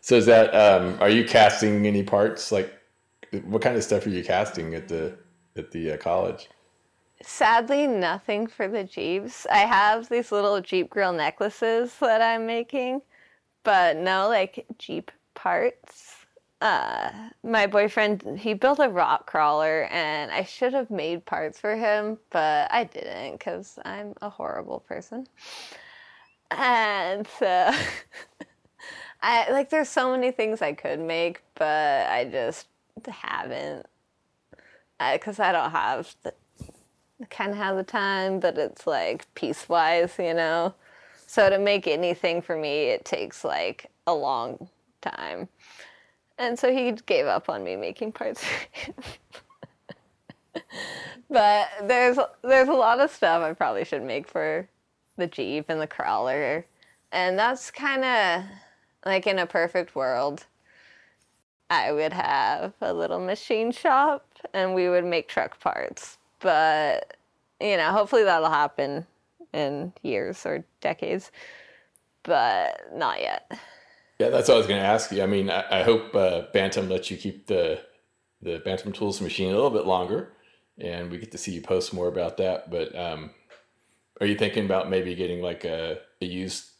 So 0.00 0.14
is 0.14 0.26
that 0.26 0.54
um, 0.54 0.96
are 1.00 1.10
you 1.10 1.24
casting 1.24 1.86
any 1.86 2.04
parts? 2.04 2.52
Like, 2.52 2.72
what 3.44 3.60
kind 3.60 3.76
of 3.76 3.82
stuff 3.82 4.06
are 4.06 4.10
you 4.10 4.22
casting 4.22 4.74
at 4.74 4.86
the 4.86 5.18
at 5.56 5.72
the 5.72 5.92
uh, 5.92 5.96
college? 5.96 6.48
Sadly, 7.22 7.86
nothing 7.86 8.46
for 8.46 8.68
the 8.68 8.84
Jeeps. 8.84 9.46
I 9.50 9.60
have 9.66 10.08
these 10.08 10.30
little 10.30 10.60
Jeep 10.60 10.90
grill 10.90 11.12
necklaces 11.12 11.94
that 12.00 12.22
I'm 12.22 12.46
making, 12.46 13.02
but 13.64 13.96
no 13.96 14.28
like 14.28 14.66
Jeep 14.78 15.10
parts. 15.34 16.12
Uh, 16.60 17.10
my 17.42 17.66
boyfriend 17.66 18.38
he 18.38 18.54
built 18.54 18.78
a 18.78 18.88
rock 18.88 19.26
crawler, 19.26 19.88
and 19.90 20.30
I 20.30 20.44
should 20.44 20.72
have 20.72 20.90
made 20.90 21.26
parts 21.26 21.58
for 21.58 21.74
him, 21.74 22.18
but 22.30 22.72
I 22.72 22.84
didn't 22.84 23.32
because 23.32 23.78
I'm 23.84 24.14
a 24.22 24.30
horrible 24.30 24.80
person. 24.80 25.26
And 26.52 27.26
so. 27.38 27.72
I 29.22 29.50
like 29.50 29.70
there's 29.70 29.88
so 29.88 30.10
many 30.10 30.30
things 30.30 30.62
I 30.62 30.72
could 30.72 31.00
make, 31.00 31.42
but 31.54 32.06
I 32.08 32.28
just 32.30 32.68
haven't. 33.08 33.86
Because 35.12 35.38
I, 35.38 35.50
I, 35.50 35.52
don't 35.52 35.70
have 35.70 36.14
the 36.22 36.32
kind 37.30 37.50
of 37.50 37.56
have 37.58 37.76
the 37.76 37.84
time, 37.84 38.40
but 38.40 38.56
it's 38.56 38.86
like 38.86 39.32
piece 39.34 39.68
wise, 39.68 40.14
you 40.18 40.34
know. 40.34 40.74
So 41.26 41.50
to 41.50 41.58
make 41.58 41.86
anything 41.86 42.40
for 42.40 42.56
me, 42.56 42.84
it 42.84 43.04
takes 43.04 43.44
like 43.44 43.90
a 44.06 44.14
long 44.14 44.68
time, 45.00 45.48
and 46.38 46.58
so 46.58 46.72
he 46.72 46.92
gave 46.92 47.26
up 47.26 47.48
on 47.48 47.64
me 47.64 47.76
making 47.76 48.12
parts 48.12 48.44
but 51.28 51.68
there's 51.82 52.18
there's 52.42 52.68
a 52.68 52.72
lot 52.72 53.00
of 53.00 53.10
stuff 53.10 53.42
I 53.42 53.52
probably 53.52 53.84
should 53.84 54.02
make 54.02 54.28
for 54.28 54.68
the 55.16 55.26
Jeep 55.26 55.66
and 55.68 55.80
the 55.80 55.86
crawler, 55.86 56.66
and 57.12 57.38
that's 57.38 57.70
kind 57.70 58.04
of 58.04 58.44
like 59.06 59.26
in 59.26 59.38
a 59.38 59.46
perfect 59.46 59.94
world, 59.94 60.44
I 61.70 61.92
would 61.92 62.12
have 62.12 62.74
a 62.80 62.92
little 62.92 63.20
machine 63.20 63.72
shop 63.72 64.26
and 64.52 64.74
we 64.74 64.88
would 64.88 65.04
make 65.04 65.28
truck 65.28 65.58
parts. 65.60 66.18
But, 66.40 67.16
you 67.60 67.76
know, 67.76 67.92
hopefully 67.92 68.24
that'll 68.24 68.50
happen 68.50 69.06
in 69.52 69.92
years 70.02 70.44
or 70.44 70.64
decades, 70.80 71.30
but 72.24 72.80
not 72.92 73.20
yet. 73.20 73.50
Yeah, 74.18 74.30
that's 74.30 74.48
what 74.48 74.56
I 74.56 74.58
was 74.58 74.66
going 74.66 74.80
to 74.80 74.86
ask 74.86 75.12
you. 75.12 75.22
I 75.22 75.26
mean, 75.26 75.50
I, 75.50 75.80
I 75.80 75.82
hope 75.82 76.14
uh, 76.14 76.42
Bantam 76.52 76.88
lets 76.88 77.10
you 77.10 77.16
keep 77.16 77.46
the 77.46 77.80
the 78.42 78.58
Bantam 78.64 78.92
Tools 78.92 79.20
machine 79.20 79.50
a 79.50 79.54
little 79.54 79.70
bit 79.70 79.86
longer, 79.86 80.28
and 80.78 81.10
we 81.10 81.16
get 81.18 81.32
to 81.32 81.38
see 81.38 81.52
you 81.52 81.62
post 81.62 81.94
more 81.94 82.06
about 82.06 82.36
that. 82.36 82.70
But 82.70 82.94
um, 82.94 83.30
are 84.20 84.26
you 84.26 84.36
thinking 84.36 84.66
about 84.66 84.90
maybe 84.90 85.14
getting 85.14 85.40
like 85.40 85.64
a, 85.64 86.00
a 86.20 86.26
used 86.26 86.70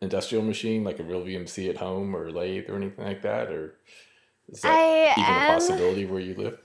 industrial 0.00 0.44
machine, 0.44 0.84
like 0.84 0.98
a 0.98 1.02
real 1.02 1.22
VMC 1.22 1.68
at 1.68 1.76
home 1.76 2.14
or 2.14 2.30
lathe 2.30 2.68
or 2.68 2.76
anything 2.76 3.04
like 3.04 3.22
that? 3.22 3.48
Or 3.48 3.74
is 4.48 4.62
that 4.62 4.72
I 4.72 5.12
even 5.12 5.24
am... 5.24 5.50
a 5.50 5.54
possibility 5.54 6.06
where 6.06 6.20
you 6.20 6.34
live? 6.34 6.58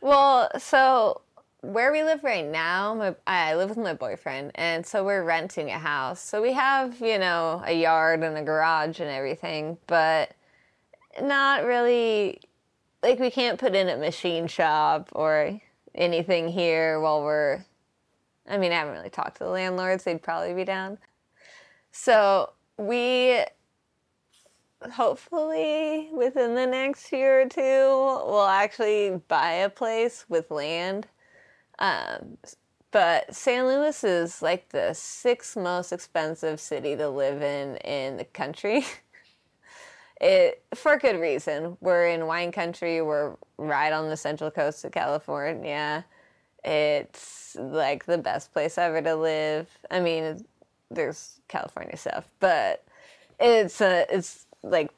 Well, 0.00 0.50
so 0.58 1.22
where 1.60 1.92
we 1.92 2.02
live 2.02 2.24
right 2.24 2.46
now, 2.46 2.94
my, 2.94 3.14
I 3.26 3.54
live 3.54 3.68
with 3.68 3.78
my 3.78 3.94
boyfriend, 3.94 4.50
and 4.56 4.84
so 4.84 5.04
we're 5.04 5.22
renting 5.22 5.70
a 5.70 5.78
house. 5.78 6.20
So 6.20 6.42
we 6.42 6.52
have, 6.52 7.00
you 7.00 7.18
know, 7.18 7.62
a 7.64 7.72
yard 7.72 8.22
and 8.22 8.36
a 8.36 8.42
garage 8.42 9.00
and 9.00 9.08
everything, 9.08 9.78
but 9.86 10.32
not 11.20 11.64
really 11.64 12.40
like 13.02 13.18
we 13.18 13.30
can't 13.30 13.58
put 13.58 13.74
in 13.74 13.88
a 13.88 13.96
machine 13.96 14.46
shop 14.46 15.08
or 15.12 15.60
anything 15.94 16.48
here 16.48 17.00
while 17.00 17.22
we're 17.22 17.64
I 18.48 18.58
mean, 18.58 18.72
I 18.72 18.76
haven't 18.76 18.94
really 18.94 19.10
talked 19.10 19.36
to 19.38 19.44
the 19.44 19.50
landlords. 19.50 20.04
They'd 20.04 20.22
probably 20.22 20.52
be 20.52 20.64
down. 20.64 20.98
So 21.92 22.54
we 22.78 23.44
hopefully 24.90 26.08
within 26.12 26.56
the 26.56 26.66
next 26.66 27.12
year 27.12 27.42
or 27.42 27.48
two 27.48 27.60
we'll 27.60 28.46
actually 28.46 29.20
buy 29.28 29.52
a 29.52 29.70
place 29.70 30.24
with 30.28 30.50
land. 30.50 31.06
Um, 31.78 32.38
but 32.90 33.34
San 33.34 33.66
Luis 33.66 34.04
is 34.04 34.42
like 34.42 34.70
the 34.70 34.92
sixth 34.94 35.56
most 35.56 35.92
expensive 35.92 36.60
city 36.60 36.96
to 36.96 37.08
live 37.08 37.42
in 37.42 37.76
in 37.76 38.16
the 38.16 38.24
country. 38.24 38.84
it 40.20 40.64
for 40.74 40.96
good 40.98 41.20
reason. 41.20 41.76
We're 41.80 42.08
in 42.08 42.26
wine 42.26 42.52
country. 42.52 43.02
We're 43.02 43.36
right 43.58 43.92
on 43.92 44.08
the 44.08 44.16
central 44.16 44.50
coast 44.50 44.84
of 44.84 44.92
California. 44.92 46.04
It's 46.64 47.56
like 47.58 48.04
the 48.04 48.18
best 48.18 48.52
place 48.52 48.78
ever 48.78 49.02
to 49.02 49.14
live. 49.16 49.68
I 49.90 50.00
mean, 50.00 50.44
there's 50.94 51.40
California 51.48 51.96
stuff, 51.96 52.28
but 52.40 52.84
it's 53.40 53.80
a, 53.80 54.06
it's 54.14 54.46
like 54.62 54.90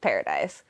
paradise. 0.00 0.62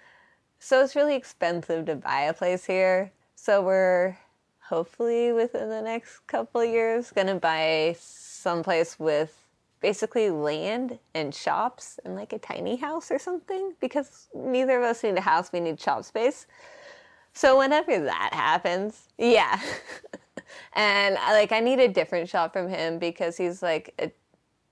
So 0.58 0.82
it's 0.82 0.96
really 0.96 1.16
expensive 1.16 1.86
to 1.86 1.96
buy 1.96 2.22
a 2.22 2.34
place 2.34 2.64
here. 2.64 3.12
So 3.34 3.62
we're 3.62 4.16
hopefully 4.60 5.32
within 5.32 5.68
the 5.68 5.82
next 5.82 6.26
couple 6.26 6.64
years 6.64 7.12
going 7.12 7.28
to 7.28 7.36
buy 7.36 7.96
someplace 7.98 8.98
with 8.98 9.46
basically 9.80 10.30
land 10.30 10.98
and 11.14 11.34
shops 11.34 12.00
and 12.04 12.16
like 12.16 12.32
a 12.32 12.38
tiny 12.38 12.76
house 12.76 13.10
or 13.10 13.18
something 13.18 13.74
because 13.80 14.28
neither 14.34 14.78
of 14.78 14.84
us 14.84 15.02
need 15.02 15.16
a 15.16 15.20
house, 15.20 15.52
we 15.52 15.60
need 15.60 15.80
shop 15.80 16.04
space. 16.04 16.46
So 17.32 17.58
whenever 17.58 18.00
that 18.00 18.30
happens, 18.32 19.08
yeah. 19.18 19.60
and 20.72 21.14
like 21.14 21.52
I 21.52 21.60
need 21.60 21.78
a 21.78 21.88
different 21.88 22.28
shop 22.28 22.52
from 22.52 22.68
him 22.68 22.98
because 22.98 23.36
he's 23.36 23.62
like 23.62 23.94
a 23.98 24.10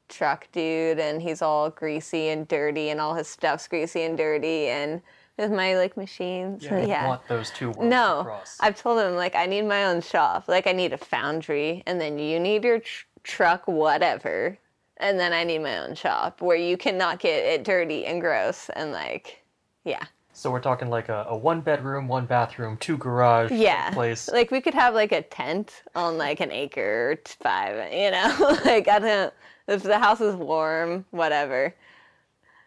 truck 0.08 0.48
dude 0.52 0.98
and 0.98 1.22
he's 1.22 1.42
all 1.42 1.70
greasy 1.70 2.28
and 2.28 2.46
dirty 2.48 2.90
and 2.90 3.00
all 3.00 3.14
his 3.14 3.28
stuff's 3.28 3.66
greasy 3.68 4.02
and 4.02 4.16
dirty 4.16 4.68
and 4.68 5.02
with 5.36 5.50
my 5.50 5.76
like 5.76 5.96
machines. 5.96 6.64
Yeah, 6.64 6.84
yeah. 6.84 7.08
want 7.08 7.26
those 7.28 7.50
two 7.50 7.70
worlds 7.70 7.90
no, 7.90 8.40
I've 8.60 8.80
told 8.80 9.00
him 9.00 9.14
like 9.16 9.34
I 9.34 9.46
need 9.46 9.62
my 9.62 9.86
own 9.86 10.00
shop. 10.00 10.44
Like 10.48 10.66
I 10.66 10.72
need 10.72 10.92
a 10.92 10.98
foundry 10.98 11.82
and 11.86 12.00
then 12.00 12.18
you 12.18 12.38
need 12.38 12.64
your 12.64 12.80
tr- 12.80 13.04
truck 13.22 13.66
whatever 13.66 14.58
and 14.98 15.18
then 15.18 15.32
I 15.32 15.44
need 15.44 15.60
my 15.60 15.78
own 15.78 15.94
shop 15.94 16.40
where 16.40 16.56
you 16.56 16.76
cannot 16.76 17.18
get 17.18 17.44
it 17.44 17.64
dirty 17.64 18.06
and 18.06 18.20
gross 18.20 18.70
and 18.74 18.92
like 18.92 19.42
yeah. 19.84 20.04
So 20.36 20.50
we're 20.50 20.60
talking 20.60 20.90
like 20.90 21.08
a, 21.08 21.26
a 21.28 21.36
one 21.36 21.60
bedroom, 21.60 22.08
one 22.08 22.26
bathroom, 22.26 22.76
two 22.78 22.96
garage 22.96 23.52
yeah. 23.52 23.90
place. 23.90 24.28
Like 24.28 24.50
we 24.50 24.60
could 24.60 24.74
have 24.74 24.92
like 24.92 25.12
a 25.12 25.22
tent 25.22 25.84
on 25.94 26.18
like 26.18 26.40
an 26.40 26.50
acre 26.50 27.12
or 27.12 27.18
five, 27.40 27.92
you 27.92 28.10
know? 28.10 28.58
like 28.64 28.88
I 28.88 28.98
don't 28.98 29.34
if 29.66 29.82
the 29.82 29.98
house 29.98 30.20
is 30.20 30.34
warm, 30.34 31.04
whatever. 31.10 31.74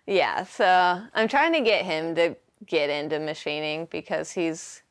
Yeah, 0.05 0.45
so 0.45 1.01
I'm 1.13 1.27
trying 1.27 1.53
to 1.53 1.61
get 1.61 1.85
him 1.85 2.15
to 2.15 2.35
get 2.65 2.89
into 2.89 3.19
machining 3.19 3.87
because 3.91 4.31
he's 4.31 4.81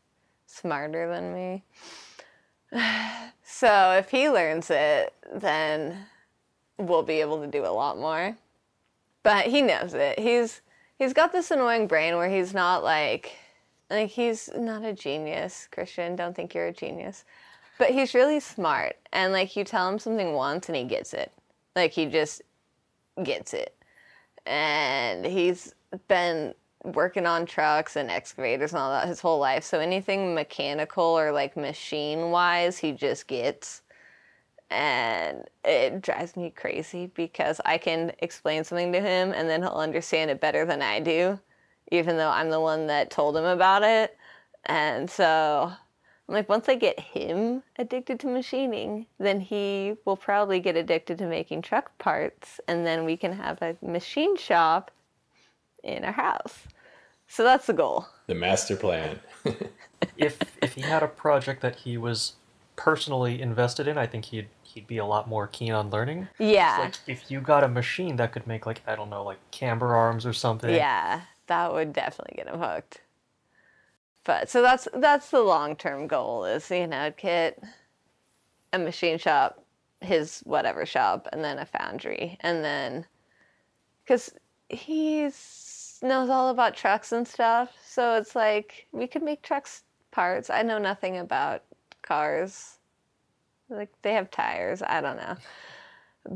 smarter 0.46 1.08
than 1.08 1.34
me. 1.34 1.64
So 3.48 3.92
if 3.92 4.10
he 4.10 4.28
learns 4.28 4.70
it, 4.70 5.14
then 5.32 6.04
we'll 6.78 7.04
be 7.04 7.20
able 7.20 7.40
to 7.40 7.46
do 7.46 7.64
a 7.64 7.70
lot 7.70 7.96
more. 7.96 8.36
But 9.22 9.46
he 9.46 9.62
knows 9.62 9.94
it. 9.94 10.18
He's 10.18 10.60
he's 10.98 11.12
got 11.12 11.32
this 11.32 11.50
annoying 11.50 11.86
brain 11.86 12.16
where 12.16 12.28
he's 12.28 12.52
not 12.52 12.82
like 12.82 13.36
like 13.88 14.10
he's 14.10 14.50
not 14.56 14.84
a 14.84 14.92
genius, 14.92 15.68
Christian. 15.70 16.16
Don't 16.16 16.34
think 16.34 16.54
you're 16.54 16.66
a 16.66 16.72
genius. 16.72 17.24
But 17.78 17.90
he's 17.90 18.14
really 18.14 18.40
smart 18.40 18.96
and 19.12 19.32
like 19.32 19.56
you 19.56 19.64
tell 19.64 19.88
him 19.88 19.98
something 19.98 20.32
once 20.32 20.68
and 20.68 20.76
he 20.76 20.84
gets 20.84 21.14
it. 21.14 21.32
Like 21.76 21.92
he 21.92 22.06
just 22.06 22.42
gets 23.22 23.54
it. 23.54 23.76
And 24.46 25.24
he's 25.26 25.74
been 26.08 26.54
working 26.82 27.26
on 27.26 27.46
trucks 27.46 27.96
and 27.96 28.10
excavators 28.10 28.72
and 28.72 28.80
all 28.80 28.90
that 28.90 29.08
his 29.08 29.20
whole 29.20 29.38
life. 29.38 29.64
So 29.64 29.78
anything 29.78 30.34
mechanical 30.34 31.04
or 31.04 31.32
like 31.32 31.56
machine 31.56 32.30
wise, 32.30 32.78
he 32.78 32.92
just 32.92 33.26
gets. 33.26 33.82
And 34.70 35.44
it 35.64 36.00
drives 36.00 36.36
me 36.36 36.50
crazy 36.50 37.10
because 37.14 37.60
I 37.64 37.78
can 37.78 38.12
explain 38.18 38.64
something 38.64 38.92
to 38.92 39.00
him 39.00 39.32
and 39.32 39.48
then 39.48 39.62
he'll 39.62 39.72
understand 39.72 40.30
it 40.30 40.40
better 40.40 40.64
than 40.64 40.82
I 40.82 40.98
do, 41.00 41.38
even 41.92 42.16
though 42.16 42.30
I'm 42.30 42.50
the 42.50 42.60
one 42.60 42.86
that 42.88 43.10
told 43.10 43.36
him 43.36 43.44
about 43.44 43.82
it. 43.84 44.16
And 44.64 45.08
so 45.08 45.72
I'm 46.28 46.34
like, 46.34 46.48
once 46.48 46.68
I 46.68 46.74
get 46.74 46.98
him 46.98 47.62
addicted 47.78 48.18
to 48.20 48.26
machining, 48.26 49.06
then 49.18 49.40
he 49.40 49.94
will 50.04 50.16
probably 50.16 50.58
get 50.58 50.76
addicted 50.76 51.18
to 51.18 51.26
making 51.26 51.62
truck 51.62 51.96
parts, 51.98 52.60
and 52.66 52.84
then 52.84 53.04
we 53.04 53.16
can 53.16 53.32
have 53.32 53.62
a 53.62 53.76
machine 53.80 54.36
shop 54.36 54.90
in 55.84 56.04
our 56.04 56.12
house. 56.12 56.66
So 57.28 57.44
that's 57.44 57.66
the 57.66 57.72
goal. 57.72 58.06
The 58.26 58.34
master 58.34 58.76
plan. 58.76 59.20
if 60.16 60.38
if 60.62 60.74
he 60.74 60.80
had 60.80 61.02
a 61.02 61.08
project 61.08 61.62
that 61.62 61.76
he 61.76 61.96
was 61.96 62.34
personally 62.76 63.40
invested 63.40 63.88
in, 63.88 63.98
I 63.98 64.06
think 64.06 64.26
he'd 64.26 64.48
he'd 64.62 64.86
be 64.86 64.98
a 64.98 65.06
lot 65.06 65.28
more 65.28 65.46
keen 65.46 65.72
on 65.72 65.90
learning. 65.90 66.28
Yeah. 66.38 66.76
Like 66.78 66.94
if 67.06 67.30
you 67.30 67.40
got 67.40 67.64
a 67.64 67.68
machine 67.68 68.16
that 68.16 68.32
could 68.32 68.46
make 68.46 68.66
like 68.66 68.82
I 68.86 68.96
don't 68.96 69.10
know, 69.10 69.24
like 69.24 69.38
camber 69.50 69.94
arms 69.94 70.26
or 70.26 70.32
something. 70.32 70.74
Yeah, 70.74 71.22
that 71.46 71.72
would 71.72 71.92
definitely 71.92 72.36
get 72.36 72.52
him 72.52 72.60
hooked. 72.60 73.00
But 74.26 74.50
so 74.50 74.60
that's 74.60 74.88
that's 74.92 75.30
the 75.30 75.40
long 75.40 75.76
term 75.76 76.08
goal 76.08 76.44
is 76.44 76.68
you 76.70 76.88
know 76.88 77.12
get 77.16 77.62
a 78.72 78.78
machine 78.78 79.18
shop, 79.18 79.64
his 80.00 80.40
whatever 80.40 80.84
shop, 80.84 81.28
and 81.32 81.44
then 81.44 81.60
a 81.60 81.64
foundry, 81.64 82.36
and 82.40 82.64
then 82.64 83.06
because 84.04 84.34
he 84.68 85.30
knows 86.02 86.28
all 86.28 86.50
about 86.50 86.76
trucks 86.76 87.12
and 87.12 87.26
stuff, 87.26 87.72
so 87.86 88.16
it's 88.16 88.34
like 88.34 88.88
we 88.90 89.06
could 89.06 89.22
make 89.22 89.42
trucks 89.42 89.84
parts. 90.10 90.50
I 90.50 90.62
know 90.62 90.78
nothing 90.78 91.18
about 91.18 91.62
cars. 92.02 92.78
Like 93.68 93.90
they 94.02 94.12
have 94.14 94.30
tires. 94.32 94.82
I 94.82 95.00
don't 95.00 95.16
know, 95.16 95.36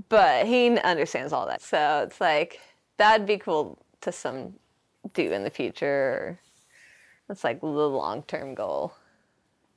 but 0.09 0.47
he 0.47 0.79
understands 0.79 1.33
all 1.33 1.47
that. 1.47 1.61
So 1.61 2.05
it's 2.07 2.21
like 2.21 2.61
that'd 2.99 3.27
be 3.27 3.39
cool 3.39 3.85
to 4.03 4.13
some 4.13 4.55
do 5.13 5.33
in 5.33 5.43
the 5.43 5.51
future. 5.51 6.39
That's 7.31 7.45
like 7.45 7.61
the 7.61 7.67
long 7.69 8.25
term 8.25 8.57
goal. 8.57 8.95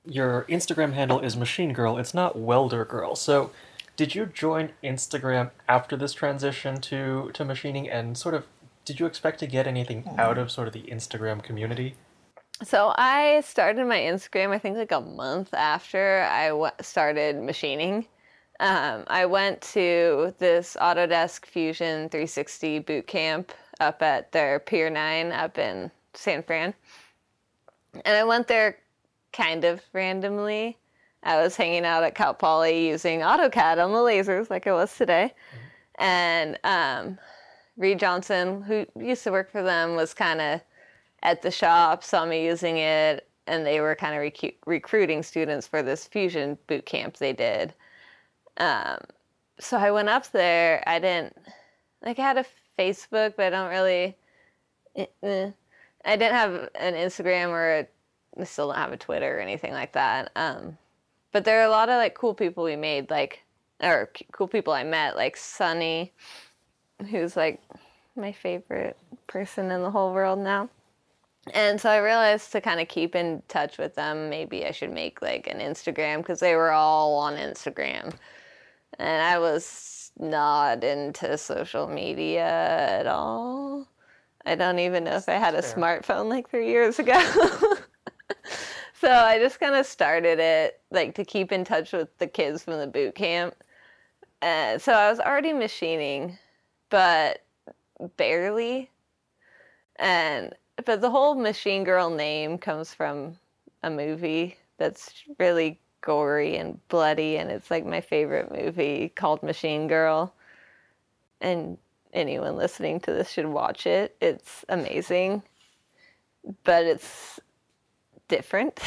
Your 0.03 0.43
Instagram 0.49 0.93
handle 0.93 1.19
is 1.19 1.37
Machine 1.37 1.71
Girl. 1.71 1.99
It's 1.99 2.15
not 2.15 2.35
Welder 2.35 2.83
Girl. 2.83 3.15
So, 3.15 3.51
did 3.95 4.15
you 4.15 4.25
join 4.25 4.71
Instagram 4.83 5.51
after 5.69 5.95
this 5.95 6.13
transition 6.13 6.81
to 6.81 7.29
to 7.35 7.45
machining, 7.45 7.87
and 7.87 8.17
sort 8.17 8.33
of 8.33 8.47
did 8.85 8.99
you 8.99 9.05
expect 9.05 9.39
to 9.41 9.45
get 9.45 9.67
anything 9.67 10.03
out 10.17 10.39
of 10.39 10.49
sort 10.49 10.67
of 10.67 10.73
the 10.73 10.81
Instagram 10.81 11.43
community? 11.43 11.93
So 12.63 12.91
I 12.97 13.41
started 13.41 13.85
my 13.85 13.99
Instagram, 13.99 14.49
I 14.49 14.57
think 14.57 14.75
like 14.75 14.91
a 14.91 15.01
month 15.01 15.53
after 15.53 16.27
I 16.31 16.47
w- 16.47 16.71
started 16.81 17.35
machining. 17.35 18.07
Um, 18.59 19.03
I 19.05 19.27
went 19.27 19.61
to 19.73 20.33
this 20.39 20.75
Autodesk 20.81 21.45
Fusion 21.45 22.09
360 22.09 22.79
boot 22.79 23.05
camp 23.05 23.51
up 23.79 24.01
at 24.01 24.31
their 24.31 24.59
Pier 24.59 24.89
9 24.89 25.31
up 25.31 25.59
in 25.59 25.91
San 26.13 26.43
Fran. 26.43 26.73
And 27.93 28.17
I 28.17 28.23
went 28.23 28.47
there 28.47 28.77
kind 29.31 29.63
of 29.63 29.81
randomly. 29.93 30.77
I 31.23 31.41
was 31.41 31.55
hanging 31.55 31.85
out 31.85 32.03
at 32.03 32.15
Cal 32.15 32.33
Poly 32.33 32.87
using 32.89 33.21
AutoCAD 33.21 33.83
on 33.83 33.91
the 33.91 33.99
lasers 33.99 34.49
like 34.49 34.67
I 34.67 34.73
was 34.73 34.95
today. 34.95 35.33
And 35.99 36.59
um, 36.63 37.17
Reed 37.77 37.99
Johnson, 37.99 38.61
who 38.61 38.85
used 38.99 39.23
to 39.23 39.31
work 39.31 39.51
for 39.51 39.63
them, 39.63 39.95
was 39.95 40.13
kind 40.13 40.41
of 40.41 40.61
at 41.21 41.41
the 41.41 41.51
shop, 41.51 42.03
saw 42.03 42.25
me 42.25 42.45
using 42.45 42.77
it, 42.77 43.27
and 43.47 43.65
they 43.65 43.79
were 43.79 43.95
kind 43.95 44.15
of 44.15 44.21
recu- 44.21 44.55
recruiting 44.65 45.23
students 45.23 45.67
for 45.67 45.81
this 45.81 46.07
fusion 46.07 46.57
boot 46.67 46.85
camp 46.85 47.17
they 47.17 47.33
did. 47.33 47.73
Um, 48.57 48.97
so 49.59 49.77
I 49.77 49.91
went 49.91 50.09
up 50.09 50.31
there. 50.31 50.83
I 50.87 50.99
didn't 50.99 51.35
like 52.03 52.19
I 52.19 52.21
had 52.23 52.37
a 52.37 52.45
Facebook, 52.77 53.35
but 53.37 53.45
I 53.45 53.49
don't 53.49 53.69
really. 53.69 54.17
eh, 54.95 55.05
eh. 55.21 55.51
I 56.05 56.15
didn't 56.15 56.35
have 56.35 56.69
an 56.75 56.93
Instagram 56.93 57.49
or 57.49 57.87
I 58.39 58.43
still 58.43 58.67
don't 58.67 58.77
have 58.77 58.91
a 58.91 58.97
Twitter 58.97 59.37
or 59.37 59.39
anything 59.39 59.73
like 59.73 59.93
that. 59.93 60.31
Um, 60.35 60.77
but 61.31 61.45
there 61.45 61.61
are 61.61 61.65
a 61.65 61.69
lot 61.69 61.89
of 61.89 61.95
like 61.95 62.15
cool 62.15 62.33
people 62.33 62.63
we 62.63 62.75
made, 62.75 63.09
like 63.09 63.43
or 63.81 64.09
c- 64.15 64.27
cool 64.31 64.47
people 64.47 64.73
I 64.73 64.83
met, 64.83 65.15
like 65.15 65.37
Sunny, 65.37 66.13
who's 67.09 67.35
like 67.35 67.61
my 68.15 68.31
favorite 68.31 68.97
person 69.27 69.71
in 69.71 69.81
the 69.81 69.91
whole 69.91 70.13
world 70.13 70.39
now. 70.39 70.69
And 71.53 71.79
so 71.79 71.89
I 71.89 71.97
realized 71.97 72.51
to 72.53 72.61
kind 72.61 72.79
of 72.79 72.87
keep 72.87 73.15
in 73.15 73.41
touch 73.49 73.77
with 73.77 73.95
them, 73.95 74.29
maybe 74.29 74.65
I 74.65 74.71
should 74.71 74.91
make 74.91 75.21
like 75.21 75.47
an 75.47 75.59
Instagram 75.59 76.17
because 76.17 76.39
they 76.39 76.55
were 76.55 76.71
all 76.71 77.15
on 77.15 77.35
Instagram. 77.35 78.13
And 78.97 79.21
I 79.21 79.39
was 79.39 80.11
not 80.17 80.83
into 80.83 81.37
social 81.37 81.87
media 81.87 82.45
at 82.45 83.07
all. 83.07 83.87
I 84.45 84.55
don't 84.55 84.79
even 84.79 85.05
know 85.05 85.15
if 85.15 85.29
I 85.29 85.33
had 85.33 85.55
a 85.55 85.61
Fair. 85.61 85.75
smartphone 85.75 86.29
like 86.29 86.49
three 86.49 86.69
years 86.69 86.99
ago. 86.99 87.19
so 88.99 89.11
I 89.11 89.39
just 89.39 89.59
kind 89.59 89.75
of 89.75 89.85
started 89.85 90.39
it 90.39 90.81
like 90.91 91.15
to 91.15 91.25
keep 91.25 91.51
in 91.51 91.63
touch 91.63 91.93
with 91.93 92.15
the 92.17 92.27
kids 92.27 92.63
from 92.63 92.79
the 92.79 92.87
boot 92.87 93.15
camp. 93.15 93.55
Uh, 94.41 94.77
so 94.77 94.91
I 94.91 95.09
was 95.09 95.19
already 95.19 95.53
machining, 95.53 96.37
but 96.89 97.43
barely. 98.17 98.89
And 99.95 100.53
but 100.85 101.01
the 101.01 101.09
whole 101.09 101.35
machine 101.35 101.83
girl 101.83 102.09
name 102.09 102.57
comes 102.57 102.93
from 102.93 103.37
a 103.83 103.89
movie 103.89 104.57
that's 104.77 105.13
really 105.39 105.79
gory 106.01 106.57
and 106.57 106.85
bloody 106.89 107.37
and 107.37 107.49
it's 107.49 107.71
like 107.71 107.85
my 107.85 108.01
favorite 108.01 108.51
movie 108.51 109.13
called 109.15 109.41
Machine 109.43 109.87
Girl. 109.87 110.33
And 111.39 111.77
anyone 112.13 112.55
listening 112.55 112.99
to 113.01 113.11
this 113.11 113.31
should 113.31 113.45
watch 113.45 113.85
it. 113.85 114.15
It's 114.21 114.63
amazing. 114.69 115.43
But 116.63 116.85
it's 116.85 117.39
different. 118.27 118.79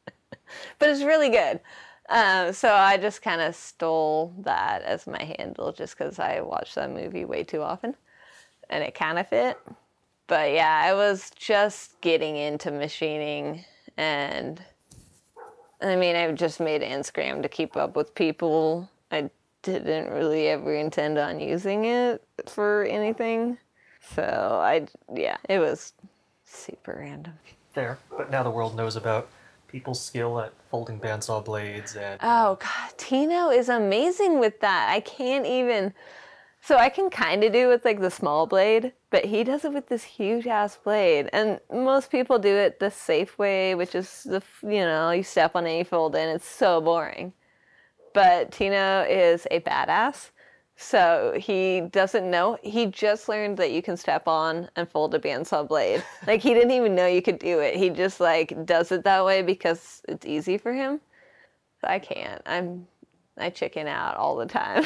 but 0.78 0.88
it's 0.88 1.02
really 1.02 1.30
good. 1.30 1.60
Um, 2.08 2.52
so 2.52 2.72
I 2.72 2.96
just 2.96 3.22
kind 3.22 3.40
of 3.40 3.54
stole 3.54 4.34
that 4.40 4.82
as 4.82 5.06
my 5.06 5.22
handle 5.38 5.72
just 5.72 5.96
because 5.98 6.18
I 6.18 6.40
watched 6.40 6.74
that 6.74 6.90
movie 6.90 7.24
way 7.24 7.44
too 7.44 7.62
often 7.62 7.94
and 8.68 8.84
it 8.84 8.94
kind 8.94 9.18
of 9.18 9.28
fit. 9.28 9.58
But 10.26 10.52
yeah, 10.52 10.82
I 10.84 10.94
was 10.94 11.30
just 11.36 12.00
getting 12.00 12.36
into 12.36 12.70
machining 12.70 13.64
and 13.96 14.62
I 15.80 15.96
mean, 15.96 16.16
I 16.16 16.30
just 16.32 16.60
made 16.60 16.82
Instagram 16.82 17.42
to 17.42 17.48
keep 17.48 17.76
up 17.76 17.96
with 17.96 18.14
people. 18.14 18.88
I 19.10 19.30
didn't 19.64 20.10
really 20.12 20.48
ever 20.48 20.74
intend 20.74 21.18
on 21.18 21.40
using 21.40 21.86
it 21.86 22.22
for 22.46 22.84
anything. 22.84 23.58
So 24.14 24.22
I, 24.62 24.86
yeah, 25.12 25.38
it 25.48 25.58
was 25.58 25.92
super 26.44 26.96
random. 27.00 27.34
There, 27.72 27.98
but 28.16 28.30
now 28.30 28.42
the 28.42 28.50
world 28.50 28.76
knows 28.76 28.94
about 28.94 29.28
people's 29.66 30.00
skill 30.00 30.38
at 30.38 30.52
folding 30.70 31.00
bandsaw 31.00 31.44
blades 31.44 31.96
and 31.96 32.20
Oh 32.22 32.56
god, 32.60 32.92
Tino 32.96 33.50
is 33.50 33.68
amazing 33.68 34.38
with 34.38 34.60
that. 34.60 34.90
I 34.90 35.00
can't 35.00 35.46
even. 35.46 35.92
So 36.60 36.76
I 36.76 36.88
can 36.88 37.10
kind 37.10 37.42
of 37.44 37.52
do 37.52 37.68
with 37.68 37.84
like 37.84 38.00
the 38.00 38.10
small 38.10 38.46
blade, 38.46 38.92
but 39.10 39.24
he 39.24 39.44
does 39.44 39.64
it 39.64 39.72
with 39.72 39.88
this 39.88 40.04
huge 40.04 40.46
ass 40.46 40.78
blade. 40.82 41.28
And 41.32 41.60
most 41.72 42.10
people 42.10 42.38
do 42.38 42.54
it 42.54 42.78
the 42.78 42.90
safe 42.90 43.36
way, 43.36 43.74
which 43.74 43.94
is 43.96 44.22
the 44.22 44.42
you 44.62 44.84
know 44.84 45.10
you 45.10 45.24
step 45.24 45.56
on 45.56 45.66
it, 45.66 45.78
you 45.78 45.84
fold 45.84 46.14
and 46.14 46.30
it's 46.30 46.46
so 46.46 46.80
boring. 46.80 47.32
But 48.14 48.52
Tino 48.52 49.02
is 49.02 49.46
a 49.50 49.60
badass. 49.60 50.30
So 50.76 51.34
he 51.36 51.82
doesn't 51.92 52.28
know. 52.28 52.58
He 52.62 52.86
just 52.86 53.28
learned 53.28 53.58
that 53.58 53.70
you 53.70 53.82
can 53.82 53.96
step 53.96 54.26
on 54.26 54.68
and 54.74 54.88
fold 54.88 55.14
a 55.14 55.18
bandsaw 55.18 55.68
blade. 55.68 56.02
Like 56.26 56.40
he 56.40 56.54
didn't 56.54 56.72
even 56.72 56.94
know 56.94 57.06
you 57.06 57.22
could 57.22 57.38
do 57.38 57.60
it. 57.60 57.76
He 57.76 57.90
just 57.90 58.18
like 58.18 58.64
does 58.64 58.90
it 58.90 59.04
that 59.04 59.24
way 59.24 59.42
because 59.42 60.02
it's 60.08 60.24
easy 60.24 60.56
for 60.56 60.72
him. 60.72 61.00
I 61.82 61.98
can't. 61.98 62.40
I'm 62.46 62.86
I 63.36 63.50
chicken 63.50 63.88
out 63.88 64.16
all 64.16 64.36
the 64.36 64.46
time. 64.46 64.84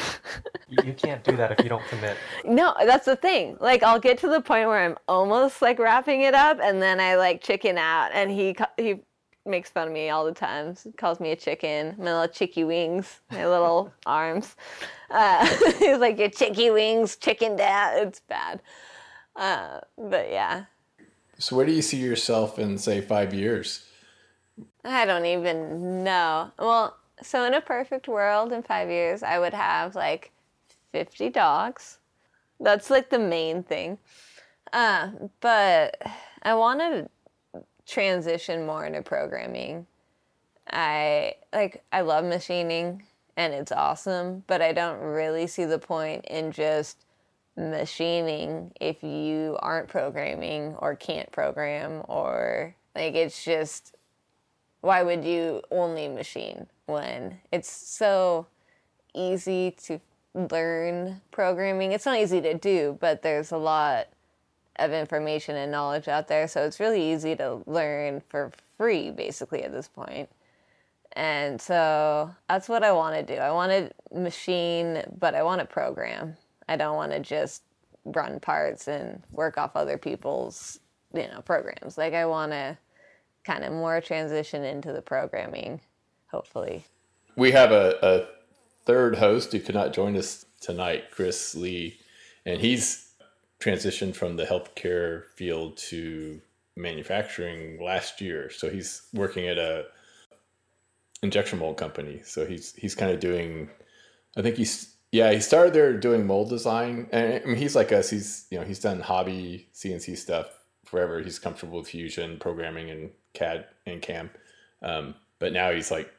you, 0.67 0.77
you 0.87 0.93
can't 0.93 1.23
do 1.23 1.37
that 1.37 1.51
if 1.51 1.63
you 1.63 1.69
don't 1.69 1.85
commit. 1.85 2.17
no, 2.45 2.73
that's 2.83 3.05
the 3.05 3.15
thing. 3.15 3.57
Like 3.59 3.83
I'll 3.83 3.99
get 3.99 4.17
to 4.19 4.27
the 4.27 4.41
point 4.41 4.67
where 4.67 4.83
I'm 4.83 4.97
almost 5.07 5.61
like 5.61 5.79
wrapping 5.79 6.21
it 6.21 6.33
up 6.33 6.59
and 6.61 6.81
then 6.81 6.99
I 6.99 7.15
like 7.15 7.41
chicken 7.41 7.77
out 7.77 8.11
and 8.13 8.31
he 8.31 8.55
he 8.77 9.01
makes 9.45 9.69
fun 9.69 9.87
of 9.87 9.93
me 9.93 10.09
all 10.09 10.25
the 10.25 10.33
time. 10.33 10.75
Calls 10.97 11.19
me 11.19 11.31
a 11.31 11.35
chicken. 11.35 11.95
My 11.97 12.13
little 12.13 12.27
chicky 12.27 12.63
wings, 12.63 13.19
my 13.31 13.47
little 13.47 13.91
arms. 14.05 14.55
Uh, 15.09 15.45
he's 15.79 15.97
like 15.97 16.17
your 16.17 16.29
chicky 16.29 16.71
wings, 16.71 17.15
chicken 17.15 17.55
dad. 17.55 18.07
It's 18.07 18.19
bad. 18.19 18.61
Uh, 19.35 19.79
but 19.97 20.29
yeah. 20.29 20.65
So 21.37 21.55
where 21.55 21.65
do 21.65 21.71
you 21.71 21.81
see 21.81 21.97
yourself 21.97 22.59
in 22.59 22.77
say 22.77 23.01
five 23.01 23.33
years? 23.33 23.85
I 24.83 25.05
don't 25.05 25.25
even 25.25 26.03
know. 26.03 26.51
Well, 26.59 26.97
so 27.21 27.45
in 27.45 27.53
a 27.53 27.61
perfect 27.61 28.07
world, 28.07 28.51
in 28.51 28.63
five 28.63 28.89
years, 28.89 29.23
I 29.23 29.39
would 29.39 29.53
have 29.53 29.95
like 29.95 30.31
50 30.91 31.29
dogs. 31.29 31.99
That's 32.59 32.89
like 32.89 33.09
the 33.09 33.19
main 33.19 33.63
thing. 33.63 33.97
Uh, 34.73 35.11
but 35.39 36.01
I 36.43 36.53
want 36.55 36.79
to 36.79 37.09
transition 37.89 38.65
more 38.65 38.85
into 38.85 39.01
programming. 39.01 39.87
I 40.71 41.35
like 41.53 41.83
I 41.91 42.01
love 42.01 42.25
machining 42.25 43.03
and 43.35 43.53
it's 43.53 43.71
awesome, 43.71 44.43
but 44.47 44.61
I 44.61 44.73
don't 44.73 44.99
really 44.99 45.47
see 45.47 45.65
the 45.65 45.79
point 45.79 46.25
in 46.25 46.51
just 46.51 47.05
machining 47.57 48.71
if 48.79 49.03
you 49.03 49.57
aren't 49.61 49.89
programming 49.89 50.75
or 50.77 50.95
can't 50.95 51.31
program 51.31 52.03
or 52.07 52.75
like 52.95 53.15
it's 53.15 53.43
just 53.43 53.95
why 54.81 55.03
would 55.03 55.25
you 55.25 55.61
only 55.71 56.07
machine 56.07 56.67
when 56.85 57.39
it's 57.51 57.69
so 57.69 58.47
easy 59.13 59.71
to 59.85 59.99
learn 60.33 61.21
programming? 61.31 61.91
It's 61.91 62.05
not 62.05 62.19
easy 62.19 62.41
to 62.41 62.53
do, 62.53 62.97
but 62.99 63.21
there's 63.21 63.51
a 63.51 63.57
lot 63.57 64.07
of 64.79 64.91
information 64.91 65.55
and 65.55 65.71
knowledge 65.71 66.07
out 66.07 66.27
there. 66.27 66.47
So 66.47 66.63
it's 66.63 66.79
really 66.79 67.11
easy 67.11 67.35
to 67.35 67.61
learn 67.65 68.21
for 68.29 68.51
free, 68.77 69.11
basically, 69.11 69.63
at 69.63 69.71
this 69.71 69.87
point. 69.87 70.29
And 71.13 71.59
so 71.61 72.33
that's 72.47 72.69
what 72.69 72.83
I 72.83 72.91
want 72.91 73.15
to 73.15 73.35
do. 73.35 73.39
I 73.39 73.51
want 73.51 73.71
to 73.71 73.91
machine, 74.17 75.03
but 75.17 75.35
I 75.35 75.43
want 75.43 75.59
to 75.59 75.65
program. 75.65 76.37
I 76.67 76.75
don't 76.75 76.95
want 76.95 77.11
to 77.11 77.19
just 77.19 77.63
run 78.05 78.39
parts 78.39 78.87
and 78.87 79.23
work 79.31 79.57
off 79.57 79.75
other 79.75 79.97
people's, 79.97 80.79
you 81.13 81.27
know, 81.27 81.41
programs. 81.41 81.97
Like 81.97 82.13
I 82.13 82.25
want 82.25 82.51
to 82.51 82.77
kind 83.43 83.63
of 83.63 83.71
more 83.71 84.01
transition 84.01 84.63
into 84.63 84.93
the 84.93 85.01
programming, 85.01 85.81
hopefully. 86.31 86.85
We 87.35 87.51
have 87.51 87.71
a, 87.71 87.97
a 88.01 88.27
third 88.85 89.15
host 89.15 89.51
who 89.51 89.59
could 89.59 89.75
not 89.75 89.93
join 89.93 90.15
us 90.15 90.45
tonight, 90.61 91.05
Chris 91.11 91.55
Lee, 91.55 91.99
and 92.45 92.61
he's 92.61 93.08
transitioned 93.59 94.15
from 94.15 94.37
the 94.37 94.45
healthcare 94.45 95.25
field 95.35 95.77
to 95.77 96.41
manufacturing 96.75 97.83
last 97.83 98.21
year. 98.21 98.49
So 98.49 98.69
he's 98.69 99.07
working 99.13 99.47
at 99.47 99.57
a 99.57 99.85
injection 101.21 101.59
mold 101.59 101.77
company. 101.77 102.21
So 102.23 102.45
he's 102.45 102.73
he's 102.75 102.95
kind 102.95 103.11
of 103.11 103.19
doing. 103.19 103.69
I 104.37 104.41
think 104.41 104.55
he's 104.55 104.95
yeah 105.11 105.31
he 105.31 105.39
started 105.39 105.73
there 105.73 105.97
doing 105.97 106.25
mold 106.25 106.49
design, 106.49 107.07
and 107.11 107.41
I 107.43 107.45
mean 107.45 107.57
he's 107.57 107.75
like 107.75 107.91
us. 107.91 108.09
He's 108.09 108.47
you 108.49 108.59
know 108.59 108.65
he's 108.65 108.79
done 108.79 109.01
hobby 109.01 109.67
CNC 109.73 110.17
stuff 110.17 110.47
forever. 110.85 111.21
He's 111.21 111.39
comfortable 111.39 111.79
with 111.79 111.89
Fusion 111.89 112.37
programming 112.39 112.89
and 112.89 113.11
CAD 113.33 113.65
and 113.85 114.01
CAM, 114.01 114.29
um, 114.81 115.15
but 115.39 115.53
now 115.53 115.71
he's 115.71 115.91
like 115.91 116.11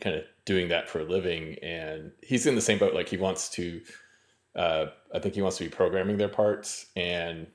kind 0.00 0.16
of 0.16 0.24
doing 0.44 0.68
that 0.68 0.88
for 0.88 1.00
a 1.00 1.04
living, 1.04 1.56
and 1.62 2.12
he's 2.22 2.46
in 2.46 2.54
the 2.54 2.60
same 2.60 2.78
boat. 2.78 2.94
Like 2.94 3.08
he 3.08 3.16
wants 3.16 3.48
to. 3.50 3.80
Uh, 4.56 4.86
I 5.14 5.20
think 5.20 5.34
he 5.34 5.42
wants 5.42 5.56
to 5.58 5.64
be 5.64 5.70
programming 5.70 6.18
their 6.18 6.28
parts 6.28 6.86
and 6.96 7.46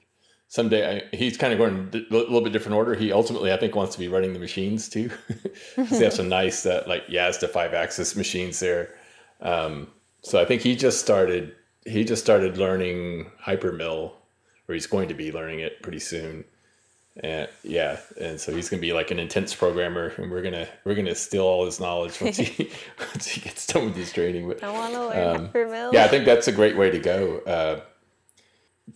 someday 0.49 0.97
I, 0.97 1.16
he's 1.16 1.38
kind 1.38 1.53
of 1.53 1.60
going 1.60 2.05
a 2.12 2.14
little 2.14 2.41
bit 2.41 2.51
different 2.51 2.76
order. 2.76 2.93
He 2.95 3.14
ultimately, 3.14 3.53
I 3.53 3.57
think, 3.57 3.76
wants 3.76 3.93
to 3.93 3.99
be 3.99 4.10
running 4.10 4.34
the 4.34 4.39
machines 4.39 4.89
too. 4.89 5.10
they 5.78 6.03
have 6.03 6.14
some 6.14 6.28
nice, 6.28 6.66
uh, 6.66 6.84
like 6.86 7.07
Yasda 7.07 7.49
five 7.49 7.74
axis 7.74 8.16
machines 8.16 8.60
there. 8.60 8.95
Um, 9.39 9.88
so 10.22 10.41
I 10.41 10.45
think 10.45 10.62
he 10.62 10.76
just 10.76 10.99
started. 10.99 11.55
He 11.86 12.03
just 12.03 12.22
started 12.22 12.57
learning 12.57 13.32
Hypermill, 13.41 14.12
or 14.68 14.74
he's 14.74 14.86
going 14.86 15.07
to 15.07 15.14
be 15.14 15.32
learning 15.32 15.62
it 15.62 15.82
pretty 15.82 15.99
soon. 15.99 16.43
And 17.22 17.49
yeah, 17.63 17.99
and 18.20 18.39
so 18.39 18.55
he's 18.55 18.70
gonna 18.70 18.82
be 18.82 18.93
like 18.93 19.11
an 19.11 19.20
intense 19.20 19.53
programmer, 19.53 20.13
and 20.17 20.32
we're 20.32 20.41
gonna 20.41 20.67
we're 20.86 20.95
gonna 20.95 21.15
steal 21.15 21.43
all 21.43 21.65
his 21.65 21.80
knowledge 21.80 22.22
once 22.22 22.38
he 22.38 22.72
once 22.99 23.28
he 23.28 23.41
gets 23.41 23.67
done 23.67 23.86
with 23.86 23.95
his 23.95 24.13
training. 24.13 24.47
But 24.47 24.63
I 24.63 24.72
want 24.72 24.93
to 24.93 25.07
learn 25.07 25.36
um, 25.36 25.93
Yeah, 25.93 26.05
I 26.05 26.07
think 26.07 26.26
that's 26.26 26.47
a 26.47 26.51
great 26.51 26.78
way 26.78 26.89
to 26.89 26.99
go. 26.99 27.39
Uh, 27.39 27.82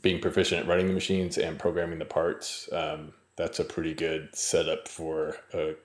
being 0.01 0.21
proficient 0.21 0.61
at 0.61 0.67
running 0.67 0.87
the 0.87 0.93
machines 0.93 1.37
and 1.37 1.59
programming 1.59 1.99
the 1.99 2.05
parts, 2.05 2.69
um, 2.71 3.13
that's 3.35 3.59
a 3.59 3.63
pretty 3.63 3.93
good 3.93 4.29
setup 4.33 4.87
for 4.87 5.35
a 5.53 5.75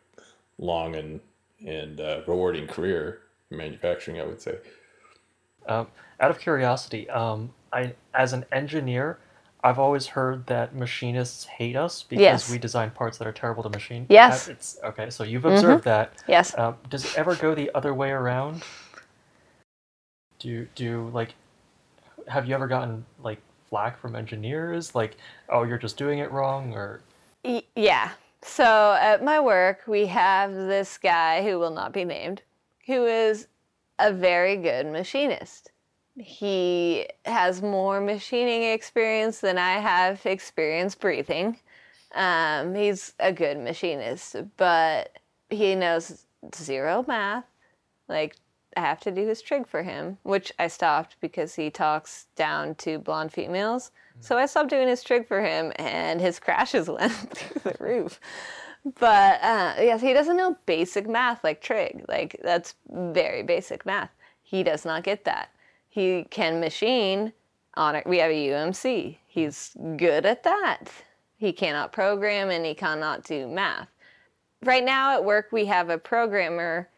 long 0.58 0.94
and 0.94 1.20
and 1.66 2.00
uh, 2.00 2.20
rewarding 2.28 2.68
career 2.68 3.22
in 3.50 3.56
manufacturing. 3.56 4.20
I 4.20 4.24
would 4.24 4.40
say. 4.40 4.58
Um, 5.66 5.88
out 6.20 6.30
of 6.30 6.38
curiosity, 6.38 7.10
um, 7.10 7.52
I 7.72 7.94
as 8.14 8.32
an 8.32 8.44
engineer, 8.52 9.18
I've 9.64 9.78
always 9.78 10.06
heard 10.06 10.46
that 10.46 10.74
machinists 10.74 11.44
hate 11.46 11.74
us 11.76 12.04
because 12.04 12.22
Yes. 12.22 12.50
we 12.50 12.58
design 12.58 12.90
parts 12.90 13.18
that 13.18 13.26
are 13.26 13.32
terrible 13.32 13.62
to 13.64 13.68
machine. 13.70 14.06
Yes. 14.08 14.48
Uh, 14.48 14.52
It's 14.52 14.78
okay. 14.84 15.10
So 15.10 15.24
you've 15.24 15.44
observed 15.44 15.84
that. 15.84 16.12
Yes. 16.28 16.56
Um, 16.56 16.76
does 16.88 17.04
it 17.04 17.18
ever 17.18 17.34
go 17.34 17.54
the 17.54 17.70
other 17.74 17.92
way 17.92 18.10
around? 18.10 18.62
Do 20.38 20.48
you, 20.48 20.68
do 20.76 20.84
you, 20.84 21.10
like 21.12 21.34
have 22.28 22.46
you 22.46 22.54
ever 22.54 22.66
gotten 22.68 23.04
like 23.22 23.40
flack 23.70 23.98
from 23.98 24.14
engineers 24.14 24.94
like 24.94 25.16
oh 25.48 25.62
you're 25.62 25.78
just 25.78 25.96
doing 25.96 26.18
it 26.20 26.30
wrong 26.30 26.72
or 26.74 27.00
Y- 27.44 27.62
yeah. 27.74 28.10
So 28.42 28.96
at 29.00 29.24
my 29.24 29.40
work, 29.40 29.80
we 29.86 30.06
have 30.06 30.52
this 30.52 30.96
guy 30.98 31.42
who 31.42 31.58
will 31.58 31.70
not 31.72 31.92
be 31.92 32.04
named, 32.04 32.42
who 32.86 33.04
is 33.06 33.46
a 33.98 34.12
very 34.12 34.56
good 34.56 34.86
machinist. 34.86 35.70
He 36.18 37.06
has 37.24 37.62
more 37.62 38.00
machining 38.00 38.64
experience 38.64 39.40
than 39.40 39.58
I 39.58 39.74
have 39.74 40.24
experience 40.26 40.94
breathing. 40.94 41.58
Um, 42.14 42.74
he's 42.74 43.14
a 43.20 43.32
good 43.32 43.58
machinist, 43.58 44.36
but 44.56 45.18
he 45.50 45.74
knows 45.74 46.26
zero 46.54 47.04
math. 47.06 47.44
Like, 48.08 48.36
I 48.76 48.80
have 48.80 49.00
to 49.00 49.10
do 49.10 49.26
his 49.26 49.42
trig 49.42 49.66
for 49.66 49.82
him, 49.82 50.18
which 50.22 50.52
I 50.58 50.68
stopped 50.68 51.16
because 51.20 51.54
he 51.54 51.70
talks 51.70 52.26
down 52.36 52.74
to 52.76 52.98
blonde 52.98 53.32
females. 53.32 53.90
So 54.20 54.36
I 54.36 54.46
stopped 54.46 54.70
doing 54.70 54.88
his 54.88 55.02
trig 55.02 55.26
for 55.26 55.40
him, 55.40 55.72
and 55.76 56.20
his 56.20 56.38
crashes 56.38 56.88
went 56.88 57.12
through 57.30 57.72
the 57.72 57.76
roof. 57.78 58.20
But 58.98 59.42
uh, 59.42 59.74
yes, 59.78 60.00
he 60.00 60.12
doesn't 60.12 60.36
know 60.36 60.56
basic 60.66 61.08
math 61.08 61.44
like 61.44 61.60
trig. 61.60 62.04
Like 62.08 62.40
that's 62.42 62.74
very 62.88 63.42
basic 63.42 63.84
math. 63.84 64.10
He 64.42 64.62
does 64.62 64.84
not 64.84 65.02
get 65.02 65.24
that. 65.24 65.50
He 65.88 66.26
can 66.30 66.60
machine 66.60 67.32
on 67.74 67.94
it. 67.94 68.06
We 68.06 68.18
have 68.18 68.30
a 68.30 68.48
UMC. 68.48 69.16
He's 69.26 69.76
good 69.96 70.26
at 70.26 70.42
that. 70.42 70.84
He 71.36 71.52
cannot 71.52 71.92
program 71.92 72.50
and 72.50 72.66
he 72.66 72.74
cannot 72.74 73.24
do 73.24 73.46
math. 73.46 73.88
Right 74.64 74.84
now 74.84 75.12
at 75.14 75.24
work, 75.24 75.48
we 75.52 75.64
have 75.66 75.88
a 75.88 75.98
programmer 75.98 76.88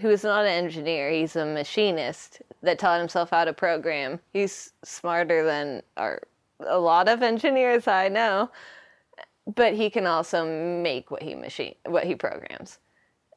who 0.00 0.10
is 0.10 0.22
not 0.22 0.44
an 0.44 0.52
engineer. 0.52 1.10
He's 1.10 1.36
a 1.36 1.44
machinist 1.44 2.42
that 2.62 2.78
taught 2.78 3.00
himself 3.00 3.30
how 3.30 3.44
to 3.44 3.52
program. 3.52 4.20
He's 4.32 4.72
smarter 4.84 5.44
than 5.44 5.82
our, 5.96 6.22
a 6.60 6.78
lot 6.78 7.08
of 7.08 7.22
engineers 7.22 7.88
I 7.88 8.08
know, 8.08 8.50
but 9.54 9.74
he 9.74 9.90
can 9.90 10.06
also 10.06 10.44
make 10.82 11.10
what 11.10 11.22
he 11.22 11.34
machine 11.34 11.74
what 11.86 12.04
he 12.04 12.14
programs. 12.14 12.78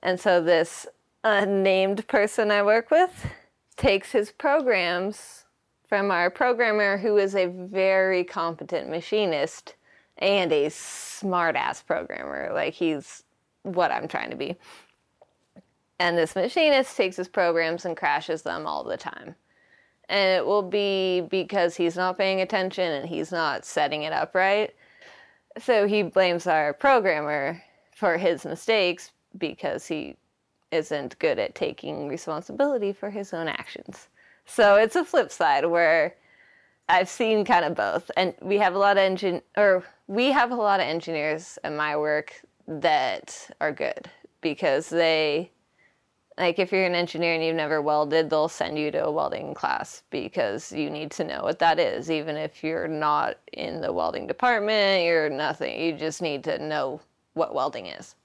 And 0.03 0.19
so 0.19 0.41
this 0.41 0.85
uh, 1.23 1.39
unnamed 1.43 2.05
person 2.07 2.51
I 2.51 2.61
work 2.61 2.91
with 2.91 3.25
takes 3.73 4.11
his 4.11 4.31
programs 4.31 5.45
from 5.87 6.11
our 6.11 6.29
programmer 6.29 6.97
who 6.97 7.17
is 7.17 7.35
a 7.35 7.47
very 7.47 8.23
competent 8.23 8.89
machinist 8.89 9.75
and 10.17 10.51
a 10.51 10.69
smart 10.69 11.55
ass 11.55 11.81
programmer. 11.81 12.51
Like 12.53 12.73
he's 12.73 13.23
what 13.63 13.91
I'm 13.91 14.07
trying 14.07 14.29
to 14.31 14.35
be. 14.35 14.55
And 15.99 16.17
this 16.17 16.35
machinist 16.35 16.97
takes 16.97 17.15
his 17.15 17.27
programs 17.27 17.85
and 17.85 17.95
crashes 17.95 18.41
them 18.41 18.65
all 18.67 18.83
the 18.83 18.97
time. 18.97 19.35
And 20.09 20.37
it 20.37 20.45
will 20.45 20.63
be 20.63 21.21
because 21.21 21.75
he's 21.75 21.95
not 21.95 22.17
paying 22.17 22.41
attention 22.41 22.91
and 22.91 23.07
he's 23.07 23.31
not 23.31 23.65
setting 23.65 24.03
it 24.03 24.11
up 24.11 24.35
right. 24.35 24.73
So 25.59 25.87
he 25.87 26.03
blames 26.03 26.47
our 26.47 26.73
programmer 26.73 27.61
for 27.95 28.17
his 28.17 28.43
mistakes 28.43 29.11
because 29.37 29.87
he 29.87 30.17
isn't 30.73 31.17
good 31.19 31.39
at 31.39 31.55
taking 31.55 32.07
responsibility 32.07 32.91
for 32.91 33.09
his 33.09 33.33
own 33.33 33.47
actions. 33.47 34.09
So 34.45 34.75
it's 34.75 34.95
a 34.95 35.05
flip 35.05 35.31
side 35.31 35.65
where 35.65 36.15
I've 36.89 37.09
seen 37.09 37.45
kind 37.45 37.63
of 37.63 37.75
both, 37.75 38.11
and 38.17 38.33
we 38.41 38.57
have 38.57 38.75
a 38.75 38.77
lot 38.77 38.97
of 38.97 39.03
engine 39.03 39.41
or 39.55 39.83
we 40.07 40.31
have 40.31 40.51
a 40.51 40.55
lot 40.55 40.79
of 40.79 40.85
engineers 40.85 41.57
in 41.63 41.77
my 41.77 41.95
work 41.95 42.41
that 42.67 43.49
are 43.61 43.71
good 43.71 44.09
because 44.41 44.89
they 44.89 45.51
like 46.37 46.57
if 46.57 46.71
you're 46.71 46.85
an 46.85 46.95
engineer 46.95 47.35
and 47.35 47.43
you've 47.43 47.55
never 47.55 47.81
welded, 47.81 48.29
they'll 48.29 48.49
send 48.49 48.77
you 48.77 48.89
to 48.91 49.05
a 49.05 49.11
welding 49.11 49.53
class 49.53 50.01
because 50.09 50.71
you 50.71 50.89
need 50.89 51.11
to 51.11 51.23
know 51.23 51.43
what 51.43 51.59
that 51.59 51.79
is. 51.79 52.09
Even 52.09 52.35
if 52.37 52.63
you're 52.63 52.87
not 52.87 53.37
in 53.53 53.81
the 53.81 53.93
welding 53.93 54.25
department, 54.25 55.03
you're 55.03 55.29
nothing. 55.29 55.79
You 55.79 55.93
just 55.93 56.21
need 56.21 56.43
to 56.45 56.57
know 56.57 57.01
what 57.33 57.53
welding 57.53 57.85
is. 57.85 58.15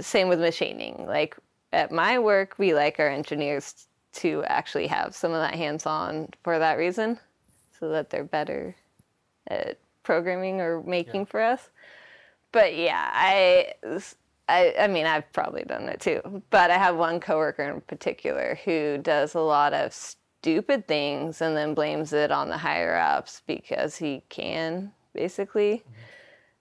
Same 0.00 0.28
with 0.28 0.40
machining. 0.40 1.06
Like 1.06 1.36
at 1.72 1.90
my 1.90 2.18
work, 2.18 2.54
we 2.58 2.74
like 2.74 2.98
our 2.98 3.08
engineers 3.08 3.86
to 4.14 4.44
actually 4.44 4.86
have 4.86 5.14
some 5.14 5.32
of 5.32 5.40
that 5.40 5.54
hands 5.54 5.86
on 5.86 6.28
for 6.42 6.58
that 6.58 6.78
reason, 6.78 7.18
so 7.78 7.88
that 7.88 8.10
they're 8.10 8.24
better 8.24 8.76
at 9.48 9.78
programming 10.02 10.60
or 10.60 10.82
making 10.82 11.22
yeah. 11.22 11.26
for 11.26 11.40
us. 11.40 11.68
But 12.52 12.76
yeah, 12.76 13.10
I, 13.12 13.72
I, 14.48 14.74
I 14.78 14.86
mean, 14.86 15.06
I've 15.06 15.30
probably 15.32 15.64
done 15.64 15.88
it 15.88 16.00
too. 16.00 16.42
But 16.50 16.70
I 16.70 16.78
have 16.78 16.96
one 16.96 17.18
coworker 17.18 17.64
in 17.64 17.80
particular 17.80 18.58
who 18.64 18.98
does 18.98 19.34
a 19.34 19.40
lot 19.40 19.72
of 19.72 19.92
stupid 19.92 20.86
things 20.86 21.40
and 21.40 21.56
then 21.56 21.74
blames 21.74 22.12
it 22.12 22.30
on 22.30 22.48
the 22.48 22.58
higher 22.58 22.96
ups 22.96 23.42
because 23.46 23.96
he 23.96 24.22
can, 24.28 24.92
basically. 25.12 25.78
Mm-hmm. 25.78 25.92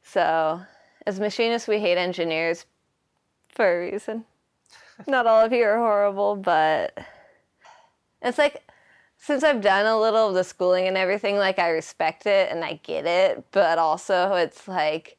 So, 0.01 0.62
as 1.06 1.20
machinists, 1.20 1.68
we 1.68 1.80
hate 1.80 1.97
engineers 1.97 2.66
for 3.56 3.66
a 3.66 3.91
reason. 3.91 4.26
Not 5.08 5.28
all 5.28 5.45
of 5.45 5.51
you 5.51 5.64
are 5.64 5.78
horrible, 5.78 6.36
but 6.36 6.97
it's 8.22 8.38
like 8.38 8.64
since 9.18 9.43
I've 9.43 9.62
done 9.62 9.86
a 9.86 9.99
little 9.99 10.28
of 10.28 10.34
the 10.34 10.43
schooling 10.43 10.88
and 10.88 10.97
everything, 10.97 11.38
like 11.38 11.58
I 11.58 11.70
respect 11.70 12.26
it 12.26 12.51
and 12.51 12.64
I 12.64 12.80
get 12.84 13.06
it, 13.06 13.43
but 13.51 13.78
also 13.78 14.34
it's 14.34 14.68
like 14.68 15.18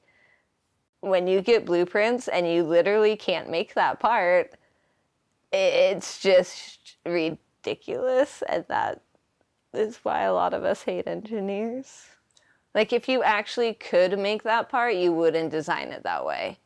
when 1.01 1.27
you 1.27 1.41
get 1.41 1.67
blueprints 1.67 2.29
and 2.29 2.47
you 2.47 2.65
literally 2.65 3.17
can't 3.17 3.51
make 3.51 3.75
that 3.75 4.01
part, 4.01 4.55
it's 5.53 6.21
just 6.21 6.97
ridiculous. 7.07 8.43
And 8.49 8.65
that 8.69 9.03
is 9.73 9.99
why 10.03 10.23
a 10.23 10.35
lot 10.35 10.55
of 10.55 10.65
us 10.65 10.83
hate 10.83 11.07
engineers. 11.07 12.07
Like, 12.75 12.93
if 12.93 13.09
you 13.09 13.23
actually 13.23 13.75
could 13.75 14.19
make 14.19 14.43
that 14.43 14.69
part, 14.69 14.97
you 14.97 15.13
wouldn't 15.13 15.51
design 15.51 15.89
it 15.89 16.03
that 16.03 16.27
way. 16.27 16.59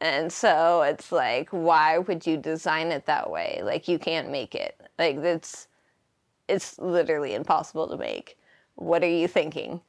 And 0.00 0.32
so 0.32 0.82
it's 0.82 1.10
like, 1.10 1.48
why 1.50 1.98
would 1.98 2.26
you 2.26 2.36
design 2.36 2.88
it 2.88 3.06
that 3.06 3.30
way? 3.30 3.60
Like, 3.64 3.88
you 3.88 3.98
can't 3.98 4.30
make 4.30 4.54
it. 4.54 4.80
Like, 4.98 5.16
it's, 5.16 5.66
it's 6.48 6.78
literally 6.78 7.34
impossible 7.34 7.88
to 7.88 7.96
make. 7.96 8.38
What 8.76 9.02
are 9.02 9.08
you 9.08 9.26
thinking? 9.26 9.80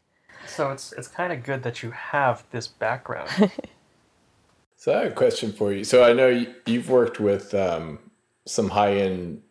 So 0.47 0.72
it's 0.72 0.93
it's 0.93 1.07
kind 1.07 1.32
of 1.32 1.43
good 1.43 1.64
that 1.64 1.84
you 1.84 1.91
have 1.91 2.43
this 2.51 2.68
background. 2.68 3.30
so 4.78 4.93
I 4.93 5.03
have 5.03 5.12
a 5.12 5.16
question 5.16 5.51
for 5.51 5.74
you. 5.74 5.84
So 5.84 6.03
I 6.03 6.14
know 6.14 6.45
you've 6.66 6.89
worked 6.89 7.20
with 7.20 7.53
um, 7.53 7.99
some 8.45 8.70
high 8.70 8.95
end 8.95 9.41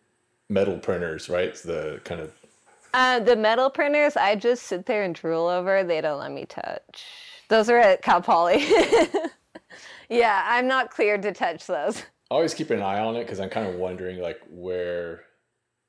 metal 0.49 0.77
printers, 0.77 1.29
right? 1.29 1.55
The 1.55 2.01
kind 2.03 2.21
of 2.21 2.33
uh, 2.93 3.19
the 3.19 3.35
metal 3.35 3.69
printers, 3.69 4.17
I 4.17 4.35
just 4.35 4.63
sit 4.63 4.87
there 4.87 5.03
and 5.03 5.13
drool 5.13 5.47
over. 5.47 5.83
They 5.83 6.01
don't 6.01 6.19
let 6.19 6.31
me 6.31 6.45
touch. 6.45 7.05
Those 7.47 7.69
are 7.69 7.77
at 7.77 8.01
Cal 8.01 8.21
Poly. 8.21 8.65
yeah, 10.09 10.43
I'm 10.47 10.67
not 10.67 10.91
cleared 10.91 11.21
to 11.23 11.31
touch 11.31 11.67
those. 11.67 12.03
I 12.31 12.35
Always 12.35 12.53
keep 12.53 12.69
an 12.69 12.81
eye 12.81 12.99
on 12.99 13.15
it 13.15 13.23
because 13.23 13.39
I'm 13.39 13.49
kind 13.49 13.67
of 13.67 13.75
wondering 13.75 14.19
like 14.19 14.39
where 14.49 15.23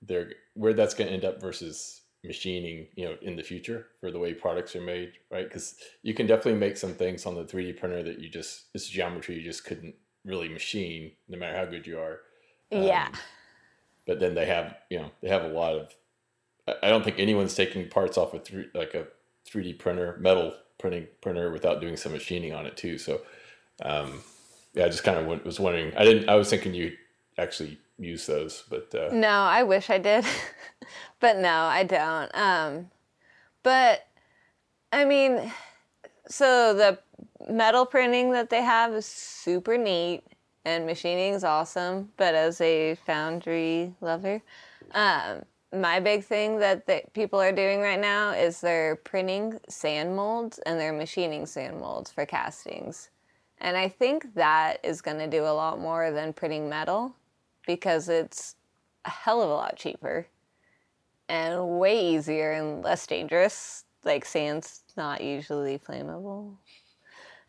they're 0.02 0.32
where 0.54 0.72
that's 0.72 0.94
going 0.94 1.08
to 1.08 1.14
end 1.14 1.24
up 1.24 1.40
versus 1.40 2.02
machining, 2.24 2.86
you 2.96 3.04
know, 3.04 3.16
in 3.22 3.36
the 3.36 3.42
future 3.42 3.86
for 4.00 4.10
the 4.10 4.18
way 4.18 4.34
products 4.34 4.76
are 4.76 4.80
made, 4.80 5.12
right? 5.30 5.44
Because 5.44 5.76
you 6.02 6.14
can 6.14 6.26
definitely 6.26 6.58
make 6.60 6.76
some 6.76 6.94
things 6.94 7.24
on 7.26 7.34
the 7.34 7.44
3D 7.44 7.78
printer 7.78 8.02
that 8.02 8.18
you 8.18 8.28
just 8.28 8.72
this 8.72 8.86
geometry 8.86 9.36
you 9.36 9.42
just 9.42 9.64
couldn't 9.64 9.94
really 10.24 10.48
machine, 10.48 11.12
no 11.28 11.38
matter 11.38 11.56
how 11.56 11.64
good 11.64 11.86
you 11.86 11.98
are. 11.98 12.20
Um, 12.72 12.82
yeah. 12.82 13.08
But 14.06 14.20
then 14.20 14.34
they 14.34 14.46
have, 14.46 14.76
you 14.90 14.98
know, 14.98 15.10
they 15.22 15.28
have 15.28 15.44
a 15.44 15.48
lot 15.48 15.74
of. 15.74 15.94
I 16.82 16.88
don't 16.88 17.04
think 17.04 17.18
anyone's 17.18 17.54
taking 17.54 17.88
parts 17.88 18.16
off 18.16 18.34
a 18.34 18.38
three 18.38 18.66
like 18.74 18.94
a 18.94 19.06
3D 19.48 19.78
printer, 19.78 20.16
metal 20.20 20.54
printing 20.78 21.08
printer 21.20 21.50
without 21.50 21.80
doing 21.80 21.96
some 21.96 22.12
machining 22.12 22.52
on 22.52 22.66
it 22.66 22.76
too. 22.76 22.98
So, 22.98 23.22
um, 23.82 24.22
yeah, 24.74 24.84
I 24.84 24.88
just 24.88 25.04
kind 25.04 25.18
of 25.18 25.44
was 25.44 25.58
wondering. 25.58 25.96
I 25.96 26.04
didn't. 26.04 26.28
I 26.28 26.34
was 26.34 26.50
thinking 26.50 26.74
you 26.74 26.92
actually 27.38 27.78
use 27.98 28.26
those, 28.26 28.64
but 28.68 28.94
uh, 28.94 29.10
no, 29.12 29.28
I 29.28 29.62
wish 29.62 29.90
I 29.90 29.98
did, 29.98 30.24
but 31.20 31.38
no, 31.38 31.48
I 31.48 31.84
don't. 31.84 32.30
Um, 32.34 32.90
but 33.62 34.06
I 34.92 35.04
mean, 35.04 35.52
so 36.28 36.74
the 36.74 36.98
metal 37.52 37.86
printing 37.86 38.32
that 38.32 38.50
they 38.50 38.62
have 38.62 38.92
is 38.94 39.06
super 39.06 39.76
neat, 39.76 40.22
and 40.64 40.86
machining 40.86 41.34
is 41.34 41.44
awesome. 41.44 42.10
But 42.16 42.34
as 42.34 42.60
a 42.60 42.94
foundry 43.06 43.94
lover, 44.00 44.42
um, 44.92 45.42
my 45.72 46.00
big 46.00 46.24
thing 46.24 46.58
that 46.58 46.86
the, 46.86 47.02
people 47.12 47.40
are 47.40 47.52
doing 47.52 47.80
right 47.80 48.00
now 48.00 48.32
is 48.32 48.60
they're 48.60 48.96
printing 48.96 49.58
sand 49.68 50.16
molds 50.16 50.58
and 50.60 50.80
they're 50.80 50.92
machining 50.92 51.46
sand 51.46 51.78
molds 51.78 52.10
for 52.10 52.26
castings. 52.26 53.10
And 53.60 53.76
I 53.76 53.88
think 53.88 54.34
that 54.34 54.78
is 54.82 55.02
going 55.02 55.18
to 55.18 55.26
do 55.26 55.44
a 55.44 55.52
lot 55.52 55.78
more 55.78 56.10
than 56.10 56.32
printing 56.32 56.68
metal 56.68 57.14
because 57.66 58.08
it's 58.08 58.56
a 59.04 59.10
hell 59.10 59.42
of 59.42 59.50
a 59.50 59.54
lot 59.54 59.76
cheaper 59.76 60.26
and 61.28 61.78
way 61.78 62.14
easier 62.14 62.52
and 62.52 62.82
less 62.82 63.06
dangerous. 63.06 63.84
Like 64.02 64.24
sand's 64.24 64.80
not 64.96 65.20
usually 65.20 65.78
flammable, 65.78 66.54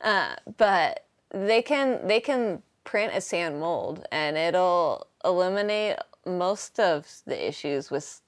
uh, 0.02 0.36
but 0.58 1.06
they 1.30 1.62
can 1.62 2.06
they 2.06 2.20
can 2.20 2.62
print 2.84 3.14
a 3.16 3.22
sand 3.22 3.60
mold 3.60 4.06
and 4.12 4.36
it'll 4.36 5.08
eliminate 5.24 5.96
most 6.26 6.78
of 6.78 7.08
the 7.26 7.48
issues 7.48 7.90
with 7.90 8.22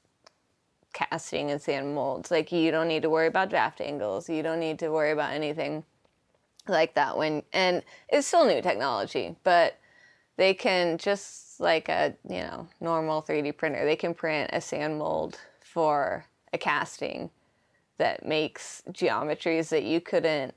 casting 0.93 1.51
and 1.51 1.61
sand 1.61 1.93
molds. 1.93 2.31
Like 2.31 2.53
you 2.53 2.71
don't 2.71 2.87
need 2.87 3.01
to 3.01 3.09
worry 3.09 3.27
about 3.27 3.49
draft 3.49 3.81
angles. 3.81 4.29
You 4.29 4.41
don't 4.41 4.59
need 4.59 4.79
to 4.79 4.89
worry 4.89 5.11
about 5.11 5.33
anything 5.33 5.83
like 6.67 6.93
that 6.95 7.17
when 7.17 7.43
and 7.53 7.83
it's 8.09 8.27
still 8.27 8.45
new 8.45 8.61
technology, 8.61 9.35
but 9.43 9.77
they 10.37 10.53
can 10.53 10.97
just 10.97 11.59
like 11.59 11.89
a 11.89 12.15
you 12.27 12.39
know 12.39 12.67
normal 12.81 13.21
3D 13.21 13.57
printer, 13.57 13.85
they 13.85 13.95
can 13.95 14.13
print 14.13 14.49
a 14.53 14.61
sand 14.61 14.97
mold 14.97 15.39
for 15.61 16.25
a 16.51 16.57
casting 16.57 17.29
that 17.97 18.25
makes 18.25 18.83
geometries 18.91 19.69
that 19.69 19.83
you 19.83 20.01
couldn't 20.01 20.53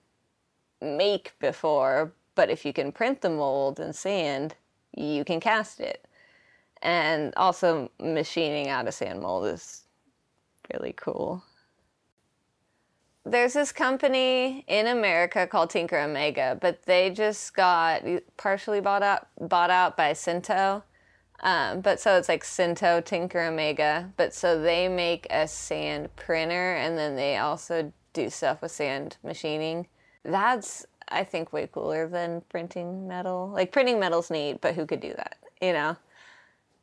make 0.81 1.35
before. 1.39 2.13
But 2.35 2.51
if 2.51 2.65
you 2.65 2.73
can 2.73 2.93
print 2.93 3.21
the 3.23 3.31
mold 3.31 3.81
in 3.81 3.93
sand, 3.93 4.55
you 4.95 5.25
can 5.25 5.41
cast 5.41 5.81
it. 5.81 6.07
And 6.83 7.33
also, 7.37 7.91
machining 7.99 8.69
out 8.69 8.87
a 8.87 8.93
sand 8.93 9.21
mold 9.21 9.47
is 9.47 9.85
really 10.73 10.93
cool 10.97 11.43
there's 13.27 13.55
this 13.55 13.73
company 13.73 14.65
in 14.69 14.87
America 14.87 15.47
called 15.47 15.71
Tinker 15.71 15.99
Omega, 15.99 16.57
but 16.61 16.85
they 16.85 17.11
just 17.11 17.55
got 17.55 18.03
partially 18.37 18.81
bought 18.81 19.03
out 19.03 19.27
bought 19.41 19.71
out 19.71 19.97
by 19.97 20.13
Sinto. 20.13 20.85
Um, 21.41 21.81
but 21.81 22.01
so 22.01 22.17
it's 22.17 22.29
like 22.29 22.45
Sinto, 22.45 23.05
Tinker 23.05 23.41
Omega. 23.41 24.13
But 24.17 24.33
so 24.33 24.61
they 24.61 24.89
make 24.89 25.27
a 25.29 25.49
sand 25.49 26.15
printer, 26.17 26.75
and 26.75 26.97
then 26.97 27.17
they 27.17 27.37
also 27.37 27.93
do 28.13 28.31
stuff 28.31 28.63
with 28.63 28.71
sand 28.71 29.17
machining. 29.25 29.89
That's 30.25 30.87
I 31.09 31.25
think 31.25 31.53
way 31.53 31.69
cooler 31.71 32.09
than 32.09 32.43
printing 32.49 33.09
metal. 33.09 33.51
Like 33.53 33.73
printing 33.73 33.99
metal's 33.99 34.31
neat, 34.31 34.61
but 34.61 34.75
who 34.77 34.87
could 34.87 35.01
do 35.01 35.13
that? 35.15 35.37
You 35.61 35.73
know 35.73 35.97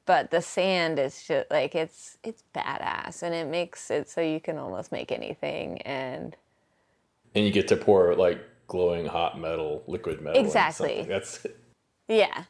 but 0.05 0.31
the 0.31 0.41
sand 0.41 0.99
is 0.99 1.23
just 1.23 1.49
like 1.49 1.75
it's 1.75 2.17
it's 2.23 2.43
badass 2.55 3.23
and 3.23 3.33
it 3.33 3.47
makes 3.47 3.89
it 3.91 4.09
so 4.09 4.21
you 4.21 4.39
can 4.39 4.57
almost 4.57 4.91
make 4.91 5.11
anything 5.11 5.81
and 5.81 6.35
and 7.35 7.45
you 7.45 7.51
get 7.51 7.67
to 7.67 7.77
pour 7.77 8.15
like 8.15 8.41
glowing 8.67 9.05
hot 9.05 9.39
metal 9.39 9.83
liquid 9.87 10.21
metal 10.21 10.41
exactly 10.41 11.03
that's 11.03 11.45
yeah 12.07 12.45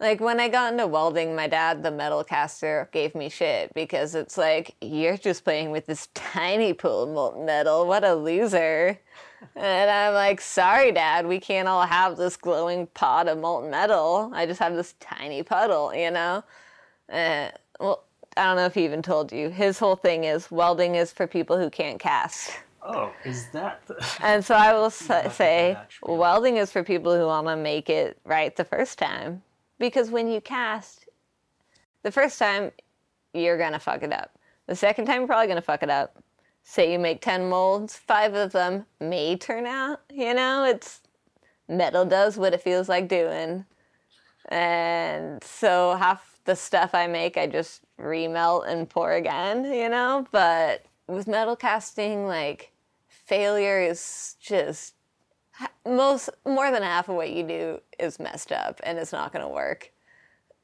like 0.00 0.20
when 0.20 0.38
I 0.38 0.48
got 0.48 0.72
into 0.72 0.86
welding, 0.86 1.34
my 1.34 1.48
dad, 1.48 1.82
the 1.82 1.90
metal 1.90 2.22
caster, 2.22 2.88
gave 2.92 3.16
me 3.16 3.28
shit 3.28 3.74
because 3.74 4.14
it's 4.14 4.38
like, 4.38 4.76
you're 4.80 5.16
just 5.16 5.42
playing 5.42 5.72
with 5.72 5.86
this 5.86 6.08
tiny 6.14 6.72
pool 6.72 7.02
of 7.02 7.08
molten 7.08 7.44
metal. 7.44 7.84
What 7.84 8.04
a 8.04 8.14
loser. 8.14 9.00
And 9.56 9.90
I'm 9.90 10.14
like, 10.14 10.40
sorry, 10.40 10.92
dad, 10.92 11.26
we 11.26 11.40
can't 11.40 11.68
all 11.68 11.86
have 11.86 12.16
this 12.16 12.36
glowing 12.36 12.86
pot 12.88 13.28
of 13.28 13.38
molten 13.38 13.70
metal. 13.70 14.30
I 14.34 14.46
just 14.46 14.60
have 14.60 14.74
this 14.74 14.94
tiny 15.00 15.42
puddle, 15.42 15.94
you 15.94 16.10
know? 16.10 16.44
Uh, 17.10 17.50
well, 17.80 18.04
I 18.36 18.44
don't 18.44 18.56
know 18.56 18.66
if 18.66 18.74
he 18.74 18.84
even 18.84 19.02
told 19.02 19.32
you. 19.32 19.50
His 19.50 19.78
whole 19.78 19.96
thing 19.96 20.24
is 20.24 20.50
welding 20.50 20.94
is 20.94 21.12
for 21.12 21.26
people 21.26 21.58
who 21.58 21.70
can't 21.70 21.98
cast. 21.98 22.52
Oh, 22.82 23.12
is 23.24 23.48
that? 23.48 23.82
The... 23.86 23.96
and 24.20 24.44
so 24.44 24.54
I 24.54 24.72
will 24.72 24.90
say, 24.90 25.76
welding 26.02 26.56
is 26.56 26.70
for 26.70 26.84
people 26.84 27.16
who 27.16 27.26
want 27.26 27.46
to 27.48 27.56
make 27.56 27.90
it 27.90 28.18
right 28.24 28.54
the 28.54 28.64
first 28.64 28.98
time. 28.98 29.42
Because 29.78 30.10
when 30.10 30.28
you 30.28 30.40
cast, 30.40 31.08
the 32.02 32.10
first 32.10 32.38
time, 32.38 32.72
you're 33.34 33.58
going 33.58 33.72
to 33.72 33.78
fuck 33.78 34.02
it 34.02 34.12
up. 34.12 34.32
The 34.66 34.74
second 34.74 35.06
time, 35.06 35.20
you're 35.20 35.26
probably 35.26 35.46
going 35.46 35.56
to 35.56 35.62
fuck 35.62 35.82
it 35.82 35.90
up. 35.90 36.22
Say 36.70 36.92
you 36.92 36.98
make 36.98 37.22
10 37.22 37.48
molds, 37.48 37.96
five 37.96 38.34
of 38.34 38.52
them 38.52 38.84
may 39.00 39.38
turn 39.38 39.64
out. 39.64 40.02
You 40.12 40.34
know, 40.34 40.64
it's 40.64 41.00
metal 41.66 42.04
does 42.04 42.36
what 42.36 42.52
it 42.52 42.60
feels 42.60 42.90
like 42.90 43.08
doing. 43.08 43.64
And 44.50 45.42
so 45.42 45.96
half 45.96 46.38
the 46.44 46.54
stuff 46.54 46.90
I 46.92 47.06
make, 47.06 47.38
I 47.38 47.46
just 47.46 47.80
remelt 47.98 48.68
and 48.68 48.86
pour 48.86 49.12
again, 49.12 49.64
you 49.64 49.88
know? 49.88 50.26
But 50.30 50.84
with 51.06 51.26
metal 51.26 51.56
casting, 51.56 52.26
like, 52.26 52.70
failure 53.08 53.80
is 53.80 54.36
just 54.38 54.92
most 55.86 56.28
more 56.44 56.70
than 56.70 56.82
half 56.82 57.08
of 57.08 57.14
what 57.14 57.30
you 57.30 57.44
do 57.44 57.80
is 57.98 58.20
messed 58.20 58.52
up 58.52 58.78
and 58.82 58.98
it's 58.98 59.12
not 59.12 59.32
going 59.32 59.42
to 59.42 59.48
work. 59.48 59.90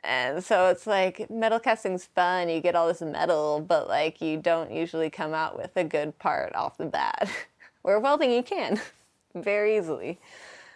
And 0.05 0.45
so 0.45 0.69
it's 0.69 0.87
like 0.87 1.31
metal 1.31 1.59
casting's 1.59 2.05
fun. 2.05 2.49
You 2.49 2.61
get 2.61 2.75
all 2.75 2.89
this 2.89 3.01
metal, 3.01 3.65
but 3.67 3.89
like 3.89 4.21
you 4.21 4.37
don't 4.37 4.71
usually 4.71 5.11
come 5.11 5.33
out 5.33 5.57
with 5.57 5.77
a 5.77 5.85
good 5.85 6.19
part 6.19 6.55
off 6.55 6.77
the 6.77 6.87
bat. 6.87 7.31
Where 7.83 7.99
welding 8.01 8.31
you 8.31 8.43
can 8.43 8.81
very 9.35 9.77
easily. 9.77 10.19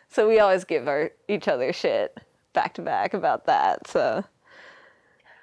So 0.08 0.26
we 0.28 0.40
always 0.40 0.64
give 0.64 0.88
our 0.88 1.12
each 1.28 1.48
other 1.48 1.72
shit 1.72 2.18
back 2.52 2.74
to 2.74 2.82
back 2.82 3.14
about 3.14 3.46
that. 3.46 3.86
So 3.86 4.24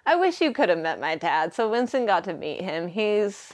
I 0.06 0.16
wish 0.16 0.42
you 0.42 0.52
could 0.52 0.70
have 0.70 0.80
met 0.80 1.00
my 1.00 1.16
dad. 1.16 1.54
So 1.54 1.70
Winston 1.70 2.06
got 2.06 2.24
to 2.26 2.34
meet 2.34 2.62
him. 2.62 2.88
He's 2.88 3.54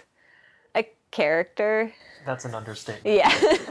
a 0.76 0.86
character. 1.12 1.94
That's 2.26 2.46
an 2.46 2.56
understatement. 2.56 3.16
Yeah. 3.16 3.58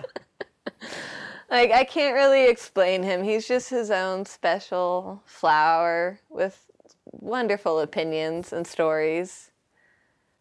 like 1.51 1.71
I 1.73 1.85
can't 1.85 2.15
really 2.15 2.49
explain 2.49 3.03
him. 3.03 3.23
He's 3.23 3.47
just 3.47 3.71
his 3.71 3.91
own 3.91 4.25
special 4.25 5.23
flower 5.27 6.21
with 6.29 6.67
wonderful 7.13 7.81
opinions 7.81 8.53
and 8.53 8.67
stories. 8.67 9.51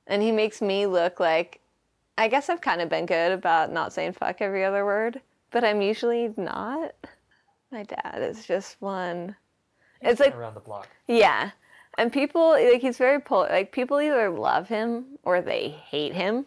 And 0.07 0.21
he 0.21 0.31
makes 0.31 0.61
me 0.61 0.85
look 0.85 1.19
like 1.19 1.59
I 2.17 2.27
guess 2.27 2.49
I've 2.49 2.61
kind 2.61 2.81
of 2.81 2.89
been 2.89 3.05
good 3.05 3.31
about 3.31 3.71
not 3.71 3.93
saying 3.93 4.13
fuck 4.13 4.41
every 4.41 4.65
other 4.65 4.85
word, 4.85 5.21
but 5.51 5.63
I'm 5.63 5.81
usually 5.81 6.33
not. 6.35 6.93
My 7.71 7.83
dad 7.83 8.21
is 8.21 8.45
just 8.45 8.75
one. 8.81 9.35
He's 10.01 10.11
it's 10.11 10.19
like 10.19 10.35
around 10.35 10.55
the 10.55 10.59
block. 10.59 10.89
yeah. 11.07 11.51
And 11.97 12.11
people 12.13 12.51
like 12.51 12.81
he's 12.81 12.97
very 12.97 13.19
pol- 13.19 13.47
like 13.49 13.71
people 13.71 13.99
either 13.99 14.29
love 14.29 14.67
him 14.67 15.05
or 15.23 15.41
they 15.41 15.69
hate 15.69 16.13
him. 16.13 16.45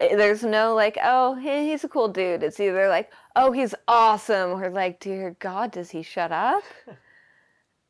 Eh, 0.00 0.16
There's 0.16 0.42
no 0.42 0.74
like, 0.74 0.98
oh, 1.02 1.34
he- 1.36 1.70
he's 1.70 1.84
a 1.84 1.88
cool 1.88 2.08
dude. 2.08 2.42
It's 2.42 2.60
either 2.60 2.88
like, 2.88 3.10
oh, 3.36 3.52
he's 3.52 3.74
awesome, 3.88 4.50
or 4.62 4.70
like, 4.70 5.00
dear 5.00 5.36
God, 5.38 5.72
does 5.72 5.90
he 5.90 6.02
shut 6.02 6.32
up? 6.32 6.62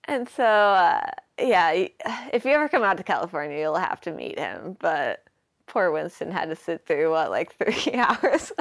and 0.07 0.29
so, 0.29 0.45
uh, 0.45 1.01
yeah, 1.39 1.71
if 2.33 2.45
you 2.45 2.53
ever 2.53 2.69
come 2.69 2.83
out 2.83 2.97
to 2.99 3.03
California, 3.05 3.59
you'll 3.59 3.77
have 3.77 4.01
to 4.03 4.13
meet 4.13 4.39
him. 4.39 4.77
But 4.81 5.25
poor 5.67 5.91
Winston 5.91 6.31
had 6.31 6.51
to 6.51 6.57
sit 6.57 6.87
through 6.87 7.11
what, 7.11 7.31
like 7.31 7.55
three 7.59 7.95
hours. 7.99 8.53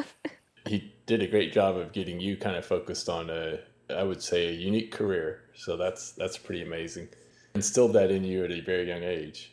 He 0.65 0.93
did 1.05 1.21
a 1.21 1.27
great 1.27 1.51
job 1.51 1.75
of 1.75 1.91
getting 1.91 2.19
you 2.21 2.37
kind 2.37 2.55
of 2.55 2.65
focused 2.65 3.09
on 3.09 3.29
a, 3.29 3.59
I 3.89 4.03
would 4.03 4.21
say, 4.23 4.47
a 4.47 4.51
unique 4.51 4.91
career. 4.91 5.41
So 5.55 5.75
that's 5.75 6.13
that's 6.13 6.37
pretty 6.37 6.61
amazing. 6.63 7.09
Instilled 7.55 7.93
that 7.93 8.09
in 8.09 8.23
you 8.23 8.43
at 8.45 8.51
a 8.51 8.61
very 8.61 8.87
young 8.87 9.03
age. 9.03 9.52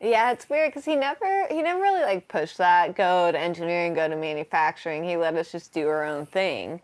Yeah, 0.00 0.32
it's 0.32 0.48
weird 0.48 0.70
because 0.70 0.84
he 0.84 0.94
never 0.94 1.46
he 1.48 1.62
never 1.62 1.80
really 1.80 2.02
like 2.02 2.28
pushed 2.28 2.58
that 2.58 2.94
go 2.94 3.32
to 3.32 3.38
engineering, 3.38 3.94
go 3.94 4.08
to 4.08 4.16
manufacturing. 4.16 5.04
He 5.04 5.16
let 5.16 5.34
us 5.36 5.50
just 5.52 5.72
do 5.72 5.88
our 5.88 6.04
own 6.04 6.26
thing. 6.26 6.82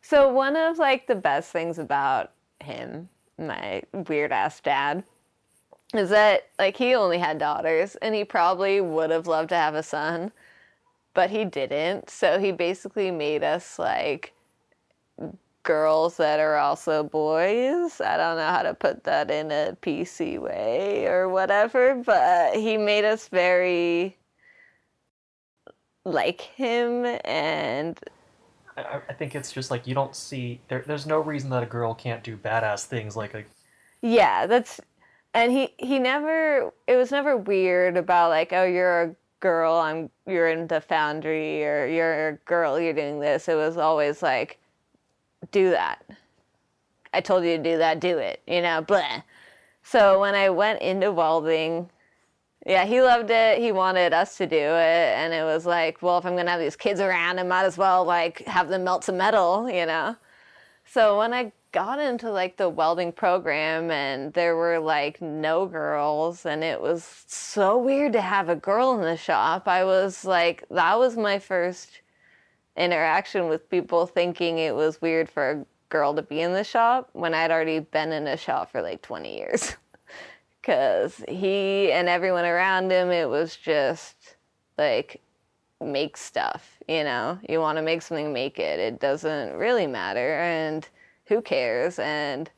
So 0.00 0.28
one 0.28 0.56
of 0.56 0.78
like 0.78 1.06
the 1.06 1.14
best 1.14 1.52
things 1.52 1.78
about 1.78 2.32
him, 2.60 3.08
my 3.38 3.82
weird 3.92 4.32
ass 4.32 4.60
dad, 4.60 5.04
is 5.94 6.10
that 6.10 6.48
like 6.58 6.76
he 6.76 6.94
only 6.94 7.18
had 7.18 7.38
daughters 7.38 7.94
and 7.96 8.14
he 8.14 8.24
probably 8.24 8.80
would 8.80 9.10
have 9.10 9.28
loved 9.28 9.50
to 9.50 9.56
have 9.56 9.76
a 9.76 9.82
son, 9.82 10.32
but 11.14 11.30
he 11.30 11.44
didn't. 11.44 12.10
So 12.10 12.40
he 12.40 12.50
basically 12.50 13.12
made 13.12 13.44
us 13.44 13.78
like 13.78 14.32
girls 15.62 16.16
that 16.16 16.40
are 16.40 16.56
also 16.56 17.02
boys. 17.04 18.00
I 18.00 18.16
don't 18.16 18.36
know 18.36 18.48
how 18.48 18.62
to 18.62 18.74
put 18.74 19.04
that 19.04 19.30
in 19.30 19.50
a 19.50 19.76
PC 19.82 20.38
way 20.38 21.06
or 21.06 21.28
whatever, 21.28 21.94
but 21.94 22.54
he 22.56 22.76
made 22.76 23.04
us 23.04 23.28
very 23.28 24.16
like 26.04 26.40
him 26.40 27.06
and 27.24 27.98
I- 28.76 29.02
I, 29.08 29.12
think 29.12 29.34
it's 29.34 29.52
just 29.52 29.70
like 29.70 29.86
you 29.86 29.94
don't 29.94 30.16
see 30.16 30.60
there, 30.68 30.82
there's 30.86 31.06
no 31.06 31.20
reason 31.20 31.50
that 31.50 31.62
a 31.62 31.66
girl 31.66 31.94
can't 31.94 32.24
do 32.24 32.36
badass 32.36 32.86
things 32.86 33.16
like 33.16 33.34
a 33.34 33.44
yeah, 34.00 34.46
that's 34.46 34.80
and 35.34 35.52
he 35.52 35.74
he 35.78 35.98
never 35.98 36.72
it 36.86 36.96
was 36.96 37.10
never 37.10 37.36
weird 37.36 37.96
about 37.96 38.30
like 38.30 38.52
oh 38.52 38.64
you're 38.64 39.02
a 39.02 39.16
girl 39.40 39.74
I'm 39.74 40.10
you're 40.26 40.48
in 40.48 40.66
the 40.66 40.80
foundry 40.80 41.64
or 41.64 41.86
you're 41.86 42.28
a 42.28 42.32
girl 42.46 42.80
you're 42.80 42.92
doing 42.94 43.20
this. 43.20 43.48
It 43.48 43.54
was 43.54 43.76
always 43.76 44.22
like 44.22 44.58
do 45.50 45.70
that. 45.70 46.04
I 47.12 47.20
told 47.20 47.44
you 47.44 47.56
to 47.56 47.62
do 47.62 47.78
that, 47.78 48.00
do 48.00 48.18
it. 48.18 48.40
You 48.46 48.62
know, 48.62 48.80
blah. 48.82 49.22
So 49.82 50.20
when 50.20 50.34
I 50.34 50.48
went 50.50 50.80
into 50.80 51.10
welding, 51.12 51.90
yeah, 52.64 52.84
he 52.84 53.02
loved 53.02 53.30
it. 53.30 53.58
He 53.58 53.72
wanted 53.72 54.12
us 54.12 54.36
to 54.36 54.46
do 54.46 54.56
it, 54.56 54.58
and 55.16 55.32
it 55.32 55.42
was 55.42 55.66
like, 55.66 56.00
well, 56.00 56.18
if 56.18 56.24
I'm 56.24 56.36
gonna 56.36 56.50
have 56.50 56.60
these 56.60 56.76
kids 56.76 57.00
around, 57.00 57.40
I 57.40 57.42
might 57.42 57.64
as 57.64 57.76
well 57.76 58.04
like 58.04 58.38
have 58.46 58.68
them 58.68 58.84
melt 58.84 59.04
some 59.04 59.16
metal, 59.16 59.68
you 59.68 59.84
know. 59.84 60.16
So 60.84 61.18
when 61.18 61.32
I 61.34 61.52
got 61.72 61.98
into 61.98 62.30
like 62.30 62.56
the 62.56 62.68
welding 62.68 63.12
program, 63.12 63.90
and 63.90 64.32
there 64.34 64.56
were 64.56 64.78
like 64.78 65.20
no 65.20 65.66
girls, 65.66 66.46
and 66.46 66.62
it 66.62 66.80
was 66.80 67.24
so 67.26 67.78
weird 67.78 68.12
to 68.12 68.20
have 68.20 68.48
a 68.48 68.56
girl 68.56 68.94
in 68.94 69.00
the 69.00 69.16
shop. 69.16 69.66
I 69.66 69.84
was 69.84 70.24
like, 70.24 70.64
that 70.70 70.98
was 70.98 71.16
my 71.16 71.38
first 71.40 72.01
interaction 72.76 73.48
with 73.48 73.68
people 73.68 74.06
thinking 74.06 74.58
it 74.58 74.74
was 74.74 75.02
weird 75.02 75.28
for 75.28 75.50
a 75.50 75.66
girl 75.88 76.14
to 76.14 76.22
be 76.22 76.40
in 76.40 76.52
the 76.52 76.64
shop 76.64 77.10
when 77.12 77.34
I'd 77.34 77.50
already 77.50 77.80
been 77.80 78.12
in 78.12 78.26
a 78.26 78.36
shop 78.36 78.72
for 78.72 78.82
like 78.82 79.02
20 79.02 79.36
years. 79.36 79.76
Because 80.60 81.24
he 81.26 81.90
and 81.90 82.08
everyone 82.08 82.44
around 82.44 82.92
him, 82.92 83.10
it 83.10 83.28
was 83.28 83.56
just 83.56 84.36
like, 84.78 85.20
make 85.80 86.16
stuff, 86.16 86.78
you 86.86 87.02
know? 87.02 87.36
You 87.48 87.58
want 87.58 87.78
to 87.78 87.82
make 87.82 88.00
something, 88.00 88.32
make 88.32 88.60
it. 88.60 88.78
It 88.78 89.00
doesn't 89.00 89.54
really 89.54 89.88
matter. 89.88 90.38
And 90.38 90.88
who 91.26 91.42
cares? 91.42 91.98
And 91.98 92.48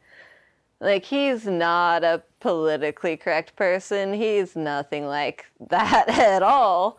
like, 0.80 1.04
he's 1.04 1.46
not 1.46 2.04
a 2.04 2.22
politically 2.40 3.16
correct 3.16 3.56
person. 3.56 4.12
He's 4.12 4.54
nothing 4.54 5.06
like 5.06 5.46
that 5.68 6.08
at 6.08 6.42
all. 6.42 6.98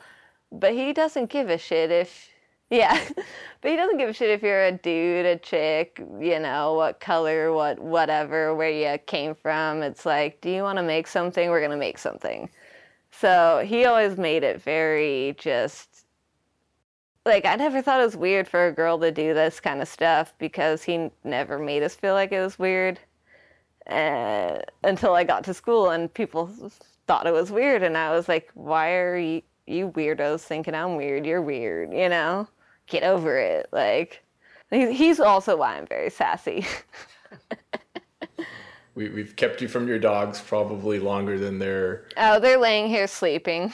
But 0.51 0.74
he 0.74 0.91
doesn't 0.93 1.30
give 1.30 1.49
a 1.49 1.57
shit 1.57 1.91
if 1.91 2.30
yeah, 2.70 2.99
but 3.61 3.72
he 3.72 3.78
doesn't 3.78 3.97
give 3.97 4.09
a 4.09 4.13
shit 4.13 4.30
if 4.30 4.41
you're 4.41 4.66
a 4.66 4.72
dude, 4.72 5.26
a 5.26 5.38
chick, 5.38 6.01
you 6.20 6.39
know, 6.39 6.74
what 6.74 6.99
color, 6.99 7.53
what 7.53 7.80
whatever, 7.80 8.55
where 8.55 8.70
you 8.70 8.97
came 9.05 9.36
from. 9.36 9.82
It's 9.82 10.05
like, 10.05 10.41
do 10.41 10.49
you 10.49 10.63
want 10.63 10.78
to 10.78 10.84
make 10.84 11.07
something? 11.07 11.49
We're 11.49 11.61
gonna 11.61 11.78
make 11.78 11.97
something. 11.97 12.49
So 13.11 13.63
he 13.66 13.86
always 13.86 14.18
made 14.18 14.43
it 14.43 14.61
very 14.61 15.36
just 15.39 16.05
like 17.26 17.45
I 17.45 17.55
never 17.55 17.82
thought 17.82 18.01
it 18.01 18.05
was 18.05 18.16
weird 18.16 18.47
for 18.47 18.68
a 18.68 18.72
girl 18.72 18.99
to 18.99 19.11
do 19.11 19.34
this 19.34 19.59
kind 19.59 19.82
of 19.82 19.88
stuff 19.88 20.34
because 20.38 20.84
he 20.84 21.09
never 21.24 21.57
made 21.59 21.84
us 21.84 21.95
feel 21.95 22.13
like 22.13 22.32
it 22.32 22.41
was 22.41 22.59
weird. 22.59 22.99
Uh, 23.88 24.57
until 24.84 25.13
I 25.13 25.24
got 25.24 25.43
to 25.45 25.53
school 25.53 25.91
and 25.91 26.11
people 26.11 26.49
thought 27.07 27.28
it 27.28 27.34
was 27.34 27.51
weird, 27.51 27.84
and 27.84 27.95
I 27.97 28.11
was 28.11 28.28
like, 28.28 28.49
why 28.55 28.93
are 28.93 29.18
you? 29.18 29.41
You 29.68 29.89
weirdos 29.89 30.41
thinking 30.41 30.76
I'm 30.76 30.95
weird. 30.95 31.26
You're 31.26 31.41
weird, 31.41 31.91
you 31.91 32.07
know? 32.09 32.47
Get 32.88 33.03
over 33.03 33.38
it. 33.38 33.67
Like, 33.71 34.23
he- 34.69 34.93
he's 34.93 35.19
also 35.19 35.57
why 35.57 35.77
I'm 35.77 35.88
very 35.88 36.09
sassy. 36.09 36.65
We, 38.95 39.09
we've 39.09 39.36
kept 39.36 39.61
you 39.61 39.67
from 39.67 39.89
your 39.89 39.99
dogs 39.99 40.39
probably 40.39 40.99
longer 40.99 41.38
than 41.38 41.59
they're. 41.59 42.05
oh, 42.15 42.39
they're 42.39 42.57
laying 42.57 42.88
here 42.88 43.07
sleeping. 43.07 43.73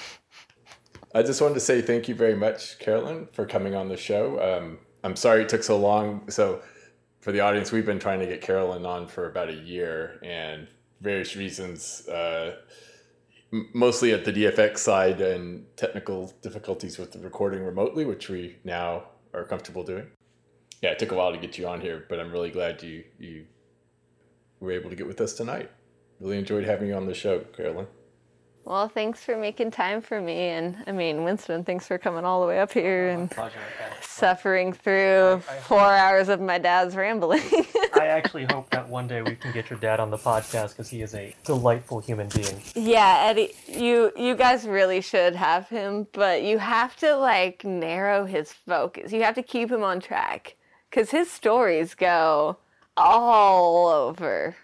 I 1.14 1.22
just 1.22 1.42
wanted 1.42 1.54
to 1.56 1.60
say 1.60 1.80
thank 1.82 2.08
you 2.10 2.16
very 2.16 2.36
much, 2.36 2.80
Karolyn, 2.80 3.32
for 3.32 3.46
coming 3.46 3.76
on 3.76 3.88
the 3.88 3.98
show. 3.98 4.40
Um, 4.42 4.80
I'm 5.04 5.16
sorry 5.16 5.44
it 5.44 5.50
took 5.50 5.62
so 5.62 5.78
long. 5.78 6.28
So, 6.32 6.62
for 7.20 7.32
the 7.32 7.40
audience, 7.42 7.72
we've 7.72 7.86
been 7.86 8.00
trying 8.00 8.20
to 8.22 8.26
get 8.26 8.42
Karolyn 8.42 8.84
on 8.88 9.08
for 9.08 9.30
about 9.30 9.50
a 9.50 9.54
year, 9.54 10.20
and 10.24 10.68
various 11.02 11.36
reasons, 11.36 12.08
uh, 12.08 12.56
mostly 13.52 14.14
at 14.14 14.26
the 14.26 14.32
DFX 14.32 14.78
side 14.80 15.22
and 15.22 15.66
technical 15.76 16.34
difficulties 16.42 16.98
with 16.98 17.12
the 17.12 17.20
recording 17.20 17.64
remotely, 17.64 18.06
which 18.06 18.30
we 18.30 18.58
now 18.64 19.04
are 19.34 19.44
comfortable 19.44 19.84
doing. 19.84 20.08
Yeah, 20.82 20.92
it 20.92 21.00
took 21.00 21.12
a 21.12 21.16
while 21.16 21.32
to 21.32 21.38
get 21.38 21.58
you 21.58 21.68
on 21.68 21.82
here, 21.82 22.06
but 22.10 22.20
I'm 22.20 22.32
really 22.32 22.50
glad 22.50 22.82
you 22.82 23.04
you 23.20 23.46
were 24.60 24.72
able 24.72 24.90
to 24.90 24.96
get 24.96 25.08
with 25.08 25.22
us 25.22 25.34
tonight. 25.34 25.70
Really 26.20 26.38
enjoyed 26.38 26.64
having 26.64 26.88
you 26.88 26.96
on 26.96 27.06
the 27.06 27.14
show, 27.14 27.40
Karolyn. 27.40 27.88
Well, 28.64 28.88
thanks 28.88 29.24
for 29.24 29.36
making 29.38 29.72
time 29.72 30.02
for 30.02 30.22
me. 30.22 30.50
And 30.50 30.78
I 30.86 30.92
mean, 30.92 31.24
Winston, 31.24 31.64
thanks 31.64 31.88
for 31.88 31.98
coming 31.98 32.24
all 32.26 32.42
the 32.42 32.48
way 32.48 32.60
up 32.60 32.72
here 32.72 33.10
oh, 33.10 33.20
and 33.20 33.32
pleasure. 33.32 33.58
suffering 34.02 34.72
through 34.72 35.42
I- 35.50 35.56
I- 35.56 35.60
four 35.62 35.80
hours 35.80 36.30
of 36.30 36.40
my 36.40 36.58
dad's 36.58 36.96
rambling. 36.96 37.42
I 37.96 38.08
actually 38.08 38.46
hope 38.46 38.70
that 38.70 38.88
one 38.88 39.08
day 39.08 39.22
we 39.22 39.36
can 39.36 39.52
get 39.52 39.70
your 39.70 39.80
dad 39.80 40.00
on 40.00 40.10
the 40.10 40.18
podcast 40.18 40.70
because 40.70 40.90
he 40.90 41.02
is 41.02 41.14
a 41.16 41.36
delightful 41.44 42.00
human 42.00 42.30
being. 42.30 42.62
Yeah, 42.76 43.24
Eddie, 43.28 43.54
you 43.68 44.12
you 44.16 44.36
guys 44.36 44.66
really 44.66 45.02
should 45.02 45.36
have 45.36 45.68
him, 45.70 46.08
but 46.14 46.44
you 46.44 46.58
have 46.58 46.96
to 46.98 47.16
like 47.16 47.64
narrow 47.66 48.26
his 48.26 48.52
focus. 48.54 49.12
You 49.12 49.24
have 49.24 49.36
to 49.36 49.44
keep 49.44 49.72
him 49.72 49.84
on 49.84 50.00
track 50.00 50.56
cuz 50.92 51.10
his 51.12 51.32
stories 51.32 51.96
go 51.96 52.58
all 52.98 53.88
over. 53.88 54.56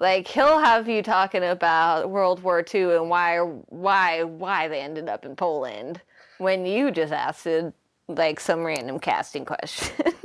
Like 0.00 0.26
he'll 0.26 0.58
have 0.58 0.88
you 0.88 1.02
talking 1.02 1.44
about 1.44 2.10
World 2.10 2.42
War 2.42 2.64
II 2.74 2.96
and 2.96 3.08
why 3.08 3.38
why 3.38 4.24
why 4.24 4.66
they 4.66 4.80
ended 4.80 5.08
up 5.08 5.24
in 5.24 5.36
Poland 5.36 6.00
when 6.38 6.66
you 6.66 6.90
just 6.90 7.12
asked 7.12 7.46
it 7.46 7.72
like 8.08 8.40
some 8.40 8.64
random 8.64 8.98
casting 8.98 9.44
question. 9.44 10.12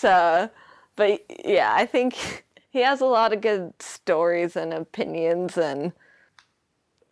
So, 0.00 0.48
but 0.96 1.20
yeah, 1.44 1.74
I 1.76 1.84
think 1.84 2.46
he 2.70 2.78
has 2.78 3.02
a 3.02 3.04
lot 3.04 3.34
of 3.34 3.42
good 3.42 3.74
stories 3.82 4.56
and 4.56 4.72
opinions 4.72 5.58
and 5.58 5.92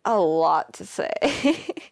a 0.05 0.19
lot 0.19 0.73
to 0.73 0.87
say. 0.87 1.13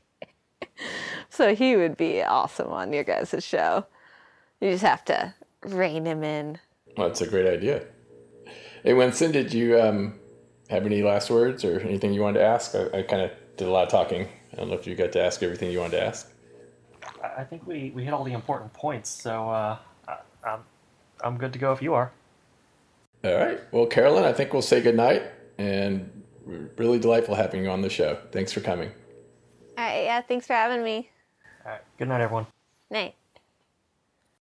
so 1.29 1.53
he 1.53 1.75
would 1.75 1.97
be 1.97 2.23
awesome 2.23 2.69
on 2.69 2.93
your 2.93 3.03
guys' 3.03 3.45
show. 3.45 3.85
You 4.59 4.71
just 4.71 4.83
have 4.83 5.05
to 5.05 5.35
rein 5.61 6.07
him 6.07 6.23
in. 6.23 6.57
Well, 6.97 7.09
that's 7.09 7.21
a 7.21 7.27
great 7.27 7.45
idea. 7.45 7.83
Hey, 8.87 8.93
Winston, 8.93 9.33
did 9.33 9.53
you 9.53 9.77
um, 9.81 10.13
have 10.69 10.85
any 10.85 11.03
last 11.03 11.29
words 11.29 11.65
or 11.65 11.77
anything 11.81 12.13
you 12.13 12.21
wanted 12.21 12.39
to 12.39 12.45
ask? 12.45 12.73
I, 12.73 12.99
I 12.99 13.01
kind 13.01 13.21
of 13.21 13.31
did 13.57 13.67
a 13.67 13.69
lot 13.69 13.83
of 13.83 13.89
talking. 13.89 14.29
I 14.53 14.55
don't 14.55 14.69
know 14.69 14.75
if 14.75 14.87
you 14.87 14.95
got 14.95 15.11
to 15.11 15.21
ask 15.21 15.43
everything 15.43 15.69
you 15.71 15.79
wanted 15.81 15.97
to 15.97 16.05
ask. 16.05 16.31
I 17.21 17.41
I 17.41 17.43
think 17.43 17.67
we, 17.67 17.91
we 17.93 18.05
hit 18.05 18.13
all 18.13 18.23
the 18.23 18.31
important 18.31 18.71
points, 18.71 19.09
so 19.09 19.49
uh, 19.49 19.77
I, 20.07 20.17
I'm, 20.45 20.63
I'm 21.21 21.37
good 21.37 21.51
to 21.51 21.59
go 21.59 21.73
if 21.73 21.81
you 21.81 21.95
are. 21.95 22.13
All 23.25 23.35
right. 23.35 23.59
Well, 23.73 23.87
Karolyn, 23.87 24.23
I 24.23 24.31
think 24.31 24.53
we'll 24.53 24.61
say 24.61 24.79
goodnight 24.79 25.23
and 25.57 26.23
really 26.77 26.97
delightful 26.97 27.35
having 27.35 27.65
you 27.65 27.69
on 27.69 27.81
the 27.81 27.89
show. 27.89 28.17
Thanks 28.31 28.53
for 28.53 28.61
coming. 28.61 28.89
All 29.77 29.83
right, 29.83 30.05
yeah, 30.05 30.21
thanks 30.21 30.47
for 30.47 30.53
having 30.53 30.81
me. 30.81 31.09
All 31.65 31.73
right. 31.73 31.81
Good 31.97 32.07
night, 32.07 32.21
everyone. 32.21 32.47
Night. 32.89 33.15